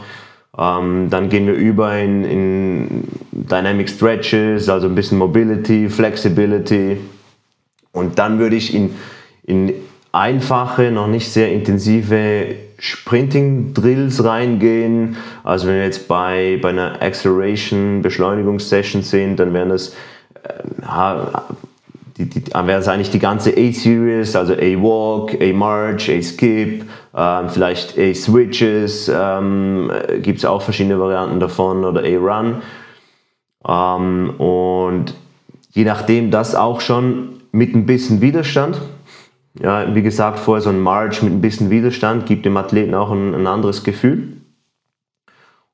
Ähm, 0.58 1.08
dann 1.10 1.28
gehen 1.28 1.46
wir 1.46 1.54
über 1.54 1.96
in, 1.98 2.24
in 2.24 3.04
Dynamic 3.32 3.88
Stretches, 3.88 4.68
also 4.68 4.88
ein 4.88 4.94
bisschen 4.94 5.18
Mobility, 5.18 5.88
Flexibility. 5.88 6.98
Und 7.92 8.18
dann 8.18 8.38
würde 8.38 8.56
ich 8.56 8.74
in, 8.74 8.94
in 9.44 9.72
einfache, 10.12 10.90
noch 10.90 11.06
nicht 11.06 11.30
sehr 11.30 11.52
intensive 11.52 12.54
Sprinting-Drills 12.78 14.24
reingehen. 14.24 15.16
Also 15.44 15.68
wenn 15.68 15.76
wir 15.76 15.84
jetzt 15.84 16.08
bei, 16.08 16.58
bei 16.60 16.70
einer 16.70 17.00
Acceleration, 17.00 18.02
Beschleunigungssession 18.02 19.02
sind, 19.02 19.36
dann 19.38 19.52
wären 19.52 19.68
das 19.68 19.94
äh, 20.42 21.14
die, 22.16 22.28
die, 22.28 22.52
wäre 22.52 22.80
es 22.80 22.88
eigentlich 22.88 23.10
die 23.10 23.18
ganze 23.18 23.50
A-Series, 23.50 24.36
also 24.36 24.54
A-Walk, 24.54 25.40
A-March, 25.40 26.10
A-Skip, 26.10 26.84
ähm, 27.14 27.48
vielleicht 27.48 27.98
A-Switches, 27.98 29.10
ähm, 29.14 29.90
gibt 30.20 30.38
es 30.38 30.44
auch 30.44 30.60
verschiedene 30.62 30.98
Varianten 30.98 31.40
davon 31.40 31.84
oder 31.84 32.02
A-Run. 32.02 32.56
Ähm, 33.66 34.30
und 34.38 35.14
je 35.72 35.84
nachdem 35.84 36.30
das 36.30 36.54
auch 36.54 36.80
schon 36.80 37.40
mit 37.52 37.74
ein 37.74 37.86
bisschen 37.86 38.20
Widerstand. 38.20 38.80
Ja, 39.58 39.94
wie 39.94 40.02
gesagt, 40.02 40.38
vorher 40.38 40.62
so 40.62 40.70
ein 40.70 40.80
March 40.80 41.22
mit 41.22 41.32
ein 41.32 41.40
bisschen 41.40 41.70
Widerstand 41.70 42.26
gibt 42.26 42.44
dem 42.46 42.56
Athleten 42.56 42.94
auch 42.94 43.10
ein, 43.10 43.34
ein 43.34 43.46
anderes 43.46 43.82
Gefühl. 43.82 44.36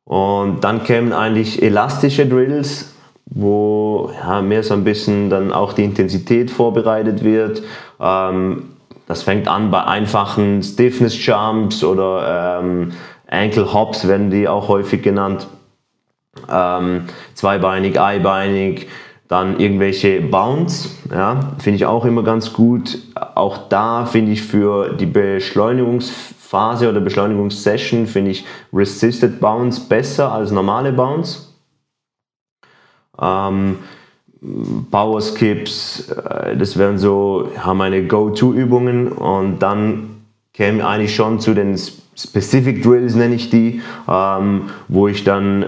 Und 0.04 0.62
dann 0.62 0.84
kämen 0.84 1.12
eigentlich 1.12 1.62
elastische 1.62 2.26
Drills, 2.26 2.94
wo 3.26 4.10
ja, 4.14 4.40
mehr 4.40 4.62
so 4.62 4.74
ein 4.74 4.84
bisschen 4.84 5.30
dann 5.30 5.52
auch 5.52 5.72
die 5.72 5.84
Intensität 5.84 6.50
vorbereitet 6.50 7.22
wird. 7.22 7.62
Ähm, 8.00 8.76
das 9.06 9.22
fängt 9.22 9.46
an 9.46 9.70
bei 9.70 9.84
einfachen 9.84 10.62
Stiffness 10.62 11.24
Jumps 11.24 11.84
oder 11.84 12.60
ähm, 12.60 12.92
Ankle 13.28 13.72
Hops 13.72 14.06
werden 14.06 14.30
die 14.30 14.48
auch 14.48 14.68
häufig 14.68 15.02
genannt. 15.02 15.48
Ähm, 16.50 17.06
zweibeinig, 17.34 18.00
eibeinig, 18.00 18.88
dann 19.28 19.58
irgendwelche 19.58 20.20
Bounce, 20.20 20.90
ja, 21.10 21.54
finde 21.58 21.76
ich 21.76 21.86
auch 21.86 22.04
immer 22.04 22.22
ganz 22.22 22.52
gut. 22.52 22.98
Auch 23.34 23.68
da 23.68 24.06
finde 24.06 24.32
ich 24.32 24.42
für 24.42 24.94
die 24.94 25.06
Beschleunigungsphase 25.06 26.88
oder 26.88 27.00
Beschleunigungssession 27.00 28.06
finde 28.06 28.30
ich 28.32 28.44
Resisted 28.72 29.40
Bounce 29.40 29.80
besser 29.80 30.30
als 30.30 30.52
normale 30.52 30.92
Bounce. 30.92 31.54
Ähm, 33.20 33.78
Power 34.90 35.20
Skips, 35.20 36.08
äh, 36.10 36.56
das 36.56 36.76
wären 36.76 36.98
so 36.98 37.50
ja, 37.56 37.74
meine 37.74 38.06
Go-To-Übungen 38.06 39.08
und 39.08 39.58
dann 39.58 40.10
käme 40.52 40.86
eigentlich 40.86 41.14
schon 41.14 41.40
zu 41.40 41.52
den 41.54 41.76
Specific 42.16 42.82
Drills, 42.82 43.14
nenne 43.14 43.34
ich 43.34 43.50
die, 43.50 43.82
ähm, 44.08 44.70
wo 44.88 45.08
ich 45.08 45.24
dann 45.24 45.66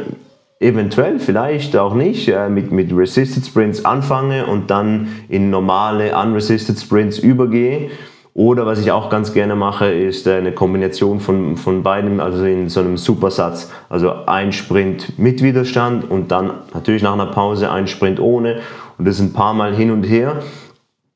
eventuell, 0.61 1.19
vielleicht 1.19 1.77
auch 1.77 1.95
nicht, 1.95 2.29
äh, 2.29 2.49
mit, 2.49 2.73
mit 2.73 2.93
Resisted 2.93 3.45
Sprints 3.47 3.85
anfange 3.85 4.47
und 4.47 4.71
dann 4.71 5.09
in 5.29 5.51
normale 5.51 6.17
Unresisted 6.17 6.79
Sprints 6.79 7.19
übergehe. 7.19 7.91
Oder 8.35 8.67
was 8.67 8.79
ich 8.79 8.93
auch 8.93 9.11
ganz 9.11 9.33
gerne 9.33 9.57
mache, 9.57 9.87
ist 9.87 10.27
äh, 10.27 10.37
eine 10.37 10.53
Kombination 10.53 11.21
von, 11.21 11.57
von 11.57 11.83
beidem, 11.83 12.21
also 12.21 12.45
in 12.45 12.69
so 12.69 12.81
einem 12.81 12.97
Supersatz. 12.97 13.71
Also 13.89 14.27
ein 14.27 14.53
Sprint 14.53 15.19
mit 15.19 15.43
Widerstand 15.43 16.09
und 16.09 16.31
dann 16.31 16.53
natürlich 16.75 17.03
nach 17.03 17.15
einer 17.15 17.27
Pause 17.27 17.71
ein 17.71 17.87
Sprint 17.87 18.21
ohne. 18.21 18.61
Und 18.97 19.07
das 19.07 19.21
ein 19.21 19.33
paar 19.33 19.55
Mal 19.55 19.75
hin 19.75 19.91
und 19.91 20.05
her. 20.05 20.43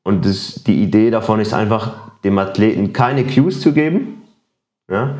Und 0.03 0.25
das, 0.25 0.63
die 0.65 0.83
Idee 0.83 1.11
davon 1.11 1.39
ist 1.39 1.53
einfach, 1.53 1.93
dem 2.23 2.37
Athleten 2.37 2.93
keine 2.93 3.25
Cues 3.25 3.59
zu 3.59 3.73
geben. 3.73 4.21
Ja? 4.89 5.15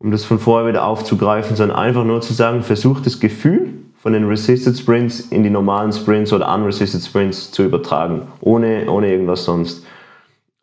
Um 0.00 0.10
das 0.10 0.24
von 0.24 0.38
vorher 0.38 0.68
wieder 0.68 0.84
aufzugreifen, 0.84 1.56
sondern 1.56 1.76
einfach 1.76 2.04
nur 2.04 2.20
zu 2.20 2.32
sagen, 2.32 2.62
versucht 2.62 3.06
das 3.06 3.18
Gefühl 3.18 3.74
von 4.00 4.12
den 4.12 4.28
Resisted 4.28 4.78
Sprints 4.78 5.20
in 5.20 5.42
die 5.42 5.50
normalen 5.50 5.92
Sprints 5.92 6.32
oder 6.32 6.54
Unresisted 6.54 7.02
Sprints 7.02 7.50
zu 7.50 7.64
übertragen, 7.64 8.28
ohne, 8.40 8.88
ohne 8.88 9.10
irgendwas 9.10 9.44
sonst. 9.44 9.84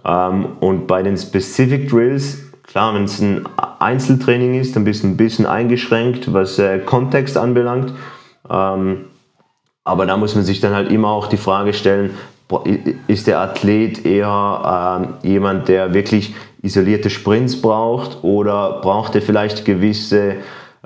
Ähm, 0.05 0.47
und 0.61 0.87
bei 0.87 1.03
den 1.03 1.17
Specific 1.17 1.89
Drills, 1.89 2.43
klar, 2.63 2.93
wenn 2.93 3.03
es 3.03 3.19
ein 3.19 3.47
Einzeltraining 3.79 4.59
ist, 4.59 4.75
dann 4.75 4.85
bist 4.85 5.03
du 5.03 5.07
ein 5.07 5.17
bisschen 5.17 5.45
eingeschränkt, 5.45 6.31
was 6.31 6.57
äh, 6.57 6.79
Kontext 6.79 7.37
anbelangt. 7.37 7.93
Ähm, 8.49 9.05
aber 9.83 10.05
da 10.05 10.15
muss 10.15 10.33
man 10.35 10.45
sich 10.45 10.61
dann 10.61 10.73
halt 10.73 10.91
immer 10.91 11.09
auch 11.09 11.27
die 11.27 11.37
Frage 11.37 11.73
stellen, 11.73 12.11
ist 13.07 13.27
der 13.27 13.39
Athlet 13.39 14.05
eher 14.05 15.17
äh, 15.23 15.27
jemand, 15.27 15.67
der 15.67 15.93
wirklich 15.93 16.35
isolierte 16.65 17.09
Sprints 17.09 17.61
braucht 17.61 18.23
oder 18.23 18.81
braucht 18.81 19.15
er 19.15 19.21
vielleicht 19.21 19.65
gewisse, 19.65 20.37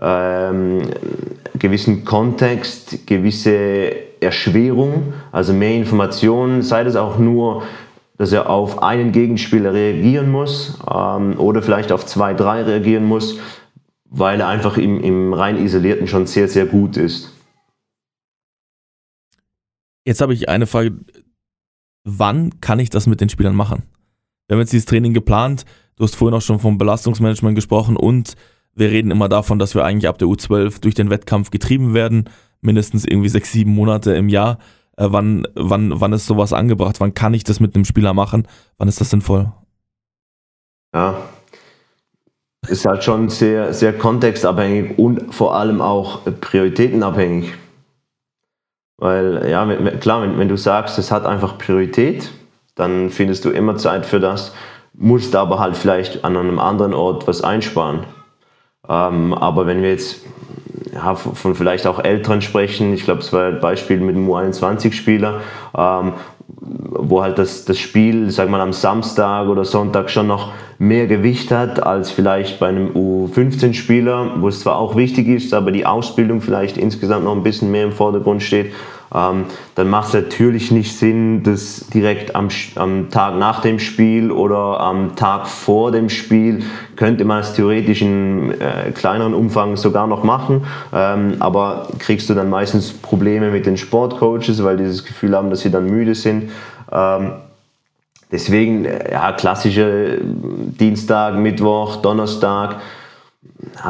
ähm, 0.02 0.82
gewissen 1.58 2.06
Kontext, 2.06 3.08
gewisse 3.08 3.92
Erschwerung, 4.22 5.14
also 5.32 5.54
mehr 5.54 5.76
Informationen, 5.76 6.62
sei 6.62 6.84
das 6.84 6.96
auch 6.96 7.18
nur, 7.18 7.64
dass 8.18 8.32
er 8.32 8.50
auf 8.50 8.84
einen 8.84 9.12
Gegenspieler 9.12 9.74
reagieren 9.74 10.30
muss 10.30 10.78
ähm, 10.94 11.40
oder 11.40 11.62
vielleicht 11.62 11.92
auf 11.92 12.06
zwei, 12.06 12.34
drei 12.34 12.64
reagieren 12.64 13.06
muss, 13.06 13.40
weil 14.10 14.42
er 14.42 14.48
einfach 14.48 14.78
im, 14.78 15.02
im 15.02 15.34
rein 15.34 15.58
isolierten 15.58 16.08
schon 16.08 16.28
sehr, 16.28 16.48
sehr 16.48 16.66
gut 16.66 16.98
ist. 16.98 17.34
Jetzt 20.06 20.22
habe 20.22 20.34
ich 20.34 20.50
eine 20.50 20.66
Frage 20.66 20.98
wann 22.04 22.60
kann 22.62 22.80
ich 22.80 22.90
das 22.90 23.08
mit 23.08 23.22
den 23.22 23.30
Spielern 23.30 23.56
machen? 23.56 23.84
Wir 24.50 24.56
haben 24.56 24.62
jetzt 24.62 24.74
dieses 24.74 24.88
Training 24.88 25.14
geplant, 25.14 25.64
du 25.96 26.04
hast 26.04 26.16
vorhin 26.16 26.36
auch 26.36 26.42
schon 26.42 26.60
vom 26.60 26.80
Belastungsmanagement 26.80 27.54
gesprochen 27.54 27.96
und 27.96 28.34
wir 28.74 28.90
reden 28.90 29.12
immer 29.12 29.30
davon, 29.30 29.60
dass 29.60 29.76
wir 29.76 29.86
eigentlich 29.86 30.08
ab 30.08 30.18
der 30.18 30.28
U12 30.28 30.82
durch 30.82 30.96
den 30.96 31.12
Wettkampf 31.12 31.52
getrieben 31.52 31.94
werden, 31.94 32.26
mindestens 32.60 33.06
irgendwie 33.06 33.30
sechs, 33.30 33.52
sieben 33.52 33.76
Monate 33.76 34.16
im 34.16 34.28
Jahr. 34.28 34.58
Äh, 34.98 35.06
wann, 35.12 35.48
wann, 35.54 36.02
wann 36.02 36.14
ist 36.14 36.26
sowas 36.26 36.52
angebracht? 36.52 37.00
Wann 37.00 37.14
kann 37.14 37.36
ich 37.36 37.44
das 37.44 37.60
mit 37.60 37.76
einem 37.76 37.86
Spieler 37.86 38.16
machen? 38.16 38.48
Wann 38.80 38.88
ist 38.88 39.00
das 39.00 39.12
sinnvoll? 39.12 39.52
Ja, 40.96 41.16
ist 42.68 42.86
halt 42.86 43.04
schon 43.04 43.30
sehr, 43.30 43.72
sehr 43.72 43.94
kontextabhängig 43.94 44.98
und 44.98 45.32
vor 45.32 45.56
allem 45.56 45.80
auch 45.80 46.22
prioritätenabhängig. 46.42 47.54
Weil, 48.98 49.48
ja, 49.48 49.66
klar, 49.98 50.24
wenn, 50.24 50.40
wenn 50.40 50.50
du 50.50 50.58
sagst, 50.58 50.98
es 50.98 51.12
hat 51.12 51.28
einfach 51.28 51.60
Priorität, 51.60 52.32
dann 52.80 53.10
findest 53.10 53.46
du 53.46 53.50
immer 53.50 53.78
Zeit 53.78 54.06
für 54.06 54.20
das, 54.20 54.54
musst 54.94 55.36
aber 55.36 55.60
halt 55.60 55.78
vielleicht 55.78 56.24
an 56.26 56.36
einem 56.36 56.60
anderen 56.60 56.94
Ort 56.94 57.28
was 57.28 57.42
einsparen. 57.42 58.02
Ähm, 58.88 59.34
aber 59.34 59.68
wenn 59.68 59.82
wir 59.82 59.90
jetzt 59.90 60.22
ja, 60.94 61.16
von 61.16 61.56
vielleicht 61.56 61.86
auch 61.86 62.00
Älteren 62.04 62.42
sprechen, 62.42 62.94
ich 62.94 63.04
glaube, 63.04 63.22
es 63.22 63.32
war 63.32 63.48
ein 63.48 63.60
Beispiel 63.60 64.00
mit 64.00 64.16
dem 64.16 64.28
U21-Spieler, 64.28 65.42
ähm, 65.78 66.14
wo 66.48 67.22
halt 67.22 67.38
das, 67.38 67.66
das 67.66 67.78
Spiel, 67.78 68.32
sag 68.32 68.50
mal, 68.50 68.62
am 68.62 68.74
Samstag 68.74 69.48
oder 69.48 69.64
Sonntag 69.66 70.10
schon 70.10 70.28
noch 70.28 70.52
mehr 70.80 71.08
Gewicht 71.08 71.52
hat 71.52 71.84
als 71.84 72.10
vielleicht 72.10 72.60
bei 72.60 72.70
einem 72.70 72.90
U15-Spieler, 72.94 74.36
wo 74.40 74.48
es 74.48 74.62
zwar 74.62 74.78
auch 74.78 74.96
wichtig 74.96 75.28
ist, 75.28 75.54
aber 75.54 75.72
die 75.72 75.86
Ausbildung 75.86 76.42
vielleicht 76.42 76.78
insgesamt 76.78 77.26
noch 77.26 77.36
ein 77.36 77.44
bisschen 77.44 77.70
mehr 77.70 77.84
im 77.84 77.92
Vordergrund 77.92 78.42
steht 78.42 78.74
ähm, 79.14 79.46
dann 79.76 79.90
macht 79.90 80.10
es 80.10 80.14
natürlich 80.14 80.72
nicht 80.72 80.96
Sinn, 80.96 81.42
das 81.44 81.88
direkt 81.88 82.36
am, 82.36 82.50
am, 82.76 83.10
Tag 83.10 83.38
nach 83.38 83.62
dem 83.62 83.80
Spiel 83.80 84.32
oder 84.32 84.80
am 84.80 85.16
Tag 85.16 85.48
vor 85.48 85.92
dem 85.92 86.10
Spiel. 86.10 86.64
Könnte 86.96 87.26
man 87.26 87.40
es 87.40 87.54
theoretisch 87.54 88.02
in 88.02 88.52
äh, 88.52 88.92
kleineren 88.92 89.34
Umfang 89.34 89.78
sogar 89.78 90.06
noch 90.06 90.24
machen, 90.24 90.66
ähm, 90.94 91.38
aber 91.40 91.88
kriegst 91.98 92.30
du 92.30 92.36
dann 92.36 92.50
meistens 92.50 92.94
Probleme 92.94 93.50
mit 93.50 93.66
den 93.66 93.78
Sportcoaches, 93.78 94.64
weil 94.64 94.78
die 94.78 94.86
das 94.86 95.04
Gefühl 95.04 95.36
haben, 95.36 95.50
dass 95.50 95.62
sie 95.62 95.72
dann 95.72 95.88
müde 95.88 96.14
sind. 96.14 96.52
Ähm, 96.92 97.32
deswegen, 98.32 98.86
äh, 98.86 99.12
ja, 99.12 99.32
klassische 99.32 100.20
Dienstag, 100.22 101.36
Mittwoch, 101.36 101.98
Donnerstag, 101.98 102.76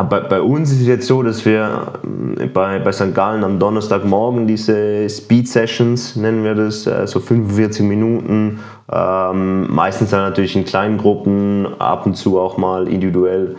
bei, 0.10 0.20
bei, 0.22 0.42
uns 0.42 0.72
ist 0.72 0.82
es 0.82 0.88
jetzt 0.88 1.08
so, 1.08 1.22
dass 1.22 1.46
wir 1.46 1.94
äh, 2.38 2.48
bei, 2.48 2.80
bei 2.80 2.92
St. 2.92 3.14
Gallen 3.14 3.44
am 3.44 3.60
Donnerstagmorgen 3.60 4.48
diese 4.48 5.08
Speed 5.10 5.48
Sessions, 5.48 6.16
nennen 6.16 6.44
wir 6.44 6.56
das, 6.56 6.88
äh, 6.88 7.06
so 7.06 7.20
45 7.20 7.86
Minuten, 7.86 8.60
ähm, 8.92 9.72
meistens 9.72 10.10
dann 10.10 10.22
natürlich 10.22 10.56
in 10.56 10.66
kleinen 10.66 10.98
Gruppen, 10.98 11.68
ab 11.80 12.06
und 12.08 12.16
zu 12.16 12.40
auch 12.40 12.58
mal 12.58 12.88
individuell 12.88 13.58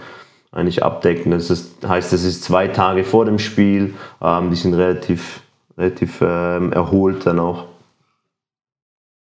eigentlich 0.51 0.83
abdecken. 0.83 1.31
Das 1.31 1.49
ist, 1.49 1.87
heißt, 1.87 2.13
das 2.13 2.25
ist 2.25 2.43
zwei 2.43 2.67
Tage 2.67 3.05
vor 3.05 3.25
dem 3.25 3.39
Spiel, 3.39 3.95
ähm, 4.21 4.51
die 4.51 4.57
sind 4.57 4.75
relativ, 4.75 5.43
relativ 5.79 6.21
ähm, 6.23 6.73
erholt 6.73 7.25
dann 7.25 7.39
auch. 7.39 7.67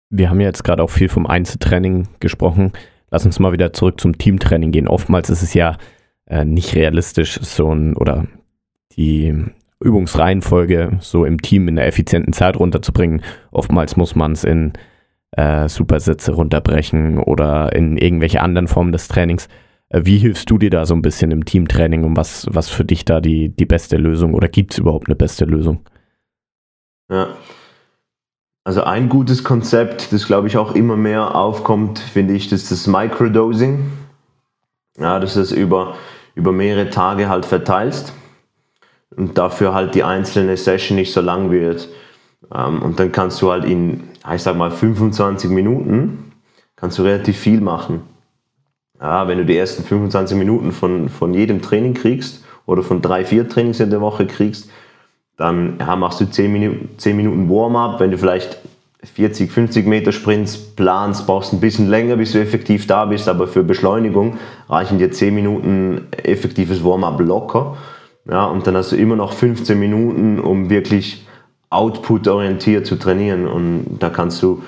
Wir 0.10 0.30
haben 0.30 0.40
jetzt 0.40 0.64
gerade 0.64 0.84
auch 0.84 0.90
viel 0.90 1.10
vom 1.10 1.26
Einzeltraining 1.26 2.08
gesprochen. 2.20 2.72
Lass 3.10 3.26
uns 3.26 3.40
mal 3.40 3.52
wieder 3.52 3.74
zurück 3.74 4.00
zum 4.00 4.18
Teamtraining 4.18 4.72
gehen. 4.72 4.88
Oftmals 4.88 5.30
ist 5.30 5.42
es 5.42 5.54
ja 5.54 5.78
äh, 6.32 6.46
nicht 6.46 6.76
realistisch, 6.76 7.40
so 7.42 7.74
ein 7.74 7.96
oder 7.96 8.26
die 8.96 9.36
Übungsreihenfolge 9.82 10.98
so 11.02 11.26
im 11.26 11.42
Team 11.42 11.68
in 11.68 11.78
einer 11.78 11.88
effizienten 11.88 12.34
Zeit 12.34 12.58
runterzubringen. 12.58 13.22
Oftmals 13.52 13.98
muss 13.98 14.16
man 14.16 14.32
es 14.32 14.44
in 14.44 14.74
äh, 15.32 15.68
Supersätze 15.68 16.32
runterbrechen 16.32 17.18
oder 17.18 17.74
in 17.74 17.98
irgendwelche 17.98 18.42
anderen 18.42 18.68
Formen 18.68 18.94
des 18.94 19.10
Trainings. 19.10 19.50
Äh, 19.90 20.02
wie 20.06 20.18
hilfst 20.18 20.50
du 20.50 20.58
dir 20.58 20.70
da 20.70 20.86
so 20.86 20.94
ein 20.94 21.02
bisschen 21.02 21.32
im 21.32 21.44
Teamtraining 21.44 22.06
und 22.06 22.16
was, 22.16 22.48
was 22.50 22.70
für 22.70 22.86
dich 22.86 23.04
da 23.04 23.20
die, 23.20 23.50
die 23.50 23.66
beste 23.66 23.98
Lösung 23.98 24.34
oder 24.34 24.48
gibt 24.48 24.72
es 24.72 24.80
überhaupt 24.80 25.10
eine 25.10 25.16
beste 25.18 25.44
Lösung? 25.44 25.82
Ja. 27.10 27.28
Also 28.64 28.84
ein 28.84 29.10
gutes 29.10 29.44
Konzept, 29.44 30.14
das 30.14 30.28
glaube 30.28 30.48
ich 30.48 30.56
auch 30.56 30.76
immer 30.76 30.96
mehr 30.96 31.36
aufkommt, 31.36 32.00
finde 32.00 32.36
ich, 32.36 32.48
das 32.48 32.64
ist 32.64 32.72
das 32.72 32.88
Microdosing. 32.88 33.92
Ja, 34.98 35.20
das 35.20 35.36
ist 35.36 35.52
über 35.52 35.96
über 36.42 36.52
mehrere 36.52 36.89
Tage 36.89 37.30
halt 37.30 37.46
verteilst 37.46 38.14
und 39.16 39.38
dafür 39.38 39.76
halt 39.76 39.94
die 39.94 40.04
einzelne 40.04 40.58
Session 40.58 40.96
nicht 40.96 41.14
so 41.14 41.22
lang 41.22 41.52
wird. 41.52 41.88
Ähm, 42.52 42.82
und 42.82 43.00
dann 43.00 43.12
kannst 43.12 43.44
du 43.44 43.52
halt 43.52 43.64
in, 43.64 44.10
ich 44.34 44.42
sag 44.42 44.58
mal, 44.58 44.72
25 44.72 45.52
Minuten 45.52 46.32
kannst 46.76 46.98
du 46.98 47.04
relativ 47.04 47.38
viel 47.38 47.62
machen. 47.62 48.02
Ja, 49.00 49.28
wenn 49.28 49.38
du 49.38 49.46
die 49.46 49.56
ersten 49.56 49.84
25 49.84 50.36
Minuten 50.36 50.72
von, 50.72 51.10
von 51.10 51.32
jedem 51.36 51.62
Training 51.62 51.94
kriegst 51.94 52.44
oder 52.66 52.82
von 52.82 53.04
drei, 53.04 53.24
vier 53.24 53.48
Trainings 53.48 53.80
in 53.80 53.92
der 53.92 54.02
Woche 54.02 54.26
kriegst, 54.26 54.68
dann 55.38 55.78
ja, 55.80 55.96
machst 55.96 56.22
du 56.22 56.26
10 56.26 56.52
Minuten, 56.52 56.89
10 56.98 57.18
Minuten 57.18 57.50
Warm-up. 57.52 58.00
Wenn 58.00 58.10
du 58.10 58.18
vielleicht 58.18 58.58
40, 59.04 59.52
50 59.52 59.88
Meter 59.88 60.12
Sprints 60.12 60.58
planst, 60.58 61.26
brauchst 61.26 61.54
ein 61.54 61.60
bisschen 61.60 61.89
länger, 61.89 62.18
bis 62.18 62.34
du 62.34 62.39
effektiv 62.39 62.86
da 62.86 63.06
bist, 63.06 63.28
aber 63.28 63.47
für 63.47 63.64
Beschleunigung 63.64 64.38
reichen 64.70 64.99
dir 64.99 65.12
10 65.12 65.34
Minuten 65.34 66.08
effektives 66.24 66.84
Warm-up 66.84 67.20
locker. 67.20 67.78
Ja, 68.30 68.45
und 68.45 68.68
dann 68.68 68.78
hast 68.78 68.91
du 68.91 68.95
immer 68.95 69.16
noch 69.16 69.34
15 69.34 69.80
Minuten, 69.80 70.39
um 70.39 70.70
wirklich 70.70 71.26
output-orientiert 71.72 72.86
zu 72.86 72.97
trainieren. 72.97 73.47
Und 73.47 73.97
da 73.99 74.10
kannst 74.10 74.43
du, 74.43 74.62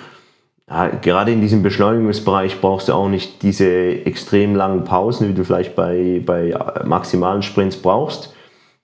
ja, 0.67 0.87
gerade 0.87 1.31
in 1.31 1.41
diesem 1.41 1.61
Beschleunigungsbereich 1.61 2.59
brauchst 2.59 2.89
du 2.89 2.93
auch 2.93 3.09
nicht 3.09 3.43
diese 3.43 3.67
extrem 4.05 4.55
langen 4.55 4.83
Pausen, 4.83 5.29
wie 5.29 5.33
du 5.33 5.45
vielleicht 5.45 5.75
bei, 5.75 6.23
bei 6.25 6.57
maximalen 6.83 7.43
Sprints 7.43 7.77
brauchst, 7.77 8.33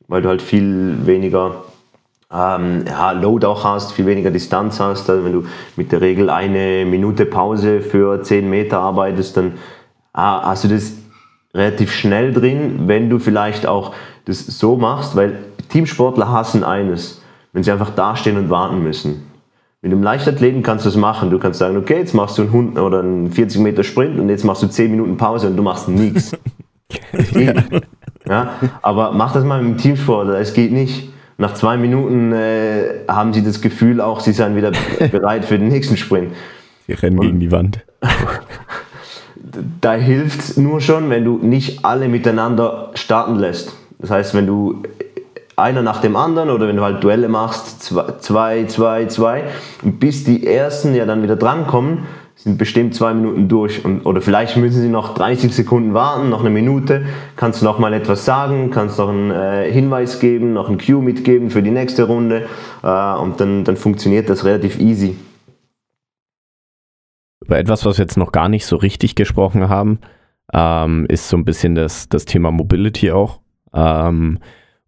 weil 0.07 0.21
du 0.21 0.29
halt 0.29 0.43
viel 0.43 1.07
weniger 1.07 1.63
ähm, 2.31 2.85
ja, 2.87 3.11
Load 3.11 3.45
auch 3.45 3.63
hast, 3.63 3.93
viel 3.93 4.05
weniger 4.05 4.31
Distanz 4.31 4.79
hast. 4.79 5.09
Also 5.09 5.25
wenn 5.25 5.33
du 5.33 5.45
mit 5.75 5.91
der 5.91 6.01
Regel 6.01 6.29
eine 6.29 6.85
Minute 6.85 7.25
Pause 7.25 7.81
für 7.81 8.21
10 8.21 8.49
Meter 8.49 8.79
arbeitest, 8.79 9.37
dann 9.37 9.53
ah, 10.13 10.43
hast 10.43 10.63
du 10.63 10.67
das 10.67 10.93
relativ 11.53 11.91
schnell 11.91 12.33
drin, 12.33 12.81
wenn 12.85 13.09
du 13.09 13.19
vielleicht 13.19 13.65
auch 13.65 13.93
das 14.25 14.45
so 14.45 14.75
machst, 14.75 15.15
weil 15.15 15.39
Teamsportler 15.69 16.31
hassen 16.31 16.63
eines, 16.63 17.21
wenn 17.53 17.63
sie 17.63 17.71
einfach 17.71 17.89
dastehen 17.91 18.37
und 18.37 18.49
warten 18.49 18.83
müssen. 18.83 19.25
Mit 19.81 19.93
einem 19.93 20.03
Leichtathleten 20.03 20.61
kannst 20.61 20.85
du 20.85 20.89
das 20.89 20.97
machen. 20.97 21.31
Du 21.31 21.39
kannst 21.39 21.59
sagen, 21.59 21.77
okay, 21.77 21.99
jetzt 21.99 22.13
machst 22.13 22.37
du 22.37 22.43
einen 22.43 22.51
Hund 22.51 22.77
oder 22.77 22.99
einen 22.99 23.31
40 23.31 23.61
Meter 23.61 23.83
Sprint 23.83 24.19
und 24.19 24.29
jetzt 24.29 24.43
machst 24.43 24.61
du 24.61 24.67
10 24.67 24.91
Minuten 24.91 25.17
Pause 25.17 25.47
und 25.47 25.55
du 25.55 25.63
machst 25.63 25.87
nichts. 25.87 26.37
ja, 28.27 28.49
aber 28.81 29.13
mach 29.13 29.31
das 29.31 29.45
mal 29.45 29.63
mit 29.63 29.71
dem 29.71 29.77
Teamsportler, 29.77 30.39
es 30.39 30.53
geht 30.53 30.71
nicht 30.71 31.09
nach 31.39 31.53
zwei 31.53 31.77
Minuten 31.77 32.33
äh, 32.33 33.05
haben 33.07 33.33
sie 33.33 33.43
das 33.43 33.61
Gefühl 33.61 34.01
auch, 34.01 34.19
sie 34.19 34.33
seien 34.33 34.55
wieder 34.55 34.71
bereit 35.11 35.45
für 35.45 35.57
den 35.57 35.69
nächsten 35.69 35.97
Sprint. 35.97 36.33
Sie 36.85 36.93
rennen 36.93 37.17
Und 37.17 37.25
gegen 37.25 37.39
die 37.39 37.51
Wand. 37.51 37.79
da 39.81 39.93
hilft 39.93 40.41
es 40.41 40.57
nur 40.57 40.81
schon, 40.81 41.09
wenn 41.09 41.23
du 41.23 41.37
nicht 41.37 41.85
alle 41.85 42.09
miteinander 42.09 42.91
starten 42.93 43.35
lässt. 43.35 43.73
Das 43.99 44.11
heißt, 44.11 44.33
wenn 44.35 44.47
du 44.47 44.83
einer 45.55 45.81
nach 45.81 46.01
dem 46.01 46.15
anderen 46.15 46.49
oder 46.49 46.67
wenn 46.67 46.75
du 46.75 46.83
halt 46.83 47.03
Duelle 47.03 47.29
machst, 47.29 47.83
zwei, 47.83 48.65
zwei, 48.65 49.05
zwei, 49.05 49.43
bis 49.81 50.25
die 50.25 50.45
ersten 50.45 50.93
ja 50.93 51.05
dann 51.05 51.23
wieder 51.23 51.35
drankommen, 51.37 51.99
sind 52.43 52.57
bestimmt 52.57 52.95
zwei 52.95 53.13
Minuten 53.13 53.49
durch 53.49 53.83
und, 53.83 54.05
oder 54.05 54.21
vielleicht 54.21 54.55
müssen 54.55 54.81
sie 54.81 54.87
noch 54.87 55.13
30 55.13 55.53
Sekunden 55.53 55.93
warten, 55.93 56.29
noch 56.29 56.39
eine 56.39 56.49
Minute, 56.49 57.05
kannst 57.35 57.61
du 57.61 57.65
noch 57.65 57.79
mal 57.79 57.91
etwas 57.91 58.23
sagen, 58.23 58.71
kannst 58.71 58.97
noch 58.97 59.09
einen 59.09 59.29
äh, 59.29 59.69
Hinweis 59.69 60.21
geben, 60.21 60.53
noch 60.53 60.69
einen 60.69 60.77
Cue 60.77 61.01
mitgeben 61.01 61.49
für 61.49 61.61
die 61.61 61.71
nächste 61.71 62.03
Runde 62.03 62.47
äh, 62.81 63.13
und 63.15 63.41
dann, 63.41 63.65
dann 63.65 63.75
funktioniert 63.75 64.29
das 64.29 64.45
relativ 64.45 64.79
easy. 64.79 65.17
Über 67.45 67.57
etwas, 67.57 67.83
was 67.83 67.97
wir 67.97 68.05
jetzt 68.05 68.15
noch 68.15 68.31
gar 68.31 68.47
nicht 68.47 68.65
so 68.65 68.77
richtig 68.77 69.15
gesprochen 69.15 69.67
haben, 69.67 69.99
ähm, 70.53 71.07
ist 71.09 71.27
so 71.27 71.35
ein 71.35 71.43
bisschen 71.43 71.75
das, 71.75 72.07
das 72.07 72.23
Thema 72.23 72.51
Mobility 72.51 73.11
auch 73.11 73.41
ähm, 73.73 74.39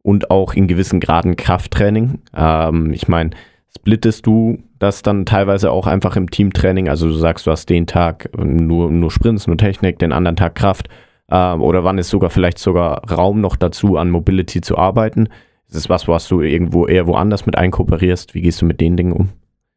und 0.04 0.32
auch 0.32 0.54
in 0.54 0.68
gewissen 0.68 1.02
Graden 1.02 1.36
Krafttraining. 1.36 2.22
Ähm, 2.34 2.93
ich 2.93 3.10
meine, 3.10 3.32
splittest 3.76 4.26
du 4.26 4.59
das 4.80 5.01
dann 5.01 5.26
teilweise 5.26 5.72
auch 5.72 5.88
einfach 5.88 6.15
im 6.15 6.30
Teamtraining? 6.30 6.89
Also 6.89 7.07
du 7.07 7.13
sagst, 7.13 7.47
du 7.47 7.51
hast 7.51 7.69
den 7.69 7.88
Tag 7.88 8.30
nur, 8.38 8.91
nur 8.91 9.11
Sprints, 9.11 9.47
nur 9.47 9.57
Technik, 9.57 9.99
den 9.99 10.11
anderen 10.11 10.36
Tag 10.36 10.55
Kraft. 10.55 10.89
Äh, 11.28 11.53
oder 11.53 11.84
wann 11.84 11.97
ist 11.97 12.09
sogar 12.09 12.30
vielleicht 12.30 12.59
sogar 12.59 13.09
Raum 13.09 13.41
noch 13.41 13.55
dazu, 13.55 13.97
an 13.97 14.09
Mobility 14.09 14.61
zu 14.61 14.78
arbeiten? 14.78 15.30
Ist 15.67 15.76
es 15.76 15.89
was, 15.89 16.07
was 16.07 16.28
du 16.28 16.41
irgendwo 16.41 16.86
eher 16.86 17.07
woanders 17.07 17.45
mit 17.45 17.57
einkooperierst? 17.57 18.34
Wie 18.34 18.41
gehst 18.41 18.61
du 18.61 18.65
mit 18.65 18.82
den 18.82 18.97
Dingen 18.97 19.13
um? 19.13 19.30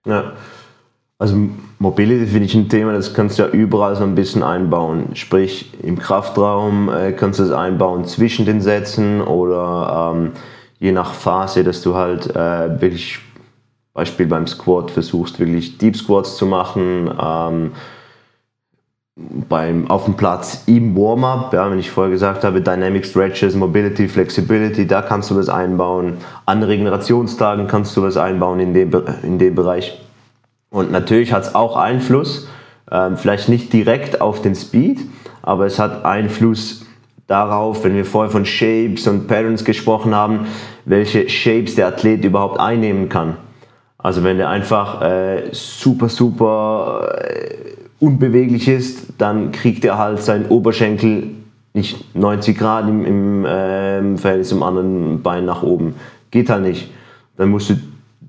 Ja, 0.07 0.33
also 1.19 1.37
Mobility 1.79 2.27
finde 2.27 2.47
ich 2.47 2.55
ein 2.55 2.69
Thema, 2.69 2.93
das 2.93 3.15
kannst 3.15 3.39
du 3.39 3.45
ja 3.45 3.49
überall 3.49 3.95
so 3.95 4.03
ein 4.03 4.17
bisschen 4.17 4.43
einbauen. 4.43 5.15
Sprich, 5.15 5.73
im 5.83 5.99
Kraftraum 5.99 6.91
äh, 6.91 7.13
kannst 7.13 7.39
du 7.39 7.45
es 7.45 7.53
einbauen 7.53 8.05
zwischen 8.05 8.45
den 8.45 8.61
Sätzen 8.61 9.21
oder 9.21 10.13
ähm, 10.15 10.33
je 10.81 10.91
nach 10.91 11.15
Phase, 11.15 11.63
dass 11.63 11.83
du 11.83 11.95
halt 11.95 12.35
äh, 12.35 12.81
wirklich 12.81 13.21
Beispiel 13.95 14.27
beim 14.27 14.47
Squat 14.49 14.91
versuchst 14.91 15.39
wirklich 15.39 15.79
Deep 15.79 15.97
Squats 15.97 16.37
zu 16.37 16.47
machen, 16.47 17.11
ähm, 17.19 17.73
beim, 19.17 19.89
auf 19.89 20.07
dem 20.07 20.15
Platz 20.15 20.65
im 20.67 20.97
Warm-up, 20.97 21.53
ja, 21.55 21.71
wenn 21.71 21.79
ich 21.79 21.93
vorher 21.93 22.11
gesagt 22.11 22.43
habe, 22.43 22.61
Dynamic 22.61 23.07
Stretches, 23.07 23.55
Mobility, 23.55 24.09
Flexibility, 24.09 24.89
da 24.89 25.03
kannst 25.03 25.31
du 25.31 25.37
was 25.37 25.49
einbauen. 25.49 26.19
An 26.47 26.65
Regenerationstagen 26.65 27.69
kannst 27.69 27.97
du 27.97 28.03
was 28.03 28.17
einbauen 28.17 28.59
in 28.59 28.75
dem, 28.75 28.91
in 29.23 29.39
dem 29.39 29.55
Bereich. 29.55 30.01
Und 30.71 30.91
natürlich 30.91 31.33
hat 31.33 31.45
es 31.45 31.55
auch 31.55 31.77
Einfluss, 31.77 32.49
ähm, 32.91 33.17
vielleicht 33.17 33.49
nicht 33.49 33.73
direkt 33.73 34.21
auf 34.21 34.43
den 34.43 34.57
Speed, 34.57 35.03
aber 35.43 35.67
es 35.67 35.79
hat 35.79 36.05
Einfluss 36.05 36.85
darauf, 37.29 37.85
wenn 37.85 37.95
wir 37.95 38.05
vorher 38.05 38.33
von 38.33 38.45
Shapes 38.45 39.07
und 39.07 39.29
Patterns 39.29 39.65
gesprochen 39.65 40.17
haben, 40.17 40.49
welche 40.85 41.29
Shapes 41.29 41.77
der 41.77 41.87
Athlet 41.87 42.25
überhaupt 42.25 42.59
einnehmen 42.59 43.09
kann. 43.09 43.37
Also 44.05 44.23
wenn 44.23 44.37
der 44.37 44.51
einfach 44.51 45.01
äh, 45.01 45.45
super, 45.53 46.11
super 46.11 47.17
äh, 47.23 47.55
unbeweglich 48.01 48.69
ist, 48.69 49.15
dann 49.17 49.51
kriegt 49.51 49.83
er 49.83 49.97
halt 49.97 50.23
seinen 50.23 50.45
Oberschenkel 50.51 51.31
nicht 51.73 52.15
90 52.15 52.59
Grad 52.59 52.87
im, 52.87 53.07
im 53.07 53.45
äh, 53.47 54.19
Verhältnis 54.19 54.51
zum 54.51 54.63
anderen 54.63 55.23
Bein 55.23 55.47
nach 55.47 55.63
oben. 55.63 55.95
Geht 56.31 56.51
halt 56.51 56.65
nicht. 56.65 56.91
Dann 57.39 57.49
musst 57.49 57.71
du 57.71 57.77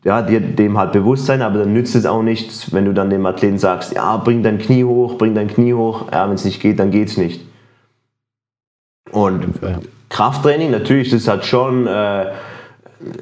ja, 0.06 0.22
dir 0.22 0.40
dem 0.40 0.78
halt 0.78 0.94
bewusst 0.94 1.26
sein, 1.26 1.42
aber 1.42 1.60
dann 1.60 1.74
nützt 1.74 1.94
es 1.94 2.06
auch 2.06 2.24
nichts, 2.24 2.72
wenn 2.72 2.86
du 2.86 2.94
dann 2.94 3.10
dem 3.10 3.26
Athleten 3.26 3.58
sagst, 3.60 3.94
ja, 3.94 4.16
bring 4.16 4.44
dein 4.44 4.60
Knie 4.60 4.86
hoch, 4.86 5.18
bring 5.18 5.36
dein 5.36 5.50
Knie 5.50 5.74
hoch. 5.74 6.06
Ja, 6.10 6.26
wenn 6.30 6.36
es 6.36 6.46
nicht 6.46 6.62
geht, 6.62 6.80
dann 6.80 6.92
geht 6.92 7.10
es 7.10 7.18
nicht. 7.18 7.42
Und. 9.12 9.46
Krafttraining, 10.08 10.72
natürlich, 10.72 11.10
das 11.10 11.28
hat 11.28 11.46
schon, 11.46 11.86
äh, 11.86 12.28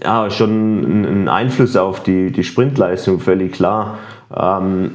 ja, 0.04 0.30
schon 0.30 0.86
einen 0.86 1.28
Einfluss 1.28 1.76
auf 1.76 2.04
die, 2.04 2.32
die 2.32 2.44
Sprintleistung, 2.44 3.20
völlig 3.20 3.54
klar. 3.54 4.00
Ähm, 4.36 4.92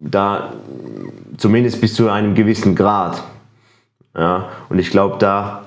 da 0.00 0.52
zumindest 1.36 1.80
bis 1.80 1.94
zu 1.94 2.10
einem 2.10 2.34
gewissen 2.34 2.74
Grad. 2.74 3.22
Ja, 4.16 4.48
und 4.68 4.78
ich 4.78 4.90
glaube, 4.90 5.16
da 5.18 5.62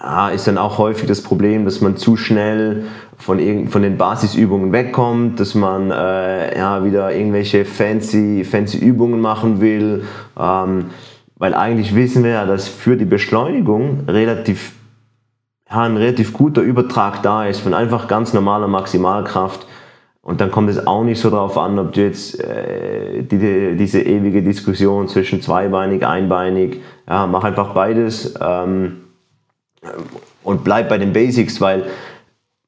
ja, 0.00 0.28
ist 0.28 0.46
dann 0.46 0.58
auch 0.58 0.78
häufig 0.78 1.06
das 1.06 1.22
Problem, 1.22 1.64
dass 1.64 1.80
man 1.80 1.96
zu 1.96 2.16
schnell 2.16 2.84
von, 3.18 3.68
von 3.68 3.82
den 3.82 3.98
Basisübungen 3.98 4.72
wegkommt, 4.72 5.40
dass 5.40 5.54
man 5.54 5.90
äh, 5.90 6.56
ja, 6.56 6.84
wieder 6.84 7.14
irgendwelche 7.14 7.64
fancy, 7.64 8.44
fancy 8.44 8.78
Übungen 8.78 9.20
machen 9.20 9.60
will. 9.60 10.04
Ähm, 10.38 10.86
weil 11.36 11.54
eigentlich 11.54 11.94
wissen 11.94 12.22
wir 12.22 12.30
ja, 12.30 12.46
dass 12.46 12.68
für 12.68 12.96
die 12.96 13.04
Beschleunigung 13.04 14.04
relativ, 14.08 14.72
ja, 15.70 15.82
ein 15.82 15.96
relativ 15.96 16.32
guter 16.32 16.62
Übertrag 16.62 17.22
da 17.22 17.46
ist 17.46 17.60
von 17.60 17.74
einfach 17.74 18.08
ganz 18.08 18.32
normaler 18.32 18.68
Maximalkraft. 18.68 19.66
Und 20.22 20.40
dann 20.40 20.50
kommt 20.50 20.68
es 20.68 20.86
auch 20.86 21.02
nicht 21.02 21.18
so 21.18 21.30
darauf 21.30 21.56
an, 21.56 21.78
ob 21.78 21.92
du 21.92 22.02
jetzt 22.02 22.38
äh, 22.40 23.22
die, 23.22 23.76
diese 23.76 24.02
ewige 24.02 24.42
Diskussion 24.42 25.08
zwischen 25.08 25.40
zweibeinig, 25.40 26.06
einbeinig, 26.06 26.82
ja, 27.08 27.26
mach 27.26 27.42
einfach 27.42 27.72
beides 27.72 28.34
ähm, 28.40 29.04
und 30.42 30.62
bleib 30.62 30.90
bei 30.90 30.98
den 30.98 31.14
Basics, 31.14 31.60
weil, 31.60 31.86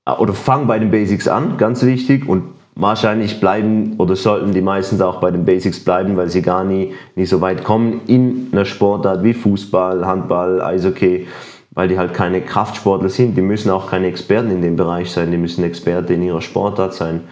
äh, 0.06 0.12
oder 0.12 0.32
fang 0.32 0.66
bei 0.66 0.78
den 0.78 0.90
Basics 0.90 1.28
an, 1.28 1.58
ganz 1.58 1.82
wichtig, 1.82 2.26
und 2.26 2.44
wahrscheinlich 2.74 3.38
bleiben 3.38 3.96
oder 3.98 4.16
sollten 4.16 4.52
die 4.52 4.62
meistens 4.62 5.02
auch 5.02 5.20
bei 5.20 5.30
den 5.30 5.44
Basics 5.44 5.84
bleiben, 5.84 6.16
weil 6.16 6.30
sie 6.30 6.40
gar 6.40 6.64
nie, 6.64 6.94
nie 7.16 7.26
so 7.26 7.42
weit 7.42 7.64
kommen 7.64 8.00
in 8.06 8.48
einer 8.52 8.64
Sportart 8.64 9.22
wie 9.22 9.34
Fußball, 9.34 10.06
Handball, 10.06 10.62
Eishockey, 10.62 11.26
weil 11.72 11.88
die 11.88 11.98
halt 11.98 12.14
keine 12.14 12.40
Kraftsportler 12.40 13.08
sind. 13.08 13.36
Die 13.36 13.42
müssen 13.42 13.70
auch 13.70 13.90
keine 13.90 14.06
Experten 14.06 14.50
in 14.50 14.62
dem 14.62 14.76
Bereich 14.76 15.10
sein, 15.10 15.30
die 15.30 15.38
müssen 15.38 15.64
Experten 15.64 16.12
in 16.12 16.22
ihrer 16.22 16.40
Sportart 16.40 16.94
sein 16.94 17.22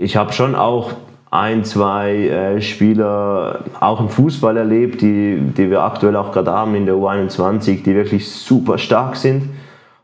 ich 0.00 0.16
habe 0.16 0.32
schon 0.32 0.54
auch 0.54 0.92
ein, 1.30 1.64
zwei 1.64 2.26
äh, 2.26 2.60
Spieler 2.60 3.60
auch 3.78 4.00
im 4.00 4.08
Fußball 4.08 4.56
erlebt, 4.56 5.00
die, 5.00 5.38
die 5.56 5.70
wir 5.70 5.82
aktuell 5.82 6.16
auch 6.16 6.32
gerade 6.32 6.50
haben 6.50 6.74
in 6.74 6.86
der 6.86 6.96
U21, 6.96 7.82
die 7.84 7.94
wirklich 7.94 8.28
super 8.28 8.78
stark 8.78 9.14
sind. 9.16 9.50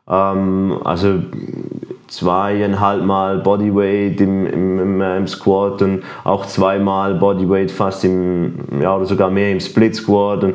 Ähm, 0.09 0.79
also 0.85 1.21
zweieinhalb 2.07 3.05
Mal 3.05 3.39
Bodyweight 3.39 4.21
im, 4.21 4.47
im, 4.47 4.79
im, 4.79 5.01
äh, 5.01 5.27
Squat 5.27 5.83
und 5.83 6.05
auch 6.23 6.47
zweimal 6.47 7.15
Bodyweight 7.15 7.73
fast 7.73 8.05
im, 8.05 8.55
ja, 8.81 8.95
oder 8.95 9.07
sogar 9.07 9.31
mehr 9.31 9.51
im 9.51 9.59
Split 9.59 9.97
Squat. 9.97 10.45
Und, 10.45 10.55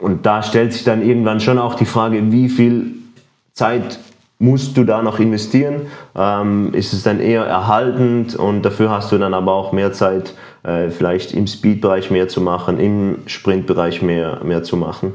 und 0.00 0.26
da 0.26 0.42
stellt 0.42 0.72
sich 0.72 0.84
dann 0.84 1.02
irgendwann 1.02 1.40
schon 1.40 1.58
auch 1.58 1.74
die 1.74 1.84
Frage, 1.84 2.32
wie 2.32 2.48
viel 2.48 2.94
Zeit 3.52 3.98
musst 4.38 4.76
du 4.76 4.84
da 4.84 5.02
noch 5.02 5.18
investieren? 5.18 5.86
Ähm, 6.14 6.72
ist 6.72 6.92
es 6.92 7.02
dann 7.02 7.20
eher 7.20 7.44
erhaltend 7.44 8.36
und 8.36 8.62
dafür 8.62 8.90
hast 8.90 9.10
du 9.10 9.18
dann 9.18 9.34
aber 9.34 9.52
auch 9.52 9.72
mehr 9.72 9.92
Zeit, 9.92 10.34
äh, 10.62 10.90
vielleicht 10.90 11.32
im 11.34 11.46
Speed-Bereich 11.46 12.10
mehr 12.10 12.28
zu 12.28 12.40
machen, 12.40 12.78
im 12.78 13.18
Sprint-Bereich 13.26 14.02
mehr, 14.02 14.42
mehr 14.44 14.62
zu 14.62 14.76
machen? 14.76 15.14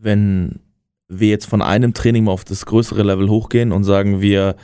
Wenn 0.00 0.60
wir 1.08 1.28
jetzt 1.28 1.46
von 1.46 1.62
einem 1.62 1.92
Training 1.94 2.24
mal 2.24 2.32
auf 2.32 2.44
das 2.44 2.64
größere 2.66 3.02
Level 3.02 3.28
hochgehen 3.28 3.72
und 3.72 3.84
sagen, 3.84 4.20
wir, 4.20 4.56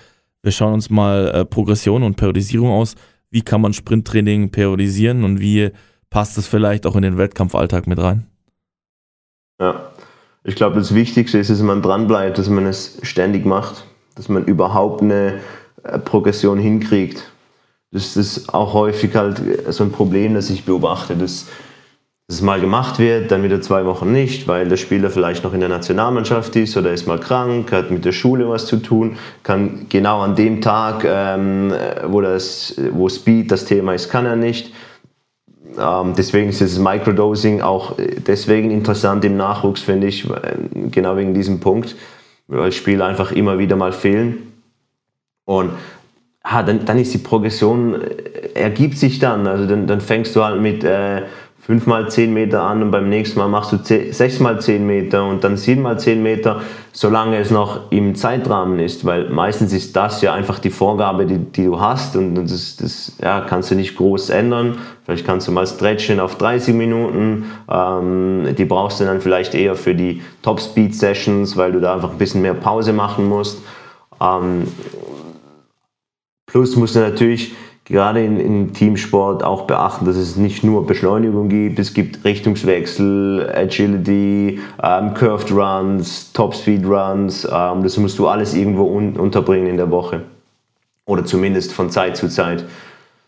wir 0.43 0.53
schauen 0.53 0.75
uns 0.75 0.89
mal 0.89 1.31
äh, 1.35 1.45
Progression 1.45 2.03
und 2.03 2.17
Periodisierung 2.17 2.71
aus, 2.71 2.95
wie 3.31 3.43
kann 3.43 3.61
man 3.61 3.73
Sprinttraining 3.73 4.51
periodisieren 4.51 5.25
und 5.25 5.41
wie 5.41 5.71
passt 6.15 6.39
es 6.39 6.47
vielleicht 6.47 6.87
auch 6.87 6.95
in 6.95 7.03
den 7.03 7.19
Wettkampfalltag 7.19 7.89
mit 7.89 7.99
rein? 7.99 8.25
Ja, 9.61 9.91
ich 10.45 10.55
glaube, 10.55 10.77
das 10.77 10.95
Wichtigste 10.95 11.39
ist, 11.39 11.51
dass 11.51 11.61
man 11.61 11.83
dranbleibt, 11.83 12.39
dass 12.39 12.49
man 12.49 12.67
es 12.67 12.99
ständig 13.03 13.45
macht, 13.45 13.85
dass 14.15 14.29
man 14.29 14.45
überhaupt 14.45 15.03
eine 15.03 15.41
äh, 15.83 15.99
Progression 15.99 16.61
hinkriegt. 16.61 17.33
Das 17.91 18.17
ist 18.17 18.55
auch 18.55 18.75
häufig 18.75 19.17
halt 19.17 19.43
so 19.73 19.83
ein 19.83 19.91
Problem, 19.91 20.35
das 20.35 20.51
ich 20.51 20.65
beobachte, 20.65 21.17
dass, 21.17 21.49
es 22.27 22.41
mal 22.41 22.59
gemacht 22.59 22.99
wird, 22.99 23.31
dann 23.31 23.43
wieder 23.43 23.61
zwei 23.61 23.85
Wochen 23.85 24.11
nicht, 24.11 24.49
weil 24.49 24.67
der 24.67 24.79
Spieler 24.79 25.11
vielleicht 25.11 25.45
noch 25.45 25.53
in 25.53 25.61
der 25.61 25.69
Nationalmannschaft 25.69 26.57
ist 26.57 26.75
oder 26.75 26.91
ist 26.91 27.07
mal 27.07 27.21
krank, 27.21 27.71
hat 27.71 27.91
mit 27.91 28.07
der 28.07 28.13
Schule 28.13 28.49
was 28.49 28.65
zu 28.65 28.79
tun, 28.79 29.19
kann 29.43 29.85
genau 29.91 30.23
an 30.23 30.35
dem 30.35 30.63
Tag, 30.63 31.05
ähm, 31.07 31.71
wo, 32.07 32.23
das, 32.23 32.81
wo 32.93 33.11
Speed 33.11 33.51
das 33.51 33.67
Thema 33.67 33.93
ist, 33.93 34.09
kann 34.09 34.25
er 34.25 34.37
nicht 34.37 34.73
deswegen 35.77 36.51
ist 36.51 36.61
das 36.61 36.79
Microdosing 36.79 37.61
auch 37.61 37.99
äh, 37.99 38.17
deswegen 38.21 38.71
interessant 38.71 39.25
im 39.25 39.37
Nachwuchs, 39.37 39.81
finde 39.81 40.07
ich, 40.07 40.29
genau 40.91 41.17
wegen 41.17 41.35
diesem 41.35 41.61
Punkt, 41.61 41.97
weil 42.49 42.73
Spiele 42.73 43.05
einfach 43.05 43.33
immer 43.33 43.59
wieder 43.59 43.77
mal 43.77 43.93
fehlen. 43.93 44.53
Und 45.45 45.71
ah, 46.43 46.63
dann, 46.63 46.85
dann 46.85 46.99
ist 46.99 47.13
die 47.13 47.19
Progression, 47.19 48.01
äh, 48.01 48.53
ergibt 48.55 48.99
sich 48.99 49.19
dann. 49.19 49.47
Also 49.47 49.67
dann, 49.67 49.87
dann 49.87 50.01
fängst 50.01 50.35
du 50.37 50.45
halt 50.45 50.61
mit 50.61 50.85
äh, 50.85 51.23
5 51.67 51.87
mal 51.87 52.11
10 52.11 52.35
Meter 52.35 52.63
an 52.63 52.83
und 52.83 52.91
beim 52.91 53.09
nächsten 53.09 53.39
Mal 53.39 53.49
machst 53.49 53.73
du 53.73 53.79
6 53.79 54.41
mal 54.41 54.61
10 54.61 54.87
Meter 54.87 55.27
und 55.27 55.45
dann 55.45 55.57
7 55.57 55.81
mal 55.81 55.99
10 55.99 56.23
Meter, 56.23 56.61
solange 56.93 57.39
es 57.39 57.51
noch 57.51 57.91
im 57.91 58.15
Zeitrahmen 58.15 58.79
ist, 58.81 59.07
weil 59.07 59.31
meistens 59.31 59.73
ist 59.73 59.97
das 59.97 60.21
ja 60.21 60.35
einfach 60.35 60.59
die 60.59 60.69
Vorgabe, 60.69 61.25
die, 61.25 61.39
die 61.39 61.65
du 61.65 61.81
hast 61.81 62.17
und 62.17 62.35
das, 62.35 62.77
das 62.77 63.17
ja, 63.23 63.41
kannst 63.41 63.71
du 63.71 63.77
nicht 63.77 63.97
groß 63.97 64.29
ändern. 64.29 64.77
Vielleicht 65.07 65.25
kannst 65.25 65.49
du 65.49 65.53
mal 65.53 65.67
stretchen 65.67 66.21
auf 66.21 66.37
30 66.37 66.75
Minuten, 66.75 67.47
ähm, 67.71 68.55
die 68.59 68.67
brauchst 68.67 69.01
du 69.01 69.05
dann 69.05 69.23
vielleicht 69.23 69.55
eher 69.55 69.75
für 69.75 69.95
die 69.95 70.21
Top-Speed-Sessions, 70.43 71.57
weil 71.57 71.73
du 71.73 71.81
da 71.81 71.95
einfach 71.95 72.11
ein 72.11 72.19
bisschen 72.19 72.43
mehr 72.43 72.53
Pause 72.53 72.93
machen 72.93 73.27
musst. 73.27 73.63
Ähm, 74.21 74.69
plus 76.45 76.77
musst 76.77 76.95
du 76.95 77.01
natürlich 77.01 77.55
gerade 77.85 78.25
in, 78.25 78.41
in 78.41 78.73
Teamsport 78.73 79.45
auch 79.45 79.67
beachten, 79.67 80.07
dass 80.07 80.17
es 80.17 80.37
nicht 80.37 80.65
nur 80.65 80.87
Beschleunigung 80.87 81.49
gibt, 81.49 81.79
es 81.79 81.93
gibt 81.93 82.25
Richtungswechsel, 82.25 83.51
Agility, 83.55 84.61
ähm, 84.83 85.15
Curved 85.15 85.53
Runs, 85.53 86.33
Top 86.33 86.55
Speed 86.55 86.87
Runs. 86.87 87.45
Ähm, 87.45 87.83
das 87.83 87.97
musst 87.99 88.19
du 88.19 88.27
alles 88.27 88.55
irgendwo 88.55 88.85
un 88.85 89.17
unterbringen 89.17 89.67
in 89.67 89.77
der 89.77 89.91
Woche. 89.91 90.23
Oder 91.07 91.25
zumindest 91.27 91.73
von 91.73 91.91
Zeit 91.91 92.17
zu 92.17 92.29
Zeit. 92.29 92.65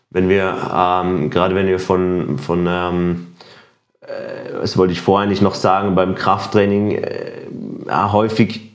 Wenn 0.09 0.29
wir, 0.29 0.55
ähm, 0.73 1.29
gerade 1.29 1.53
wenn 1.53 1.67
wir 1.67 1.79
von, 1.79 2.39
von 2.39 2.65
ähm, 2.67 3.27
äh, 4.01 4.61
was 4.61 4.77
wollte 4.77 4.93
ich 4.93 5.01
vorher 5.01 5.27
eigentlich 5.27 5.41
noch 5.41 5.53
sagen, 5.53 5.93
beim 5.93 6.15
Krafttraining 6.15 6.91
äh, 6.91 7.31
ja, 7.85 8.11
häufig, 8.11 8.71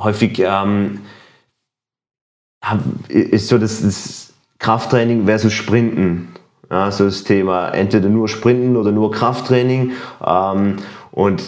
häufig 0.00 0.38
ähm, 0.38 1.00
ist 3.08 3.48
so 3.48 3.58
das, 3.58 3.82
das 3.82 4.29
Krafttraining 4.60 5.26
versus 5.26 5.52
Sprinten. 5.52 6.28
Ja, 6.70 6.92
so 6.92 7.06
das 7.06 7.24
Thema 7.24 7.70
entweder 7.70 8.08
nur 8.08 8.28
Sprinten 8.28 8.76
oder 8.76 8.92
nur 8.92 9.10
Krafttraining. 9.10 9.92
Ähm, 10.24 10.76
und 11.10 11.42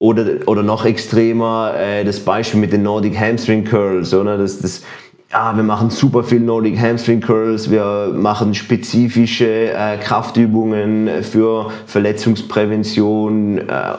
oder, 0.00 0.24
oder 0.46 0.62
noch 0.62 0.86
extremer 0.86 1.74
äh, 1.76 2.04
das 2.04 2.20
Beispiel 2.20 2.60
mit 2.60 2.72
den 2.72 2.84
Nordic 2.84 3.18
Hamstring 3.18 3.64
Curls, 3.64 4.14
oder? 4.14 4.38
Das, 4.38 4.60
das, 4.60 4.82
ja, 5.30 5.54
wir 5.54 5.64
machen 5.64 5.90
super 5.90 6.22
viel 6.24 6.40
Nordic 6.40 6.78
Hamstring 6.78 7.20
Curls, 7.20 7.70
wir 7.70 8.14
machen 8.14 8.54
spezifische 8.54 9.72
äh, 9.72 9.98
Kraftübungen 9.98 11.22
für 11.22 11.70
Verletzungsprävention 11.86 13.58
äh, 13.68 13.98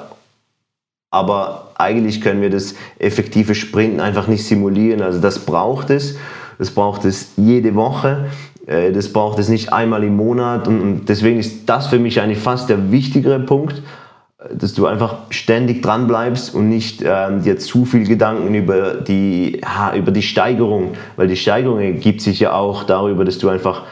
aber 1.12 1.72
eigentlich 1.76 2.22
können 2.22 2.42
wir 2.42 2.50
das 2.50 2.76
effektive 3.00 3.56
Sprinten 3.56 4.00
einfach 4.00 4.28
nicht 4.28 4.46
simulieren. 4.46 5.02
Also 5.02 5.20
das 5.20 5.40
braucht 5.40 5.90
es. 5.90 6.18
Das 6.60 6.70
braucht 6.70 7.06
es 7.06 7.32
jede 7.38 7.74
Woche. 7.74 8.26
Äh, 8.68 8.92
das 8.92 9.12
braucht 9.12 9.40
es 9.40 9.50
nicht 9.50 9.74
einmal 9.74 10.04
im 10.04 10.16
Monat. 10.16 10.68
Und 10.68 11.06
deswegen 11.08 11.40
ist 11.40 11.68
das 11.68 11.88
für 11.88 11.98
mich 11.98 12.22
eigentlich 12.22 12.38
fast 12.38 12.70
der 12.70 12.92
wichtigere 12.92 13.40
Punkt, 13.40 13.82
dass 14.54 14.74
du 14.74 14.86
einfach 14.86 15.18
ständig 15.32 15.82
dran 15.82 16.08
bleibst 16.08 16.54
und 16.54 16.70
nicht 16.70 17.04
ähm, 17.06 17.44
dir 17.44 17.58
zu 17.58 17.86
viel 17.86 18.08
Gedanken 18.08 18.54
über 18.54 18.94
die, 18.96 19.60
ja, 19.62 19.94
über 19.96 20.12
die 20.12 20.22
Steigerung, 20.22 20.94
weil 21.18 21.28
die 21.28 21.36
Steigerung 21.36 21.80
ergibt 21.80 22.22
sich 22.22 22.40
ja 22.40 22.54
auch 22.54 22.84
darüber, 22.84 23.26
dass 23.26 23.38
du 23.38 23.50
einfach, 23.50 23.84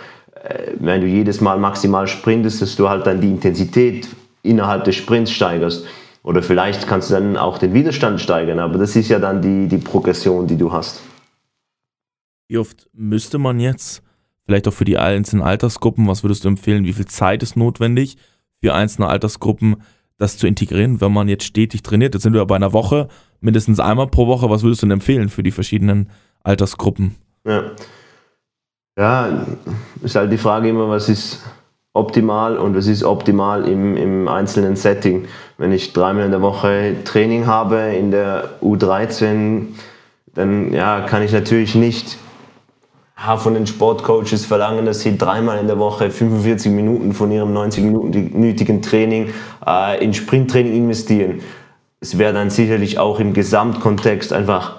äh, 0.43 0.71
wenn 0.79 1.01
du 1.01 1.07
jedes 1.07 1.41
Mal 1.41 1.57
maximal 1.57 2.07
sprintest, 2.07 2.61
dass 2.61 2.77
du 2.77 2.87
halt 2.87 3.07
dann 3.07 3.19
die 3.19 3.29
Intensität 3.29 4.07
innerhalb 4.43 4.85
des 4.85 4.95
Sprints 4.95 5.31
steigerst. 5.31 5.85
Oder 6.23 6.41
vielleicht 6.41 6.87
kannst 6.87 7.09
du 7.09 7.15
dann 7.15 7.37
auch 7.37 7.57
den 7.57 7.73
Widerstand 7.73 8.21
steigern, 8.21 8.59
aber 8.59 8.77
das 8.77 8.95
ist 8.95 9.09
ja 9.09 9.19
dann 9.19 9.41
die, 9.41 9.67
die 9.67 9.77
Progression, 9.77 10.47
die 10.47 10.57
du 10.57 10.71
hast. 10.71 11.01
Wie 12.47 12.57
oft 12.57 12.87
müsste 12.93 13.37
man 13.37 13.59
jetzt, 13.59 14.01
vielleicht 14.45 14.67
auch 14.67 14.73
für 14.73 14.85
die 14.85 14.97
einzelnen 14.97 15.43
Altersgruppen, 15.43 16.07
was 16.07 16.23
würdest 16.23 16.45
du 16.45 16.47
empfehlen, 16.47 16.85
wie 16.85 16.93
viel 16.93 17.05
Zeit 17.05 17.43
ist 17.43 17.57
notwendig 17.57 18.17
für 18.61 18.73
einzelne 18.73 19.07
Altersgruppen, 19.07 19.77
das 20.17 20.37
zu 20.37 20.47
integrieren, 20.47 21.01
wenn 21.01 21.11
man 21.11 21.27
jetzt 21.27 21.43
stetig 21.43 21.83
trainiert? 21.83 22.13
Jetzt 22.13 22.23
sind 22.23 22.33
wir 22.33 22.45
bei 22.45 22.55
einer 22.55 22.71
Woche, 22.71 23.09
mindestens 23.41 23.81
einmal 23.81 24.07
pro 24.07 24.27
Woche. 24.27 24.49
Was 24.49 24.63
würdest 24.63 24.81
du 24.81 24.87
denn 24.87 24.93
empfehlen 24.93 25.27
für 25.27 25.43
die 25.43 25.51
verschiedenen 25.51 26.09
Altersgruppen? 26.43 27.15
Ja, 27.45 27.71
ja 28.97 29.45
ist 30.01 30.15
halt 30.15 30.31
die 30.31 30.37
Frage 30.37 30.69
immer, 30.69 30.89
was 30.89 31.09
ist 31.09 31.43
optimal 31.93 32.57
und 32.57 32.75
was 32.75 32.87
ist 32.87 33.03
optimal 33.03 33.67
im, 33.67 33.97
im 33.97 34.27
einzelnen 34.29 34.77
Setting. 34.77 35.25
Wenn 35.57 35.73
ich 35.73 35.91
dreimal 35.91 36.23
in 36.23 36.31
der 36.31 36.41
Woche 36.41 36.95
Training 37.03 37.45
habe 37.45 37.77
in 37.97 38.11
der 38.11 38.61
U13, 38.61 39.65
dann 40.33 40.71
ja, 40.71 41.01
kann 41.01 41.23
ich 41.23 41.33
natürlich 41.33 41.75
nicht 41.75 42.17
von 43.37 43.55
den 43.55 43.65
Sportcoaches 43.65 44.45
verlangen, 44.45 44.85
dass 44.85 45.01
sie 45.01 45.17
dreimal 45.17 45.57
in 45.57 45.67
der 45.67 45.79
Woche 45.79 46.11
45 46.11 46.71
Minuten 46.71 47.13
von 47.13 47.31
ihrem 47.31 47.55
90-minütigen 47.55 48.81
Training 48.81 49.33
äh, 49.65 50.03
in 50.03 50.13
Sprinttraining 50.13 50.75
investieren. 50.75 51.41
Es 51.99 52.17
wäre 52.17 52.31
dann 52.31 52.51
sicherlich 52.51 52.99
auch 52.99 53.19
im 53.19 53.33
Gesamtkontext 53.33 54.31
einfach 54.31 54.77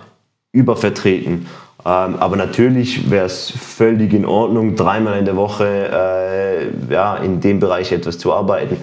übervertreten. 0.53 1.47
Ähm, 1.84 2.16
aber 2.16 2.36
natürlich 2.36 3.11
wäre 3.11 3.26
es 3.26 3.51
völlig 3.51 4.12
in 4.12 4.24
Ordnung, 4.24 4.76
dreimal 4.76 5.18
in 5.18 5.24
der 5.24 5.36
Woche 5.36 5.66
äh, 5.66 6.93
ja, 6.93 7.16
in 7.16 7.41
dem 7.41 7.59
Bereich 7.59 7.93
etwas 7.93 8.18
zu 8.18 8.32
arbeiten. 8.32 8.78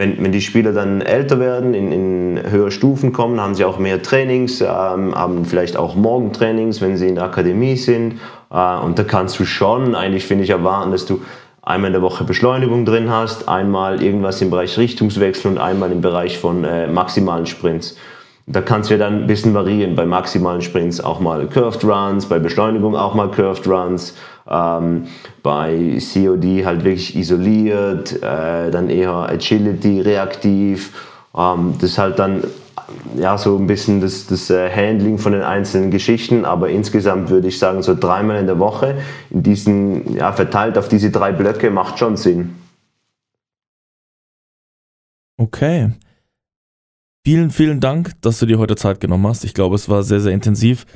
Wenn, 0.00 0.16
wenn 0.24 0.32
die 0.32 0.40
Spieler 0.40 0.72
dann 0.72 1.02
älter 1.02 1.38
werden, 1.40 1.74
in, 1.74 1.92
in 1.92 2.50
höhere 2.50 2.70
Stufen 2.70 3.12
kommen, 3.12 3.38
haben 3.38 3.54
sie 3.54 3.66
auch 3.66 3.78
mehr 3.78 4.02
Trainings, 4.02 4.62
ähm, 4.62 5.14
haben 5.14 5.44
vielleicht 5.44 5.76
auch 5.76 5.94
Morgentrainings, 5.94 6.80
wenn 6.80 6.96
sie 6.96 7.06
in 7.06 7.16
der 7.16 7.24
Akademie 7.24 7.76
sind. 7.76 8.14
Äh, 8.50 8.78
und 8.78 8.98
da 8.98 9.04
kannst 9.04 9.38
du 9.38 9.44
schon 9.44 9.94
eigentlich, 9.94 10.24
finde 10.24 10.44
ich, 10.44 10.48
erwarten, 10.48 10.90
dass 10.90 11.04
du 11.04 11.20
einmal 11.60 11.88
in 11.88 11.92
der 11.92 12.00
Woche 12.00 12.24
Beschleunigung 12.24 12.86
drin 12.86 13.10
hast, 13.10 13.46
einmal 13.46 14.02
irgendwas 14.02 14.40
im 14.40 14.48
Bereich 14.48 14.78
Richtungswechsel 14.78 15.50
und 15.50 15.58
einmal 15.58 15.92
im 15.92 16.00
Bereich 16.00 16.38
von 16.38 16.64
äh, 16.64 16.86
maximalen 16.86 17.44
Sprints. 17.44 17.98
Da 18.52 18.60
kannst 18.62 18.90
du 18.90 18.94
ja 18.94 18.98
dann 18.98 19.22
ein 19.22 19.26
bisschen 19.28 19.54
variieren. 19.54 19.94
Bei 19.94 20.04
maximalen 20.04 20.60
Sprints 20.60 21.00
auch 21.00 21.20
mal 21.20 21.46
Curved 21.46 21.84
Runs, 21.84 22.26
bei 22.26 22.40
Beschleunigung 22.40 22.96
auch 22.96 23.14
mal 23.14 23.30
Curved 23.30 23.66
Runs, 23.68 24.16
ähm, 24.48 25.06
bei 25.44 25.98
COD 26.00 26.64
halt 26.64 26.82
wirklich 26.82 27.14
isoliert, 27.14 28.20
äh, 28.22 28.70
dann 28.72 28.90
eher 28.90 29.12
Agility, 29.12 30.00
reaktiv. 30.00 30.92
Ähm, 31.36 31.74
das 31.80 31.90
ist 31.90 31.98
halt 31.98 32.18
dann 32.18 32.42
ja, 33.16 33.38
so 33.38 33.56
ein 33.56 33.68
bisschen 33.68 34.00
das, 34.00 34.26
das 34.26 34.50
äh, 34.50 34.68
Handling 34.68 35.18
von 35.18 35.32
den 35.32 35.42
einzelnen 35.42 35.92
Geschichten, 35.92 36.44
aber 36.44 36.70
insgesamt 36.70 37.30
würde 37.30 37.46
ich 37.46 37.58
sagen, 37.58 37.82
so 37.82 37.94
dreimal 37.94 38.38
in 38.38 38.46
der 38.46 38.58
Woche, 38.58 38.96
in 39.30 39.44
diesen, 39.44 40.16
ja, 40.16 40.32
verteilt 40.32 40.76
auf 40.76 40.88
diese 40.88 41.10
drei 41.10 41.30
Blöcke, 41.30 41.70
macht 41.70 42.00
schon 42.00 42.16
Sinn. 42.16 42.56
Okay. 45.36 45.90
Vielen, 47.22 47.50
vielen 47.50 47.80
Dank, 47.80 48.12
dass 48.22 48.38
du 48.38 48.46
dir 48.46 48.58
heute 48.58 48.76
Zeit 48.76 49.00
genommen 49.00 49.26
hast. 49.26 49.44
Ich 49.44 49.52
glaube, 49.52 49.74
es 49.74 49.88
war 49.88 50.02
sehr, 50.02 50.20
sehr 50.20 50.32
intensiv 50.32 50.86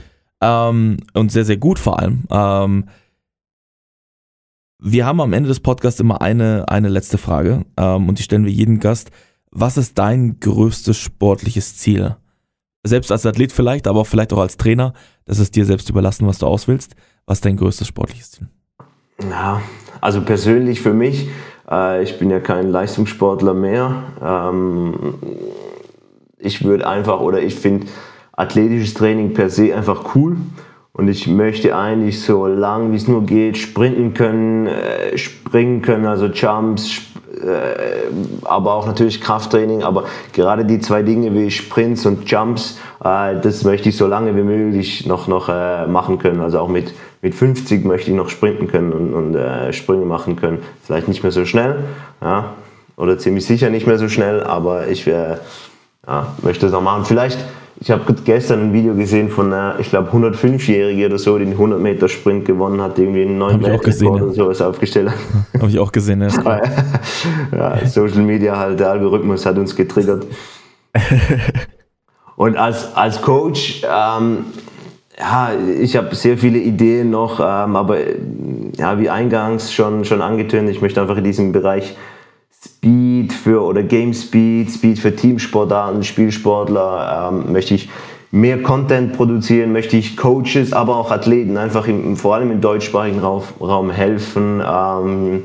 ähm, 0.41 0.99
und 1.12 1.31
sehr, 1.31 1.45
sehr 1.45 1.59
gut 1.59 1.79
vor 1.79 1.99
allem. 1.99 2.25
Ähm, 2.31 2.89
wir 4.83 5.05
haben 5.05 5.20
am 5.20 5.33
Ende 5.33 5.49
des 5.49 5.61
Podcasts 5.61 6.01
immer 6.01 6.22
eine, 6.22 6.64
eine 6.68 6.89
letzte 6.89 7.18
Frage 7.18 7.64
ähm, 7.77 8.09
und 8.09 8.18
die 8.18 8.22
stellen 8.22 8.45
wir 8.45 8.53
jedem 8.53 8.81
Gast. 8.81 9.11
Was 9.51 9.77
ist 9.77 9.99
dein 9.99 10.41
größtes 10.41 10.97
sportliches 10.97 11.77
Ziel? 11.77 12.16
Selbst 12.85 13.12
als 13.12 13.25
Athlet 13.25 13.53
vielleicht, 13.53 13.87
aber 13.87 14.05
vielleicht 14.05 14.33
auch 14.33 14.41
als 14.41 14.57
Trainer. 14.57 14.95
Das 15.27 15.39
ist 15.39 15.57
dir 15.57 15.64
selbst 15.64 15.89
überlassen, 15.91 16.27
was 16.27 16.39
du 16.39 16.47
auswählst. 16.47 16.97
Was 17.27 17.39
ist 17.39 17.45
dein 17.45 17.57
größtes 17.57 17.87
sportliches 17.87 18.33
Ziel? 18.33 18.49
Ja, 19.31 19.62
also 20.01 20.22
persönlich 20.22 20.81
für 20.81 20.93
mich, 20.93 21.29
äh, 21.70 22.03
ich 22.03 22.18
bin 22.18 22.31
ja 22.31 22.41
kein 22.41 22.70
Leistungssportler 22.70 23.55
mehr. 23.55 24.05
Ähm, 24.22 25.14
ich 26.45 26.64
würde 26.64 26.86
einfach, 26.86 27.20
oder 27.20 27.42
ich 27.42 27.55
finde 27.55 27.86
athletisches 28.32 28.95
Training 28.95 29.34
per 29.34 29.51
se 29.51 29.74
einfach 29.74 30.14
cool. 30.14 30.36
Und 30.92 31.09
ich 31.09 31.26
möchte 31.26 31.76
eigentlich 31.76 32.22
so 32.22 32.47
lang 32.47 32.92
wie 32.92 32.97
es 32.97 33.09
nur 33.09 33.24
geht 33.24 33.59
sprinten 33.59 34.14
können, 34.14 34.68
äh, 34.68 35.18
springen 35.18 35.82
können, 35.82 36.07
also 36.07 36.26
Jumps, 36.26 37.01
äh, 37.34 38.45
aber 38.45 38.74
auch 38.74 38.86
natürlich 38.86 39.20
Krafttraining. 39.20 39.82
Aber 39.82 40.05
gerade 40.32 40.64
die 40.64 40.78
zwei 40.78 41.03
Dinge 41.03 41.34
wie 41.34 41.51
Sprints 41.51 42.07
und 42.07 42.30
Jumps, 42.30 42.78
äh, 43.03 43.40
das 43.40 43.64
möchte 43.64 43.88
ich 43.88 43.97
so 43.97 44.07
lange 44.07 44.36
wie 44.36 44.42
möglich 44.42 45.05
noch, 45.05 45.26
noch 45.26 45.49
äh, 45.49 45.86
machen 45.88 46.18
können. 46.18 46.40
Also 46.40 46.61
auch 46.61 46.68
mit, 46.68 46.95
mit 47.22 47.34
50 47.34 47.84
möchte 47.84 48.12
ich 48.12 48.16
noch 48.16 48.28
sprinten 48.28 48.68
können 48.68 48.92
und, 48.92 49.14
und 49.14 49.34
äh, 49.34 49.72
Sprünge 49.72 50.05
machen 50.05 50.36
können. 50.36 50.62
Vielleicht 50.84 51.09
nicht 51.09 51.24
mehr 51.24 51.32
so 51.32 51.45
schnell, 51.45 51.84
ja, 52.22 52.55
oder 52.97 53.18
ziemlich 53.18 53.45
sicher 53.45 53.68
nicht 53.68 53.88
mehr 53.88 53.99
so 53.99 54.09
schnell, 54.09 54.45
aber 54.45 54.86
ich 54.86 55.09
äh, 55.09 55.38
ja, 56.07 56.26
möchte 56.42 56.66
es 56.66 56.72
noch 56.72 56.82
machen. 56.82 57.05
Vielleicht 57.05 57.38
ich 57.80 57.90
habe 57.90 58.14
gestern 58.24 58.68
ein 58.68 58.72
Video 58.72 58.94
gesehen 58.94 59.28
von 59.28 59.52
einer, 59.52 59.78
ich 59.78 59.90
glaube, 59.90 60.11
105-Jährige 60.11 61.07
oder 61.07 61.18
so, 61.18 61.36
die 61.38 61.44
den 61.44 61.52
100 61.52 61.80
Meter 61.80 62.09
Sprint 62.09 62.44
gewonnen 62.44 62.80
hat, 62.80 62.98
irgendwie 62.98 63.22
einen 63.22 63.36
neuen 63.36 63.62
Weltrekord 63.62 64.22
oder 64.22 64.32
sowas 64.32 64.62
aufgestellt 64.62 65.11
hat. 65.11 65.18
Habe 65.61 65.70
ich 65.70 65.78
auch 65.78 65.90
gesehen, 65.90 66.22
ja. 66.22 66.28
Ja, 67.52 67.86
Social 67.86 68.22
Media 68.22 68.57
halt, 68.57 68.80
der 68.80 68.90
Algorithmus 68.90 69.44
hat 69.44 69.59
uns 69.59 69.74
getriggert. 69.74 70.26
Und 72.36 72.57
als, 72.57 72.94
als 72.96 73.20
Coach, 73.20 73.82
ähm, 73.84 74.46
ja, 75.18 75.52
ich 75.80 75.96
habe 75.96 76.14
sehr 76.14 76.38
viele 76.38 76.59
Ideen 76.59 77.11
noch, 77.11 77.38
ähm, 77.38 77.76
aber 77.76 77.98
ja, 78.76 78.98
wie 78.98 79.09
eingangs 79.09 79.72
schon, 79.72 80.05
schon 80.05 80.20
angetönt, 80.20 80.68
ich 80.68 80.80
möchte 80.80 81.00
einfach 81.00 81.16
in 81.16 81.24
diesem 81.24 81.52
Bereich 81.52 81.96
Speed 82.85 83.32
für 83.32 83.62
oder 83.62 83.82
Game 83.82 84.12
Speed, 84.12 84.70
Speed 84.70 84.99
für 84.99 85.16
Teamsportarten, 85.16 86.03
Spielsportler, 86.03 87.30
ähm, 87.32 87.51
möchte 87.51 87.74
ich 87.74 87.89
mehr 88.30 88.62
Content 88.62 89.14
produzieren, 89.14 89.72
möchte 89.72 89.97
ich 89.97 90.18
Coaches, 90.18 90.74
aber 90.74 90.97
auch 90.97 91.11
Athleten 91.11 91.57
einfach 91.57 91.87
im, 91.87 92.14
vor 92.16 92.35
allem 92.35 92.51
im 92.51 92.61
deutschsprachigen 92.61 93.20
Raum, 93.20 93.91
helfen, 93.91 94.61
ähm, 94.61 95.45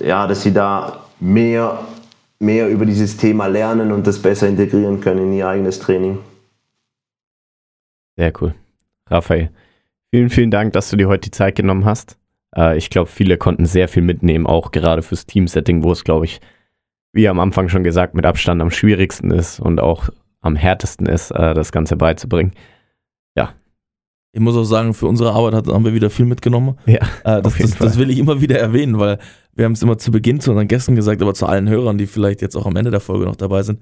ja, 0.00 0.28
dass 0.28 0.42
sie 0.42 0.52
da 0.52 1.06
mehr, 1.18 1.80
mehr 2.38 2.68
über 2.68 2.86
dieses 2.86 3.16
Thema 3.16 3.48
lernen 3.48 3.90
und 3.90 4.06
das 4.06 4.22
besser 4.22 4.46
integrieren 4.46 5.00
können 5.00 5.24
in 5.24 5.32
ihr 5.32 5.48
eigenes 5.48 5.80
Training. 5.80 6.20
Sehr 8.16 8.32
cool. 8.40 8.54
Raphael, 9.10 9.50
vielen, 10.12 10.30
vielen 10.30 10.52
Dank, 10.52 10.72
dass 10.74 10.88
du 10.88 10.96
dir 10.96 11.08
heute 11.08 11.22
die 11.22 11.30
Zeit 11.32 11.56
genommen 11.56 11.84
hast. 11.84 12.16
Äh, 12.56 12.76
ich 12.76 12.90
glaube, 12.90 13.10
viele 13.10 13.36
konnten 13.36 13.66
sehr 13.66 13.88
viel 13.88 14.02
mitnehmen, 14.02 14.46
auch 14.46 14.70
gerade 14.72 15.02
fürs 15.02 15.26
Teamsetting, 15.26 15.82
wo 15.82 15.92
es, 15.92 16.04
glaube 16.04 16.24
ich, 16.24 16.40
wie 17.12 17.28
am 17.28 17.40
Anfang 17.40 17.68
schon 17.68 17.84
gesagt, 17.84 18.14
mit 18.14 18.24
Abstand 18.24 18.62
am 18.62 18.70
schwierigsten 18.70 19.30
ist 19.30 19.60
und 19.60 19.80
auch 19.80 20.08
am 20.40 20.56
härtesten 20.56 21.06
ist, 21.06 21.30
äh, 21.30 21.54
das 21.54 21.72
Ganze 21.72 21.96
beizubringen. 21.96 22.52
Ja. 23.36 23.54
Ich 24.32 24.40
muss 24.40 24.56
auch 24.56 24.64
sagen, 24.64 24.94
für 24.94 25.06
unsere 25.06 25.32
Arbeit 25.32 25.66
haben 25.66 25.84
wir 25.84 25.94
wieder 25.94 26.10
viel 26.10 26.26
mitgenommen. 26.26 26.78
Ja, 26.86 27.00
äh, 27.24 27.42
das, 27.42 27.56
das, 27.58 27.76
das, 27.76 27.98
will 27.98 28.10
ich 28.10 28.18
immer 28.18 28.40
wieder 28.40 28.58
erwähnen, 28.58 28.98
weil 28.98 29.18
wir 29.54 29.66
haben 29.66 29.72
es 29.72 29.82
immer 29.82 29.98
zu 29.98 30.10
Beginn 30.10 30.40
zu 30.40 30.50
unseren 30.50 30.68
Gästen 30.68 30.96
gesagt, 30.96 31.20
aber 31.20 31.34
zu 31.34 31.46
allen 31.46 31.68
Hörern, 31.68 31.98
die 31.98 32.06
vielleicht 32.06 32.40
jetzt 32.40 32.56
auch 32.56 32.66
am 32.66 32.76
Ende 32.76 32.90
der 32.90 33.00
Folge 33.00 33.26
noch 33.26 33.36
dabei 33.36 33.62
sind. 33.62 33.80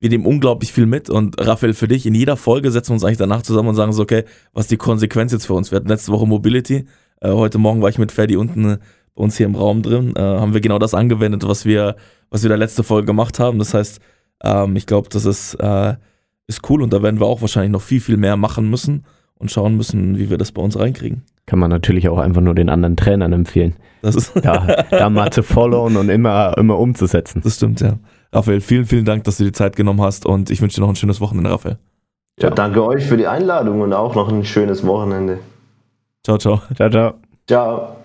Wir 0.00 0.10
nehmen 0.10 0.26
unglaublich 0.26 0.72
viel 0.72 0.86
mit 0.86 1.08
und 1.08 1.38
Raphael, 1.38 1.74
für 1.74 1.88
dich, 1.88 2.04
in 2.04 2.14
jeder 2.14 2.36
Folge 2.36 2.70
setzen 2.70 2.90
wir 2.90 2.94
uns 2.94 3.04
eigentlich 3.04 3.18
danach 3.18 3.42
zusammen 3.42 3.68
und 3.68 3.74
sagen 3.74 3.92
so, 3.92 4.02
okay, 4.02 4.24
was 4.52 4.64
ist 4.64 4.70
die 4.70 4.76
Konsequenz 4.76 5.32
jetzt 5.32 5.46
für 5.46 5.54
uns? 5.54 5.70
Wir 5.70 5.76
hatten 5.76 5.88
letzte 5.88 6.12
Woche 6.12 6.26
Mobility, 6.26 6.86
äh, 7.24 7.32
heute 7.32 7.58
Morgen 7.58 7.82
war 7.82 7.88
ich 7.88 7.98
mit 7.98 8.12
Ferdi 8.12 8.36
unten 8.36 8.64
äh, 8.64 8.78
bei 9.14 9.22
uns 9.22 9.36
hier 9.36 9.46
im 9.46 9.54
Raum 9.54 9.82
drin, 9.82 10.14
äh, 10.16 10.20
haben 10.20 10.54
wir 10.54 10.60
genau 10.60 10.78
das 10.78 10.94
angewendet, 10.94 11.46
was 11.46 11.64
wir, 11.64 11.96
was 12.30 12.42
wir 12.42 12.48
in 12.48 12.50
der 12.50 12.58
letzten 12.58 12.82
Folge 12.82 13.06
gemacht 13.06 13.38
haben. 13.38 13.58
Das 13.58 13.74
heißt, 13.74 14.00
ähm, 14.42 14.76
ich 14.76 14.86
glaube, 14.86 15.08
das 15.08 15.24
ist, 15.24 15.54
äh, 15.54 15.94
ist 16.46 16.68
cool 16.68 16.82
und 16.82 16.92
da 16.92 17.02
werden 17.02 17.20
wir 17.20 17.26
auch 17.26 17.40
wahrscheinlich 17.40 17.72
noch 17.72 17.82
viel, 17.82 18.00
viel 18.00 18.16
mehr 18.16 18.36
machen 18.36 18.68
müssen 18.68 19.04
und 19.38 19.50
schauen 19.50 19.76
müssen, 19.76 20.18
wie 20.18 20.30
wir 20.30 20.38
das 20.38 20.52
bei 20.52 20.62
uns 20.62 20.78
reinkriegen. 20.78 21.22
Kann 21.46 21.58
man 21.58 21.70
natürlich 21.70 22.08
auch 22.08 22.18
einfach 22.18 22.40
nur 22.40 22.54
den 22.54 22.68
anderen 22.68 22.96
Trainern 22.96 23.32
empfehlen. 23.32 23.76
Das 24.02 24.16
ist 24.16 24.32
da, 24.42 24.84
da 24.90 25.10
mal 25.10 25.30
zu 25.30 25.42
followen 25.42 25.96
und 25.96 26.08
immer, 26.08 26.56
immer 26.58 26.78
umzusetzen. 26.78 27.40
Das 27.44 27.56
stimmt, 27.56 27.80
ja. 27.80 27.98
Raphael, 28.32 28.60
vielen, 28.60 28.84
vielen 28.84 29.04
Dank, 29.04 29.24
dass 29.24 29.36
du 29.36 29.44
dir 29.44 29.52
Zeit 29.52 29.76
genommen 29.76 30.00
hast 30.00 30.26
und 30.26 30.50
ich 30.50 30.60
wünsche 30.60 30.76
dir 30.76 30.80
noch 30.82 30.88
ein 30.88 30.96
schönes 30.96 31.20
Wochenende, 31.20 31.50
Raphael. 31.50 31.78
Ja, 32.40 32.50
danke 32.50 32.84
euch 32.84 33.04
für 33.04 33.16
die 33.16 33.28
Einladung 33.28 33.80
und 33.80 33.92
auch 33.92 34.16
noch 34.16 34.28
ein 34.28 34.44
schönes 34.44 34.84
Wochenende. 34.84 35.38
Ciao, 36.24 36.38
ciao. 36.38 36.62
Ciao, 36.74 36.90
ciao. 36.90 37.14
Ciao. 37.46 37.96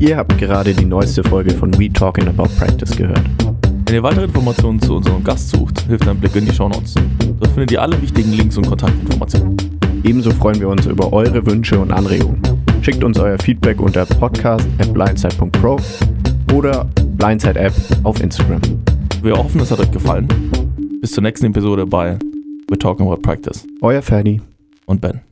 Ihr 0.00 0.16
habt 0.16 0.36
gerade 0.38 0.74
die 0.74 0.84
neueste 0.84 1.22
Folge 1.24 1.54
von 1.54 1.76
We 1.78 1.92
Talking 1.92 2.28
About 2.28 2.48
Practice 2.58 2.96
gehört. 2.96 3.22
Wenn 3.86 3.94
ihr 3.94 4.02
weitere 4.02 4.24
Informationen 4.24 4.80
zu 4.80 4.96
unserem 4.96 5.24
Gast 5.24 5.50
sucht, 5.50 5.80
hilft 5.86 6.06
ein 6.06 6.18
Blick 6.18 6.36
in 6.36 6.46
die 6.46 6.52
Shownotes. 6.52 6.94
Dort 7.38 7.52
findet 7.52 7.72
ihr 7.72 7.82
alle 7.82 8.00
wichtigen 8.02 8.32
Links 8.32 8.56
und 8.56 8.66
Kontaktinformationen. 8.66 9.56
Ebenso 10.04 10.30
freuen 10.30 10.60
wir 10.60 10.68
uns 10.68 10.86
über 10.86 11.12
eure 11.12 11.44
Wünsche 11.46 11.78
und 11.78 11.90
Anregungen. 11.92 12.40
Schickt 12.82 13.02
uns 13.02 13.18
euer 13.18 13.38
Feedback 13.38 13.80
unter 13.80 14.04
podcast.blindside.pro 14.04 15.78
oder 16.54 16.86
Blindside 17.16 17.58
App 17.58 17.72
auf 18.04 18.20
Instagram. 18.20 18.60
Wir 19.22 19.36
hoffen, 19.36 19.60
es 19.60 19.70
hat 19.70 19.80
euch 19.80 19.90
gefallen. 19.90 20.28
Bis 21.00 21.12
zur 21.12 21.22
nächsten 21.22 21.46
Episode 21.46 21.86
bei 21.86 22.18
We're 22.70 22.78
Talking 22.78 23.06
About 23.06 23.22
Practice 23.22 23.66
Euer 23.80 24.02
Ferdi. 24.02 24.40
und 24.86 25.00
Ben. 25.00 25.27